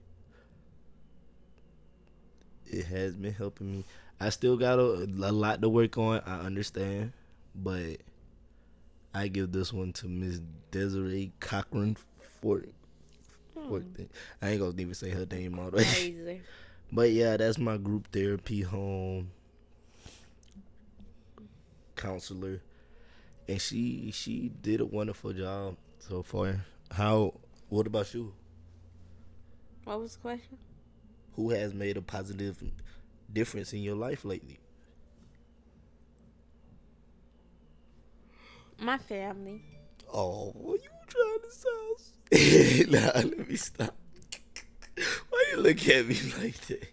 It 2.67 2.85
has 2.87 3.15
been 3.15 3.33
helping 3.33 3.71
me. 3.73 3.85
I 4.21 4.29
still 4.29 4.57
got 4.57 4.79
a, 4.79 5.05
a 5.05 5.33
lot 5.33 5.63
to 5.63 5.69
work 5.69 5.97
on. 5.97 6.21
I 6.27 6.41
understand, 6.41 7.13
but 7.55 7.99
I 9.15 9.29
give 9.29 9.53
this 9.53 9.73
one 9.73 9.93
to 9.95 10.09
Miss 10.09 10.41
Desiree 10.71 11.33
Cochran. 11.41 11.97
Fort 13.55 13.85
thing. 13.95 14.09
I 14.41 14.51
ain't 14.51 14.61
gonna 14.61 14.75
even 14.79 14.95
say 14.95 15.11
her 15.11 15.27
name 15.27 15.59
all 15.59 15.71
the 15.71 15.79
way. 15.79 16.43
But 16.93 17.13
yeah, 17.13 17.39
that's 17.39 17.57
my 17.57 17.79
group 17.79 18.09
therapy 18.13 18.61
home 18.61 19.31
counselor, 21.97 22.61
and 23.49 23.61
she 23.61 24.11
she 24.13 24.53
did 24.61 24.83
a 24.83 24.85
wonderful 24.85 25.33
job 25.33 25.77
so 25.99 26.23
far. 26.23 26.67
How? 26.91 27.33
What 27.71 27.87
about 27.87 28.13
you? 28.13 28.35
What 29.85 30.01
was 30.01 30.17
the 30.17 30.21
question? 30.21 30.59
Who 31.37 31.51
has 31.51 31.73
made 31.73 31.97
a 31.97 32.03
positive 32.03 32.63
difference 33.33 33.73
in 33.73 33.83
your 33.83 33.97
life 33.97 34.27
lately? 34.27 34.61
My 38.79 38.99
family. 38.99 39.63
Oh, 40.13 40.53
you 40.83 40.91
trying 41.09 41.41
to 41.41 42.85
sound? 42.85 42.91
nah, 42.91 43.31
let 43.31 43.49
me 43.49 43.57
stop. 43.57 43.95
You 45.53 45.59
look 45.63 45.87
at 45.87 46.07
me 46.07 46.17
like 46.39 46.59
that? 46.67 46.89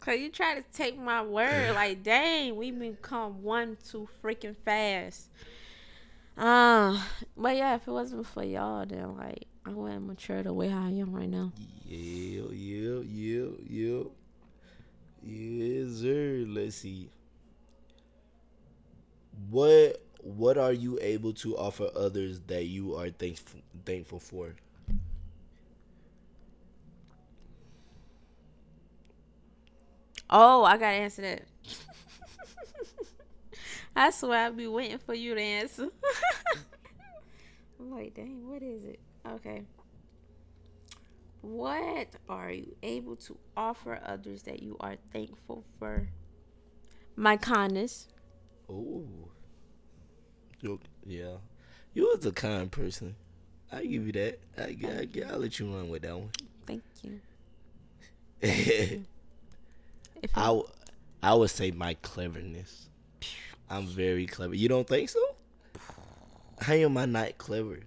Cause 0.00 0.18
you 0.18 0.30
try 0.30 0.54
to 0.54 0.64
take 0.72 0.98
my 0.98 1.22
word, 1.22 1.74
like 1.74 2.02
dang, 2.02 2.56
we 2.56 2.70
become 2.70 3.42
one 3.42 3.76
too 3.88 4.08
freaking 4.22 4.56
fast. 4.64 5.28
Uh, 6.38 6.98
but 7.36 7.56
yeah, 7.56 7.74
if 7.74 7.86
it 7.86 7.90
wasn't 7.90 8.26
for 8.26 8.44
y'all, 8.44 8.86
then 8.86 9.16
like 9.16 9.46
I 9.66 9.70
wouldn't 9.70 10.06
mature 10.06 10.42
the 10.42 10.54
way 10.54 10.72
I 10.72 10.90
am 10.90 11.12
right 11.12 11.28
now. 11.28 11.52
Yeah, 11.84 12.44
yeah, 12.52 13.00
yeah, 13.00 13.46
yeah. 13.68 14.02
Yes, 15.22 16.00
sir. 16.00 16.44
Let's 16.46 16.76
see. 16.76 17.10
What 19.50 20.02
what 20.22 20.56
are 20.56 20.72
you 20.72 20.98
able 21.02 21.34
to 21.34 21.56
offer 21.58 21.90
others 21.94 22.40
that 22.46 22.64
you 22.64 22.96
are 22.96 23.10
thankful 23.10 23.60
thankful 23.84 24.20
for? 24.20 24.54
Oh, 30.28 30.64
I 30.64 30.76
gotta 30.76 30.96
answer 30.96 31.22
that. 31.22 31.42
I 33.96 34.10
swear 34.10 34.46
I'd 34.46 34.56
be 34.56 34.66
waiting 34.66 34.98
for 34.98 35.14
you 35.14 35.34
to 35.34 35.40
answer. 35.40 35.88
I'm 37.80 37.90
like, 37.90 38.14
dang, 38.14 38.48
what 38.48 38.62
is 38.62 38.84
it? 38.84 39.00
Okay. 39.26 39.62
What 41.42 42.08
are 42.28 42.50
you 42.50 42.74
able 42.82 43.16
to 43.16 43.38
offer 43.56 44.00
others 44.04 44.42
that 44.42 44.62
you 44.62 44.76
are 44.80 44.96
thankful 45.12 45.64
for? 45.78 46.08
My 47.14 47.36
kindness. 47.36 48.08
Oh, 48.68 49.04
you 50.60 50.80
yeah, 51.06 51.36
you 51.94 52.04
was 52.04 52.26
a 52.26 52.32
kind 52.32 52.70
person. 52.70 53.14
I 53.70 53.84
give 53.84 54.06
you 54.06 54.12
that. 54.12 54.40
I, 54.58 54.62
I, 54.62 55.08
I, 55.24 55.32
I'll 55.32 55.38
let 55.38 55.58
you 55.58 55.72
run 55.72 55.88
with 55.88 56.02
that 56.02 56.16
one. 56.16 56.30
Thank 56.66 56.82
you. 57.02 57.20
I, 58.42 59.00
If 60.34 60.46
w- 60.46 60.68
I 61.22 61.34
would 61.34 61.50
say 61.50 61.70
my 61.70 61.94
cleverness. 61.94 62.88
I'm 63.68 63.86
very 63.86 64.26
clever. 64.26 64.54
You 64.54 64.68
don't 64.68 64.86
think 64.86 65.08
so? 65.08 65.20
How 66.60 66.74
am 66.74 66.96
I 66.96 67.06
not 67.06 67.36
clever? 67.38 67.80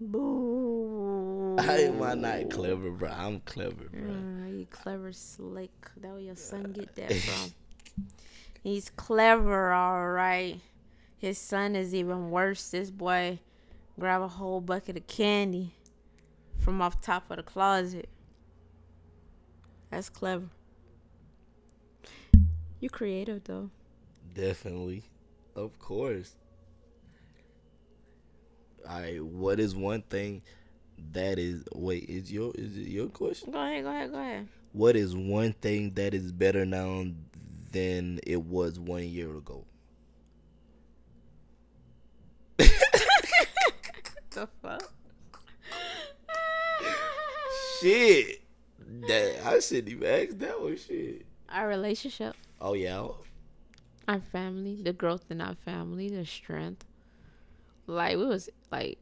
boo. 0.00 1.56
How 1.58 1.72
am 1.74 2.02
I 2.02 2.14
not 2.14 2.50
clever, 2.50 2.90
bro? 2.90 3.08
I'm 3.10 3.40
clever, 3.40 3.88
bro. 3.90 4.00
Mm, 4.00 4.58
you 4.58 4.66
clever 4.70 5.12
slick. 5.12 5.70
That 6.00 6.12
where 6.12 6.20
your 6.20 6.36
son 6.36 6.72
get 6.72 6.94
that 6.96 7.12
from. 7.14 7.52
He's 8.62 8.90
clever, 8.90 9.72
all 9.72 10.08
right. 10.08 10.60
His 11.18 11.38
son 11.38 11.76
is 11.76 11.94
even 11.94 12.30
worse. 12.30 12.70
This 12.70 12.90
boy 12.90 13.38
grab 13.98 14.22
a 14.22 14.28
whole 14.28 14.60
bucket 14.60 14.96
of 14.96 15.06
candy 15.06 15.74
from 16.58 16.82
off 16.82 17.00
top 17.00 17.30
of 17.30 17.36
the 17.36 17.42
closet. 17.42 18.08
That's 19.94 20.08
clever. 20.08 20.48
You 22.80 22.90
creative 22.90 23.44
though. 23.44 23.70
Definitely, 24.34 25.04
of 25.54 25.78
course. 25.78 26.34
All 28.88 29.00
right, 29.00 29.24
what 29.24 29.60
is 29.60 29.76
one 29.76 30.02
thing 30.02 30.42
that 31.12 31.38
is 31.38 31.62
wait 31.72 32.10
is 32.10 32.32
your 32.32 32.50
is 32.56 32.76
it 32.76 32.88
your 32.88 33.06
question? 33.06 33.52
Go 33.52 33.60
ahead, 33.60 33.84
go 33.84 33.90
ahead, 33.90 34.10
go 34.10 34.18
ahead. 34.18 34.48
What 34.72 34.96
is 34.96 35.14
one 35.14 35.52
thing 35.52 35.92
that 35.94 36.12
is 36.12 36.32
better 36.32 36.66
now 36.66 37.06
than 37.70 38.18
it 38.26 38.42
was 38.42 38.80
one 38.80 39.04
year 39.04 39.30
ago? 39.36 39.64
The 44.32 44.48
fuck? 44.60 44.92
Shit, 47.80 48.43
that 49.02 49.46
I 49.46 49.58
shouldn't 49.60 49.88
even 49.88 50.08
ask 50.08 50.38
that 50.38 50.60
one. 50.60 50.76
Shit. 50.76 51.26
Our 51.48 51.68
relationship, 51.68 52.34
Oh 52.60 52.74
yeah, 52.74 53.06
our 54.08 54.20
family, 54.20 54.80
the 54.82 54.92
growth 54.92 55.30
in 55.30 55.40
our 55.40 55.54
family, 55.54 56.08
the 56.08 56.24
strength. 56.26 56.84
Like 57.86 58.16
we 58.16 58.24
was 58.26 58.48
like 58.72 58.98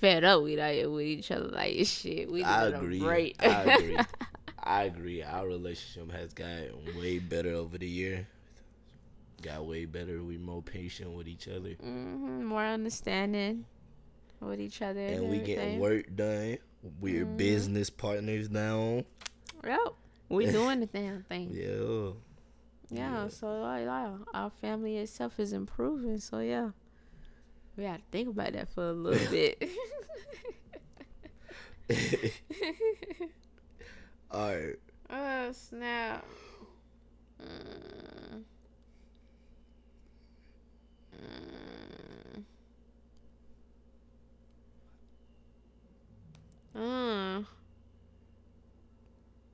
fed 0.00 0.24
up 0.24 0.42
with 0.42 0.58
like, 0.58 0.84
with 0.86 1.02
each 1.04 1.30
other. 1.30 1.48
Like 1.48 1.86
shit, 1.86 2.30
we 2.30 2.42
I 2.42 2.66
agree. 2.66 2.98
a 2.98 3.04
break. 3.04 3.36
I 3.46 3.62
agree. 3.74 3.98
I 4.62 4.82
agree. 4.84 5.22
Our 5.22 5.46
relationship 5.46 6.10
has 6.12 6.32
gotten 6.32 6.72
way 6.98 7.18
better 7.18 7.52
over 7.54 7.76
the 7.78 7.86
year. 7.86 8.26
Got 9.42 9.66
way 9.66 9.84
better. 9.84 10.22
We 10.22 10.38
more 10.38 10.62
patient 10.62 11.10
with 11.10 11.28
each 11.28 11.48
other, 11.48 11.70
hmm 11.80 12.44
more 12.44 12.64
understanding 12.64 13.66
with 14.40 14.60
each 14.60 14.80
other, 14.80 15.00
and 15.00 15.28
we 15.28 15.38
getting 15.38 15.58
everything. 15.58 15.80
work 15.80 16.16
done. 16.16 16.58
We're 17.00 17.24
Mhm. 17.24 17.36
business 17.36 17.88
partners 17.90 18.50
now. 18.50 19.04
Yep, 19.64 19.94
we 20.28 20.46
doing 20.52 20.80
the 20.80 20.86
damn 20.86 21.22
thing. 21.22 21.50
Yeah. 21.52 22.12
Yeah, 22.90 23.22
Yeah. 23.24 23.28
so 23.28 23.60
like, 23.62 23.86
our 24.34 24.50
family 24.60 24.98
itself 24.98 25.40
is 25.40 25.52
improving. 25.54 26.18
So 26.18 26.40
yeah, 26.40 26.70
we 27.76 27.84
had 27.84 27.96
to 27.98 28.04
think 28.12 28.28
about 28.28 28.52
that 28.52 28.68
for 28.68 28.88
a 28.88 28.92
little 28.92 29.30
bit. 29.30 29.62
All 34.30 34.54
right. 34.54 34.76
oh 35.10 35.52
snap! 35.52 36.24
Mm. 37.42 38.42
Mm. 41.14 42.03
Uh. 46.74 47.42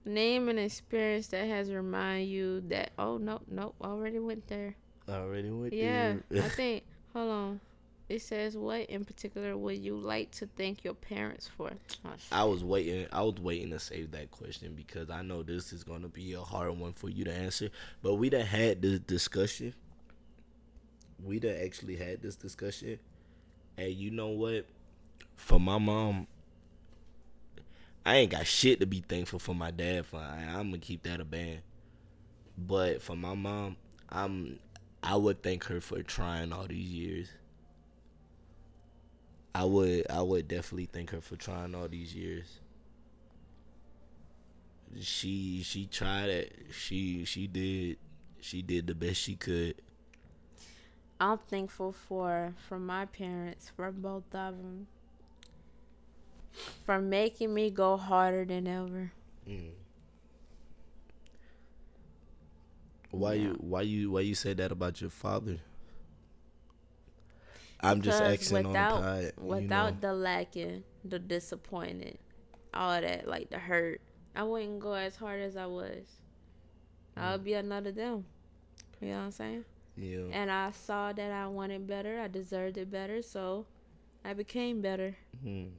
Name 0.04 0.48
an 0.48 0.58
experience 0.58 1.28
that 1.28 1.46
has 1.46 1.70
remind 1.70 2.28
you 2.28 2.62
that 2.68 2.90
oh 2.98 3.18
nope 3.18 3.42
nope 3.50 3.74
already 3.82 4.18
went 4.18 4.46
there. 4.48 4.74
Already 5.08 5.50
went 5.50 5.72
Yeah, 5.72 6.14
there. 6.30 6.44
I 6.44 6.48
think. 6.50 6.84
Hold 7.12 7.30
on. 7.30 7.60
It 8.08 8.22
says 8.22 8.56
what 8.56 8.86
in 8.88 9.04
particular 9.04 9.56
would 9.56 9.76
you 9.78 9.96
like 9.96 10.30
to 10.32 10.48
thank 10.56 10.82
your 10.84 10.94
parents 10.94 11.48
for? 11.56 11.70
Oh. 12.04 12.10
I 12.32 12.44
was 12.44 12.64
waiting. 12.64 13.06
I 13.12 13.22
was 13.22 13.34
waiting 13.40 13.70
to 13.70 13.78
save 13.78 14.10
that 14.12 14.30
question 14.30 14.72
because 14.74 15.10
I 15.10 15.20
know 15.22 15.42
this 15.42 15.72
is 15.72 15.84
gonna 15.84 16.08
be 16.08 16.32
a 16.32 16.40
hard 16.40 16.76
one 16.78 16.94
for 16.94 17.10
you 17.10 17.24
to 17.24 17.32
answer. 17.32 17.68
But 18.02 18.14
we 18.14 18.30
done 18.30 18.46
had 18.46 18.80
this 18.80 19.00
discussion. 19.00 19.74
We 21.22 21.38
done 21.38 21.56
actually 21.62 21.96
had 21.96 22.22
this 22.22 22.36
discussion, 22.36 22.98
and 23.76 23.92
you 23.92 24.10
know 24.10 24.28
what? 24.28 24.64
For 25.36 25.60
my 25.60 25.76
mom, 25.76 26.26
I 28.04 28.16
ain't 28.16 28.30
got 28.30 28.46
shit 28.46 28.80
to 28.80 28.86
be 28.86 29.00
thankful 29.06 29.38
for 29.38 29.54
my 29.54 29.70
dad 29.70 30.06
for. 30.06 30.16
I, 30.16 30.54
I'm 30.56 30.70
gonna 30.70 30.78
keep 30.78 31.02
that 31.04 31.20
a 31.20 31.24
band. 31.24 31.60
But 32.56 33.02
for 33.02 33.16
my 33.16 33.34
mom, 33.34 33.76
I'm. 34.08 34.58
I 35.02 35.16
would 35.16 35.42
thank 35.42 35.64
her 35.64 35.80
for 35.80 36.02
trying 36.02 36.52
all 36.52 36.66
these 36.66 36.88
years. 36.90 37.28
I 39.54 39.64
would 39.64 40.06
I 40.10 40.22
would 40.22 40.48
definitely 40.48 40.88
thank 40.92 41.10
her 41.10 41.20
for 41.20 41.36
trying 41.36 41.74
all 41.74 41.88
these 41.88 42.14
years. 42.14 42.60
She 45.00 45.62
she 45.62 45.86
tried 45.86 46.28
it. 46.28 46.66
She 46.72 47.24
she 47.24 47.46
did 47.46 47.98
she 48.40 48.62
did 48.62 48.86
the 48.86 48.94
best 48.94 49.20
she 49.20 49.36
could. 49.36 49.76
I'm 51.20 51.38
thankful 51.38 51.92
for 51.92 52.54
for 52.68 52.78
my 52.78 53.06
parents, 53.06 53.70
for 53.74 53.90
both 53.92 54.34
of 54.34 54.56
them, 54.56 54.86
for 56.84 56.98
making 57.00 57.54
me 57.54 57.70
go 57.70 57.96
harder 57.96 58.44
than 58.44 58.66
ever. 58.66 59.12
Mm. 59.48 59.70
Why 63.10 63.34
Yeah. 63.34 63.42
you 63.42 63.52
why 63.60 63.82
you 63.82 64.10
why 64.12 64.20
you 64.20 64.34
say 64.34 64.54
that 64.54 64.70
about 64.72 65.00
your 65.00 65.10
father? 65.10 65.58
I'm 67.80 68.02
just 68.02 68.20
asking 68.22 68.66
without 68.68 68.92
on 68.92 69.02
the 69.22 69.32
pod. 69.32 69.32
you 69.38 69.44
without 69.48 69.94
know. 69.94 70.00
the 70.08 70.12
lacking, 70.14 70.84
the 71.04 71.18
disappointed, 71.18 72.18
all 72.74 73.00
that 73.00 73.26
like 73.26 73.50
the 73.50 73.58
hurt, 73.58 74.00
I 74.36 74.42
wouldn't 74.44 74.80
go 74.80 74.92
as 74.92 75.16
hard 75.16 75.40
as 75.40 75.56
I 75.56 75.66
was. 75.66 76.04
I 77.16 77.32
would 77.32 77.44
be 77.44 77.54
another 77.54 77.90
them. 77.90 78.26
You 79.00 79.08
know 79.08 79.16
what 79.18 79.22
I'm 79.24 79.30
saying? 79.32 79.64
yeah. 79.96 80.26
And 80.32 80.50
I 80.50 80.70
saw 80.72 81.12
that 81.12 81.32
I 81.32 81.46
wanted 81.48 81.86
better. 81.86 82.20
I 82.20 82.28
deserved 82.28 82.76
it 82.78 82.90
better, 82.90 83.22
so 83.22 83.66
I 84.24 84.34
became 84.34 84.80
better. 84.82 85.16
Mm. 85.44 85.70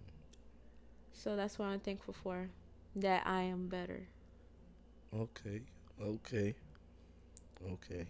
So 1.13 1.35
that's 1.35 1.59
what 1.59 1.65
I'm 1.67 1.79
thankful 1.79 2.13
for. 2.13 2.49
That 2.95 3.25
I 3.25 3.43
am 3.43 3.67
better. 3.67 4.07
Okay. 5.15 5.61
Okay. 6.01 6.55
Okay. 7.71 8.07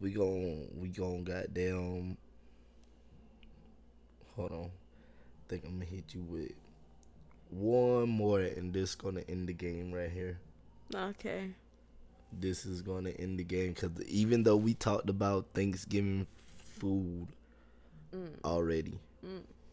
We 0.00 0.10
gon' 0.12 0.68
we 0.78 0.88
gon' 0.88 1.24
goddamn 1.24 2.16
hold 4.36 4.52
on. 4.52 4.70
think 5.48 5.64
I'm 5.64 5.74
gonna 5.78 5.84
hit 5.84 6.14
you 6.14 6.22
with 6.22 6.52
one 7.50 8.08
more 8.08 8.40
and 8.40 8.72
this 8.72 8.94
gonna 8.94 9.22
end 9.28 9.48
the 9.48 9.52
game 9.52 9.92
right 9.92 10.10
here. 10.10 10.38
Okay. 10.94 11.50
This 12.32 12.66
is 12.66 12.82
gonna 12.82 13.10
end 13.10 13.38
the 13.38 13.44
game 13.44 13.72
because 13.72 13.90
even 14.06 14.42
though 14.42 14.56
we 14.56 14.74
talked 14.74 15.08
about 15.08 15.46
Thanksgiving 15.54 16.26
food 16.56 17.28
Mm. 18.12 18.44
already, 18.44 18.98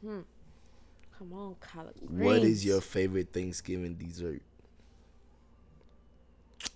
Hmm. 0.01 0.21
Come 1.21 1.33
on, 1.33 1.55
collard 1.59 1.93
what 2.09 2.37
is 2.39 2.65
your 2.65 2.81
favorite 2.81 3.31
Thanksgiving 3.31 3.93
dessert? 3.93 4.41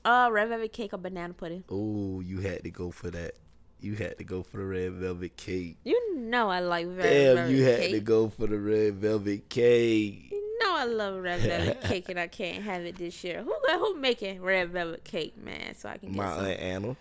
uh 0.03 0.29
red 0.31 0.49
velvet 0.49 0.71
cake 0.71 0.93
or 0.93 0.97
banana 0.97 1.33
pudding? 1.33 1.63
Oh, 1.67 2.19
you 2.19 2.41
had 2.41 2.63
to 2.63 2.69
go 2.69 2.91
for 2.91 3.09
that. 3.09 3.33
You 3.79 3.95
had 3.95 4.19
to 4.19 4.23
go 4.23 4.43
for 4.43 4.57
the 4.57 4.65
red 4.65 4.93
velvet 4.93 5.35
cake. 5.35 5.77
You 5.83 6.15
know 6.15 6.51
I 6.51 6.59
like 6.59 6.85
red 6.85 7.01
Damn, 7.01 7.35
velvet 7.37 7.51
you 7.55 7.63
had 7.63 7.79
cake. 7.79 7.91
to 7.93 7.99
go 8.01 8.29
for 8.29 8.45
the 8.45 8.59
red 8.59 8.93
velvet 8.97 9.49
cake. 9.49 10.27
You 10.31 10.59
know 10.61 10.75
I 10.77 10.85
love 10.85 11.15
red 11.23 11.39
velvet 11.41 11.81
cake 11.81 12.09
and 12.09 12.19
I 12.19 12.27
can't 12.27 12.63
have 12.63 12.83
it 12.83 12.97
this 12.97 13.23
year. 13.23 13.41
Who 13.41 13.55
who 13.79 13.95
making 13.95 14.43
red 14.43 14.69
velvet 14.69 15.03
cake, 15.03 15.43
man? 15.43 15.73
So 15.73 15.89
I 15.89 15.97
can 15.97 16.09
get 16.11 16.17
My 16.17 16.35
some. 16.35 16.45
aunt 16.45 16.59
Anna. 16.59 16.95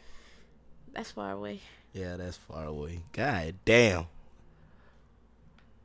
That's 0.95 1.11
far 1.11 1.33
away. 1.33 1.61
Yeah, 1.93 2.17
that's 2.17 2.39
far 2.39 2.65
away. 2.65 3.03
God 3.13 3.57
damn. 3.67 4.07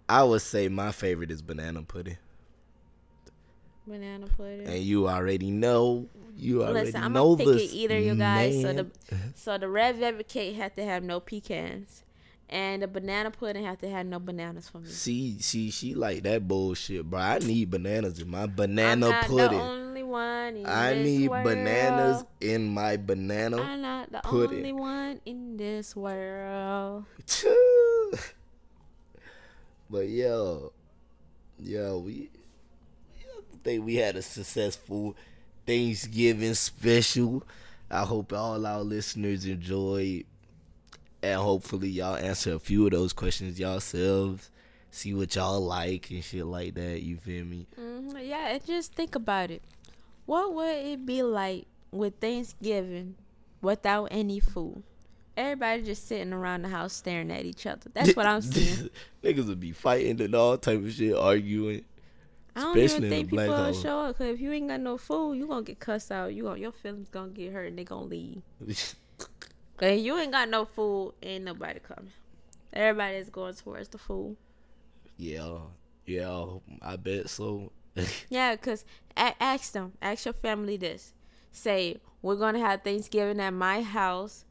I 0.10 0.24
would 0.24 0.42
say 0.42 0.68
my 0.68 0.92
favorite 0.92 1.32
is 1.32 1.42
banana 1.42 1.84
pudding. 1.84 2.18
Banana 3.88 4.28
pudding. 4.38 4.68
And 4.68 4.84
you 4.84 5.08
already 5.08 5.52
know. 5.52 6.08
You 6.36 6.64
already 6.64 6.88
Listen, 6.88 7.04
I'm 7.04 7.14
know 7.14 7.36
gonna 7.36 7.38
pick 7.52 7.54
this. 7.62 7.72
it 7.72 7.76
either, 7.76 8.00
you 8.00 8.16
guys. 8.16 8.62
So 8.62 8.74
the 8.74 8.88
so 9.36 9.58
the 9.58 9.68
red 9.68 9.98
velvet 9.98 10.28
cake 10.28 10.56
had 10.56 10.76
to 10.78 10.86
have 10.86 11.04
no 11.04 11.20
pecans, 11.20 12.04
and 12.50 12.82
the 12.82 12.88
banana 12.88 13.30
pudding 13.30 13.66
had 13.66 13.80
to 13.82 13.90
have 13.90 14.06
no 14.06 14.20
bananas 14.20 14.70
for 14.70 14.80
me. 14.80 14.90
See, 14.90 15.38
see, 15.40 15.70
she 15.70 15.96
like 15.96 16.24
that 16.24 16.48
bullshit, 16.48 17.10
bro. 17.10 17.20
I 17.20 17.40
need 17.40 17.70
bananas 17.72 18.20
in 18.20 18.30
my 18.30 18.46
banana 18.48 19.08
I'm 19.08 19.12
not 19.12 19.26
pudding. 19.26 19.58
the 19.58 19.64
only 19.64 20.04
one. 20.04 20.56
In 20.58 20.66
I 20.66 20.94
this 20.94 21.06
need 21.06 21.28
world. 21.30 21.44
bananas 21.44 22.24
in 22.40 22.70
my 22.74 22.96
banana. 22.96 23.62
I'm 23.62 23.82
not 23.82 24.12
the 24.12 24.20
pudding. 24.24 24.58
only 24.60 24.72
one 24.72 25.20
in 25.26 25.58
this 25.58 25.96
world. 25.96 27.04
but 29.90 30.08
yo, 30.10 30.72
yo, 31.60 31.98
we 32.00 32.30
I 33.54 33.58
think 33.64 33.86
we 33.86 33.96
had 33.96 34.16
a 34.16 34.22
successful 34.22 35.16
Thanksgiving 35.66 36.54
special. 36.54 37.44
I 37.92 38.04
hope 38.06 38.34
all 38.34 38.66
our 38.66 38.82
listeners 38.82 39.46
enjoyed, 39.46 40.26
and 41.22 41.40
hopefully 41.42 41.90
y'all 41.90 42.16
answer 42.16 42.54
a 42.54 42.60
few 42.60 42.86
of 42.86 42.92
those 42.92 43.14
questions 43.14 43.60
yourselves. 43.60 44.50
see 44.92 45.14
what 45.14 45.36
y'all 45.36 45.60
like 45.62 46.10
and 46.12 46.24
shit 46.24 46.46
like 46.46 46.74
that. 46.76 47.02
You 47.02 47.18
feel 47.18 47.46
me? 47.46 47.68
hmm 47.76 48.16
Yeah, 48.18 48.50
and 48.50 48.66
just 48.66 48.94
think 48.94 49.16
about 49.16 49.52
it. 49.52 49.62
What 50.26 50.54
would 50.54 50.78
it 50.86 51.06
be 51.06 51.24
like 51.24 51.66
with 51.92 52.16
Thanksgiving 52.20 53.16
without 53.62 54.06
any 54.12 54.40
food? 54.40 54.84
Everybody 55.40 55.84
just 55.84 56.06
sitting 56.08 56.34
around 56.34 56.64
the 56.64 56.68
house 56.68 56.92
staring 56.94 57.32
at 57.32 57.46
each 57.46 57.66
other. 57.66 57.90
That's 57.94 58.14
what 58.16 58.26
I'm 58.26 58.42
seeing. 58.54 58.90
Niggas 59.24 59.48
would 59.48 59.60
be 59.60 59.72
fighting 59.72 60.20
and 60.22 60.36
all 60.36 60.58
type 60.58 60.80
of 60.80 60.92
shit, 60.92 61.16
arguing. 61.16 61.86
I 62.56 62.62
don't 62.62 62.78
Especially 62.78 62.98
even 62.98 63.04
in 63.04 63.10
think 63.10 63.30
people 63.30 63.48
will 63.56 63.74
show 63.74 64.00
up 64.02 64.18
because 64.18 64.34
if 64.34 64.42
you 64.42 64.52
ain't 64.52 64.68
got 64.68 64.82
no 64.82 64.98
food, 64.98 65.36
you 65.36 65.48
gonna 65.48 65.62
get 65.64 65.80
cussed 65.80 66.12
out. 66.12 66.34
You 66.34 66.44
gonna 66.44 66.60
your 66.60 66.74
feelings 66.74 67.08
gonna 67.10 67.30
get 67.30 67.54
hurt 67.54 67.68
and 67.68 67.80
they 67.80 67.86
gonna 67.86 68.06
leave. 68.06 68.42
Cause 69.78 70.02
you 70.02 70.18
ain't 70.18 70.34
got 70.34 70.50
no 70.50 70.66
food, 70.66 71.14
ain't 71.24 71.46
nobody 71.46 71.80
coming. 71.80 72.12
Everybody 72.74 73.16
is 73.16 73.30
going 73.30 73.54
towards 73.54 73.88
the 73.88 73.98
food. 73.98 74.36
yeah, 75.18 75.58
yeah, 76.06 76.46
I 76.82 76.98
bet 76.98 77.30
so. 77.30 77.72
Yeah, 78.30 78.56
cause 78.58 78.84
a- 79.16 79.42
ask 79.42 79.72
them, 79.72 79.94
ask 80.02 80.26
your 80.26 80.34
family 80.34 80.76
this. 80.76 81.14
Say 81.54 81.98
we're 82.22 82.36
gonna 82.36 82.60
have 82.60 82.84
Thanksgiving 82.84 83.40
at 83.40 83.54
my 83.54 83.82
house, 83.84 84.44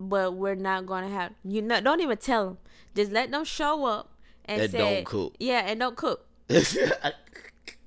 but 0.00 0.34
we're 0.34 0.54
not 0.54 0.86
gonna 0.86 1.08
have. 1.08 1.32
You 1.44 1.62
know, 1.62 1.80
don't 1.80 2.00
even 2.00 2.16
tell 2.16 2.46
them. 2.46 2.58
Just 2.96 3.12
let 3.12 3.30
them 3.30 3.44
show 3.44 3.84
up 3.84 4.10
and 4.46 4.62
That 4.62 4.70
say, 4.72 4.78
don't 4.78 5.04
cook. 5.04 5.34
Yeah, 5.38 5.60
and 5.66 5.78
don't 5.78 5.96
cook. 5.96 6.26
and, 6.48 6.64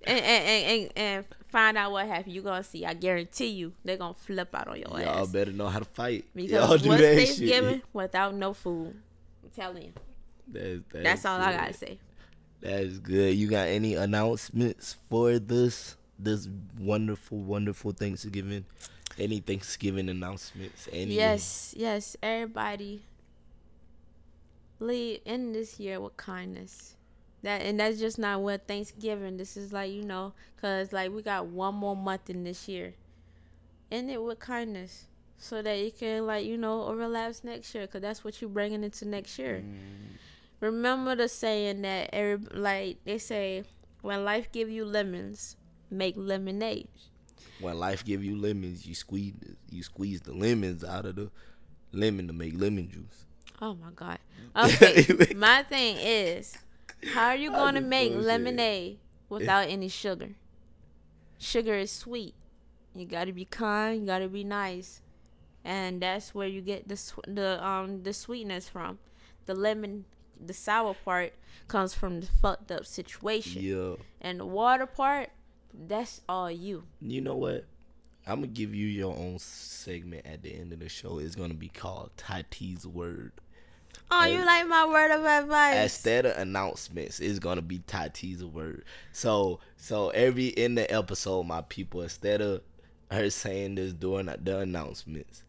and, 0.06 0.20
and, 0.20 0.66
and, 0.66 0.92
and 0.96 1.26
find 1.48 1.78
out 1.78 1.92
what 1.92 2.08
happened. 2.08 2.34
You 2.34 2.42
gonna 2.42 2.64
see. 2.64 2.86
I 2.86 2.94
guarantee 2.94 3.48
you, 3.48 3.74
they're 3.84 3.98
gonna 3.98 4.14
flip 4.14 4.54
out 4.54 4.68
on 4.68 4.80
your 4.80 5.00
ass. 5.00 5.06
Y'all 5.06 5.28
better 5.28 5.52
know 5.52 5.68
how 5.68 5.80
to 5.80 5.86
fight. 5.86 6.26
Because 6.36 6.52
Y'all 6.52 6.78
do 6.78 6.90
what's 6.90 7.02
that 7.02 7.16
Thanksgiving 7.16 7.76
shit. 7.76 7.86
without 7.94 8.36
no 8.36 8.54
food? 8.54 8.96
I'm 9.44 9.50
telling 9.50 9.84
you. 9.84 9.94
That's, 10.48 10.82
That's 10.92 11.26
all 11.26 11.42
I 11.42 11.54
gotta 11.54 11.74
say. 11.74 11.98
That's 12.62 13.00
good. 13.00 13.36
You 13.36 13.50
got 13.50 13.68
any 13.68 13.96
announcements 13.96 14.98
for 15.10 15.40
this 15.40 15.98
this 16.20 16.48
wonderful, 16.80 17.40
wonderful 17.40 17.92
Thanksgiving? 17.92 18.66
Any 19.18 19.40
Thanksgiving 19.40 20.10
announcements? 20.10 20.88
Any 20.92 21.16
Yes, 21.16 21.74
yes. 21.78 22.18
Everybody 22.22 23.04
leave 24.80 25.20
in 25.26 25.54
this 25.54 25.80
year 25.80 26.00
with 26.00 26.18
kindness. 26.18 26.96
That 27.44 27.62
and 27.62 27.80
that's 27.80 28.00
just 28.00 28.18
not 28.18 28.42
what 28.42 28.68
Thanksgiving. 28.68 29.38
This 29.38 29.58
is 29.58 29.74
like 29.74 29.92
you 29.92 30.04
know, 30.04 30.34
cause 30.62 30.94
like 30.94 31.12
we 31.12 31.22
got 31.22 31.48
one 31.48 31.76
more 31.76 31.96
month 31.96 32.30
in 32.30 32.44
this 32.44 32.68
year. 32.68 32.94
End 33.92 34.10
it 34.10 34.22
with 34.24 34.40
kindness, 34.40 35.08
so 35.38 35.62
that 35.62 35.78
you 35.78 35.92
can 35.92 36.26
like 36.26 36.46
you 36.46 36.58
know 36.58 36.84
overlaps 36.84 37.44
next 37.44 37.76
year. 37.76 37.86
Cause 37.86 38.02
that's 38.02 38.24
what 38.24 38.42
you 38.42 38.48
bringing 38.48 38.84
into 38.84 39.06
next 39.06 39.38
year. 39.38 39.64
Mm. 39.66 40.18
Remember 40.62 41.16
the 41.16 41.28
saying 41.28 41.82
that 41.82 42.10
every 42.14 42.48
like 42.54 42.98
they 43.04 43.18
say, 43.18 43.66
when 44.02 44.24
life 44.24 44.50
give 44.54 44.70
you 44.70 44.86
lemons, 44.86 45.58
make 45.92 46.16
lemonade. 46.16 46.88
When 47.60 47.78
life 47.78 48.04
give 48.04 48.24
you 48.24 48.36
lemons, 48.36 48.86
you 48.86 48.96
squeeze 48.96 49.34
you 49.70 49.84
squeeze 49.84 50.22
the 50.22 50.34
lemons 50.34 50.84
out 50.84 51.06
of 51.06 51.16
the 51.16 51.32
lemon 51.92 52.28
to 52.28 52.34
make 52.34 52.60
lemon 52.60 52.90
juice. 52.90 53.26
Oh 53.62 53.76
my 53.76 53.92
god. 53.96 54.20
Okay. 54.56 55.34
my 55.36 55.64
thing 55.64 55.98
is, 56.00 56.58
how 57.14 57.28
are 57.28 57.36
you 57.36 57.52
going 57.52 57.76
to 57.76 57.82
make 57.82 58.12
bullshit. 58.12 58.28
lemonade 58.28 59.00
without 59.30 59.70
any 59.70 59.88
sugar? 59.88 60.30
Sugar 61.38 61.76
is 61.76 61.92
sweet. 61.92 62.36
You 62.96 63.06
got 63.06 63.26
to 63.26 63.34
be 63.34 63.46
kind, 63.46 64.02
you 64.02 64.06
got 64.06 64.20
to 64.20 64.28
be 64.28 64.44
nice. 64.44 65.02
And 65.64 66.02
that's 66.02 66.36
where 66.36 66.48
you 66.48 66.62
get 66.62 66.88
the 66.88 66.98
sw- 66.98 67.26
the 67.28 67.66
um 67.66 68.04
the 68.04 68.14
sweetness 68.14 68.70
from. 68.70 69.00
The 69.46 69.56
lemon 69.56 70.06
the 70.46 70.54
sour 70.54 70.94
part 70.94 71.34
comes 71.68 71.94
from 71.94 72.22
the 72.22 72.28
fucked 72.28 72.72
up 72.72 72.86
situation. 72.86 73.62
Yeah. 73.62 73.96
And 74.22 74.40
the 74.40 74.46
water 74.46 74.86
part, 74.86 75.30
that's 75.88 76.22
all 76.30 76.50
you. 76.52 76.84
You 77.02 77.22
know 77.22 77.36
what? 77.36 77.66
I'm 78.26 78.36
gonna 78.38 78.48
give 78.48 78.74
you 78.74 78.88
your 78.88 79.16
own 79.16 79.38
segment 79.40 80.26
at 80.26 80.44
the 80.44 80.54
end 80.56 80.72
of 80.72 80.80
the 80.80 80.90
show. 80.90 81.20
It's 81.20 81.36
gonna 81.36 81.54
be 81.54 81.68
called 81.70 82.12
Tati's 82.18 82.88
word. 82.88 83.34
Oh, 84.10 84.26
you 84.26 84.46
like 84.46 84.68
my 84.68 84.86
word 84.86 85.12
of 85.12 85.26
advice? 85.26 85.76
Instead 85.84 86.26
of 86.26 86.38
announcements, 86.38 87.20
it's 87.20 87.40
gonna 87.40 87.62
be 87.62 87.80
Tati's 87.80 88.44
word. 88.44 88.86
So, 89.12 89.60
so 89.76 90.10
every 90.10 90.48
in 90.48 90.76
the 90.76 90.90
episode, 90.94 91.44
my 91.44 91.62
people, 91.62 92.02
instead 92.02 92.42
of 92.42 92.62
her 93.12 93.30
saying 93.30 93.76
this 93.76 93.92
during 93.94 94.28
the 94.28 94.60
announcements, 94.60 95.44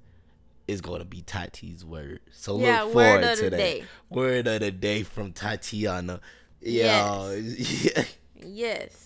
it's 0.67 0.81
gonna 0.81 1.05
be 1.05 1.23
Tati's 1.23 1.85
word. 1.85 2.21
So 2.33 2.59
Yeah, 2.59 2.83
look 2.83 2.95
word 2.95 3.05
forward 3.05 3.25
of 3.25 3.39
to 3.39 3.45
the 3.45 3.51
that. 3.51 3.57
day. 3.57 3.85
Word 4.11 4.47
of 4.49 4.61
the 4.61 4.71
day 4.71 5.03
from 5.05 5.33
Tatiyana. 5.33 6.21
Yeah, 6.61 7.33
yeah. 7.37 8.05
Yes. 8.45 9.04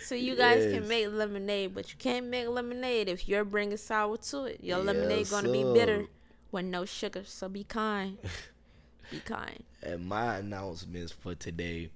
So 0.00 0.14
you 0.14 0.36
guys 0.36 0.62
Yes. 0.64 0.72
can 0.72 0.88
make 0.88 1.08
lemonade, 1.10 1.74
but 1.74 1.90
you 1.90 1.96
can't 1.98 2.26
make 2.26 2.48
lemonade 2.48 3.08
if 3.08 3.28
you're 3.28 3.44
bringing 3.44 3.76
sour 3.76 4.16
to 4.16 4.44
it. 4.44 4.60
Your 4.62 4.78
lemonade 4.78 5.18
Yes, 5.20 5.30
gonna 5.30 5.48
be 5.48 5.64
bitter 5.64 6.06
with 6.52 6.64
no 6.64 6.84
sugar. 6.84 7.22
So 7.24 7.48
be 7.48 7.64
kind. 7.64 8.18
be 9.10 9.18
kind. 9.20 9.62
And 9.82 10.06
my 10.06 10.36
announcements 10.36 11.12
for 11.12 11.34
today, 11.34 11.90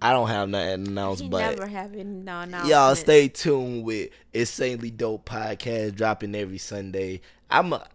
I 0.00 0.12
don't 0.12 0.28
have 0.28 0.48
nothing 0.48 0.86
announced, 0.88 1.22
You 1.24 1.30
but 1.30 1.38
never 1.56 1.66
have 1.66 1.92
any 1.94 2.04
no 2.04 2.40
announcements. 2.40 2.70
Y'all 2.70 2.94
stay 2.94 3.28
tuned 3.28 3.84
with 3.84 4.10
Insanely 4.34 4.90
Dope 4.90 5.24
podcast 5.24 5.94
dropping 5.94 6.34
every 6.34 6.58
Sunday. 6.58 7.20
I'm 7.50 7.72
a, 7.72 7.86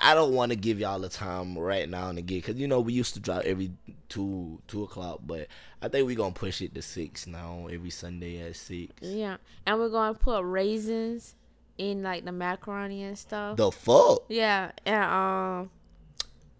I 0.00 0.14
don't 0.14 0.34
want 0.34 0.50
to 0.50 0.56
give 0.56 0.78
y'all 0.78 1.00
the 1.00 1.08
time 1.08 1.58
right 1.58 1.88
now 1.88 2.08
and 2.08 2.18
again 2.18 2.38
because 2.38 2.56
you 2.56 2.68
know 2.68 2.80
we 2.80 2.92
used 2.92 3.14
to 3.14 3.20
drop 3.20 3.42
every 3.44 3.72
two 4.12 4.60
two 4.68 4.82
o'clock, 4.82 5.20
but 5.26 5.48
I 5.80 5.88
think 5.88 6.06
we're 6.06 6.16
gonna 6.16 6.34
push 6.34 6.60
it 6.60 6.74
to 6.74 6.82
six 6.82 7.26
now 7.26 7.68
every 7.72 7.88
Sunday 7.90 8.46
at 8.46 8.56
six. 8.56 8.92
Yeah, 9.00 9.38
and 9.64 9.78
we're 9.78 9.88
gonna 9.88 10.14
put 10.14 10.42
raisins 10.44 11.34
in 11.78 12.02
like 12.02 12.24
the 12.26 12.32
macaroni 12.32 13.04
and 13.04 13.18
stuff. 13.18 13.56
The 13.56 13.72
fuck? 13.72 14.24
Yeah, 14.28 14.72
and 14.84 15.04
um, 15.04 15.70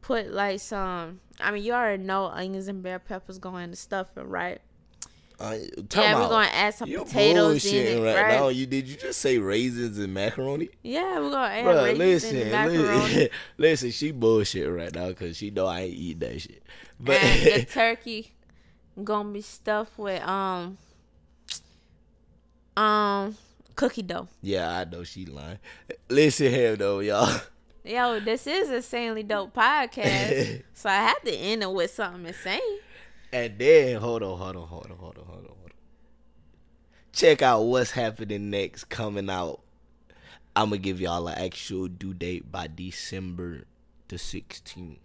put 0.01 0.33
like 0.33 0.61
some. 0.61 1.21
I 1.41 1.51
mean, 1.51 1.63
you 1.63 1.75
already 1.75 2.03
know 2.03 2.27
onions 2.27 2.69
and 2.69 2.83
bell 2.83 2.99
peppers 2.99 3.39
going 3.39 3.65
into 3.65 3.77
stuffing, 3.77 4.29
right? 4.29 4.61
Uh, 5.39 5.57
yeah, 5.95 6.21
we're 6.21 6.29
gonna 6.29 6.47
add 6.53 6.73
some 6.73 6.89
potatoes 6.89 7.65
in 7.67 7.87
it, 7.99 8.01
right, 8.01 8.23
right? 8.23 8.39
now. 8.39 8.49
You 8.49 8.65
did 8.65 8.87
you 8.87 8.97
just 8.97 9.21
say 9.21 9.39
raisins 9.39 9.99
and 9.99 10.15
macaroni? 10.15 10.69
Yeah, 10.83 11.19
we're 11.19 11.31
gonna 11.31 11.53
add 11.53 11.65
Bro, 11.65 11.85
raisins 11.85 11.99
listen, 11.99 12.37
in 12.37 12.51
macaroni. 12.53 12.85
listen, 12.85 13.29
listen, 13.59 13.91
she 13.91 14.11
bullshit 14.13 14.71
right 14.71 14.95
now 14.95 15.09
because 15.09 15.37
she 15.37 15.51
know 15.51 15.67
I 15.67 15.81
ain't 15.81 15.95
eat 15.95 16.21
that 16.21 16.41
shit. 16.41 16.63
But 17.05 17.17
and 17.17 17.63
the 17.63 17.65
turkey 17.73 18.33
gonna 19.03 19.31
be 19.31 19.41
stuffed 19.41 19.99
with 19.99 20.23
um 20.23 20.79
um 22.77 23.37
cookie 23.75 24.03
dough. 24.03 24.29
yeah, 24.41 24.79
I 24.79 24.85
know 24.85 25.03
she 25.03 25.27
lying. 25.27 25.59
Listen 26.09 26.51
here 26.53 26.77
though, 26.77 27.01
y'all. 27.01 27.41
Yo, 27.85 28.21
this 28.21 28.47
is 28.47 28.71
a 28.71 28.77
insanely 28.77 29.25
dope 29.25 29.53
podcast, 29.53 30.63
so 30.75 30.89
I 30.89 30.95
had 30.95 31.19
to 31.25 31.35
end 31.35 31.65
it 31.65 31.73
with 31.73 31.91
something 31.91 32.25
insane. 32.25 32.61
And 33.33 33.59
then 33.59 34.01
hold 34.01 34.23
on, 34.23 34.39
hold 34.39 34.57
on, 34.57 34.69
hold 34.69 34.87
on, 34.89 34.97
hold 34.97 35.19
on, 35.19 35.25
hold 35.25 35.39
on, 35.39 35.47
hold 35.47 35.49
on. 35.49 35.71
Check 37.13 37.43
out 37.43 37.63
what's 37.63 37.91
happening 37.91 38.51
next 38.51 38.85
coming 38.85 39.29
out. 39.29 39.61
I'm 40.55 40.69
gonna 40.69 40.79
give 40.79 41.01
y'all 41.01 41.27
an 41.27 41.37
actual 41.37 41.89
due 41.89 42.15
date 42.15 42.53
by 42.53 42.69
December 42.69 43.65
the 44.07 44.17
16th. 44.17 44.99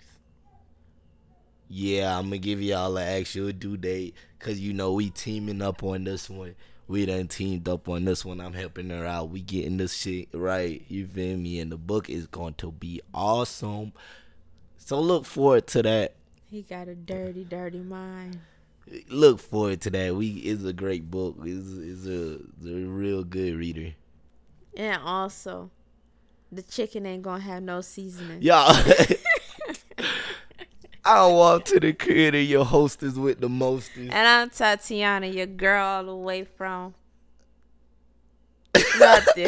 Yeah, 1.70 2.18
I'm 2.18 2.26
gonna 2.26 2.38
give 2.38 2.62
y'all 2.62 2.96
an 2.98 3.08
actual 3.08 3.52
due 3.52 3.78
date 3.78 4.16
because 4.40 4.60
you 4.60 4.74
know 4.74 4.94
we 4.94 5.10
teaming 5.10 5.62
up 5.62 5.84
on 5.84 6.04
this 6.06 6.30
one. 6.30 6.56
We 6.88 7.06
done 7.06 7.28
teamed 7.28 7.68
up 7.68 7.90
on 7.90 8.06
this 8.06 8.24
one. 8.24 8.40
I'm 8.40 8.54
helping 8.54 8.90
her 8.92 9.06
out. 9.06 9.30
We 9.30 9.42
getting 9.42 9.76
this 9.76 9.94
shit 9.94 10.30
right. 10.34 10.82
You 10.88 11.06
feel 11.06 11.36
me? 11.38 11.60
And 11.60 11.70
the 11.70 11.78
book 11.78 12.10
is 12.10 12.28
going 12.28 12.54
to 12.56 12.72
be 12.72 13.02
awesome. 13.14 13.92
So 14.78 15.02
look 15.02 15.26
forward 15.26 15.68
to 15.68 15.84
that 15.84 16.16
He 16.50 16.62
got 16.62 16.88
a 16.88 16.96
dirty, 16.96 17.44
dirty 17.44 17.80
mind. 17.80 18.40
look 19.10 19.42
forward 19.42 19.82
to 19.82 19.90
that. 19.90 20.16
We 20.16 20.30
it's 20.30 20.64
a 20.64 20.72
great 20.72 21.12
book. 21.12 21.36
It's, 21.44 21.68
it's 21.74 22.06
a, 22.06 22.36
it's 22.36 22.66
a 22.66 22.86
real 22.88 23.26
good 23.26 23.56
reader. 23.56 23.94
And 24.78 25.02
also, 25.04 25.70
the 26.54 26.62
chicken 26.62 27.06
ain't 27.06 27.24
gonna 27.24 27.44
have 27.44 27.64
no 27.64 27.82
seasoning. 27.82 28.42
Y'all, 28.42 28.74
I 31.08 31.26
walk 31.28 31.64
to 31.66 31.80
the 31.80 31.94
crib 31.94 32.34
and 32.36 32.48
your 32.48 32.66
hostess 32.66 33.16
with 33.16 33.40
the 33.40 33.48
mostest. 33.48 34.12
And 34.12 34.14
I'm 34.28 34.50
Tatiyana, 34.50 35.34
your 35.34 35.46
girl 35.46 35.86
all 35.86 36.04
the 36.04 36.16
way 36.16 36.44
from 36.44 36.94
nothing. 39.00 39.48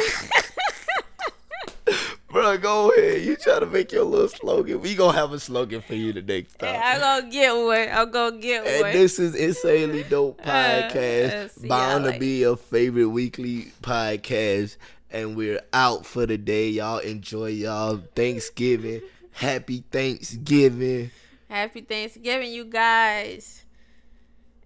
Bro, 2.31 2.59
go 2.59 2.91
ahead. 2.91 3.23
You 3.23 3.35
try 3.35 3.59
to 3.59 3.65
make 3.65 3.91
your 3.91 4.03
little 4.03 4.27
slogan. 4.27 4.79
We 4.81 4.93
gonna 4.93 5.17
have 5.17 5.33
a 5.33 5.39
slogan 5.39 5.81
for 5.81 5.95
you 5.95 6.13
the 6.13 6.21
next 6.21 6.59
time. 6.59 6.75
Hey, 6.75 6.79
I'm 6.81 6.99
gonna 6.99 7.31
get 7.31 7.51
one. 7.55 7.87
I'm 7.91 8.11
gonna 8.11 8.37
get 8.37 8.67
And 8.67 8.81
one. 8.83 8.91
this 8.93 9.17
is 9.17 9.33
Insanely 9.33 10.03
Dope 10.03 10.39
Uh, 10.45 10.51
Podcast, 10.51 11.65
uh, 11.65 11.67
bound 11.67 12.05
to 12.05 12.19
be 12.19 12.39
your 12.41 12.55
favorite 12.55 13.07
weekly 13.09 13.71
podcast. 13.81 14.77
And 15.11 15.35
we're 15.35 15.59
out 15.73 16.05
for 16.05 16.27
the 16.27 16.37
day. 16.37 16.69
Y'all 16.69 16.99
enjoy 16.99 17.47
y'all 17.47 17.99
Thanksgiving. 18.15 19.01
Happy 19.31 19.83
Thanksgiving. 19.91 21.09
Happy 21.49 21.81
Thanksgiving, 21.81 22.51
you 22.51 22.65
guys. 22.65 23.65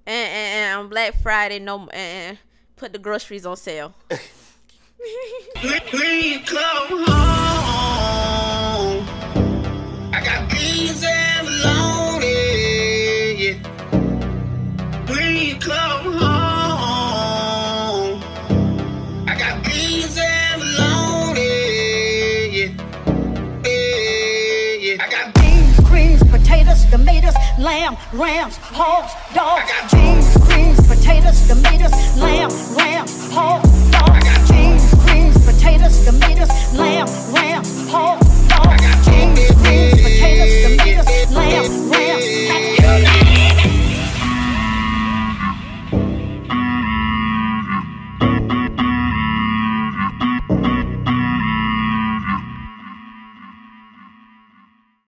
And, 0.06 0.30
and, 0.30 0.60
and 0.60 0.80
on 0.82 0.90
Black 0.90 1.16
Friday, 1.22 1.60
no, 1.60 1.88
and 1.88 2.38
put 2.76 2.92
the 2.92 3.00
groceries 3.00 3.46
on 3.46 3.56
sale. 3.56 3.94
Please 5.56 6.42
come 6.46 7.06
home. 7.06 9.08
I 10.14 10.22
got 10.26 10.52
beans 10.52 11.02
and 11.08 11.48
bologna. 11.48 13.62
Please 15.06 15.64
come 15.64 16.20
home. 16.20 16.33
lamb, 27.64 27.96
rams, 28.12 28.58
hogs, 28.58 29.14
dogs, 29.34 29.72
beans, 29.94 30.38
greens, 30.46 30.80
potatoes, 30.86 31.48
tomatoes, 31.48 32.18
lamb, 32.18 32.52
rams, 32.76 33.32
hogs, 33.32 33.90
dogs, 33.90 34.52
beans, 34.52 34.94
greens, 35.06 35.38
potatoes, 35.46 36.04
tomatoes, 36.04 36.52
lamb, 36.78 37.08
rams, 37.34 37.90
hogs, 37.90 38.48
dogs, 38.50 38.84
beans, 39.08 39.52
greens, 39.64 40.02
potatoes, 40.04 40.54
tomatoes, 40.68 41.32
lamb, 41.32 41.92
rams, 41.92 42.83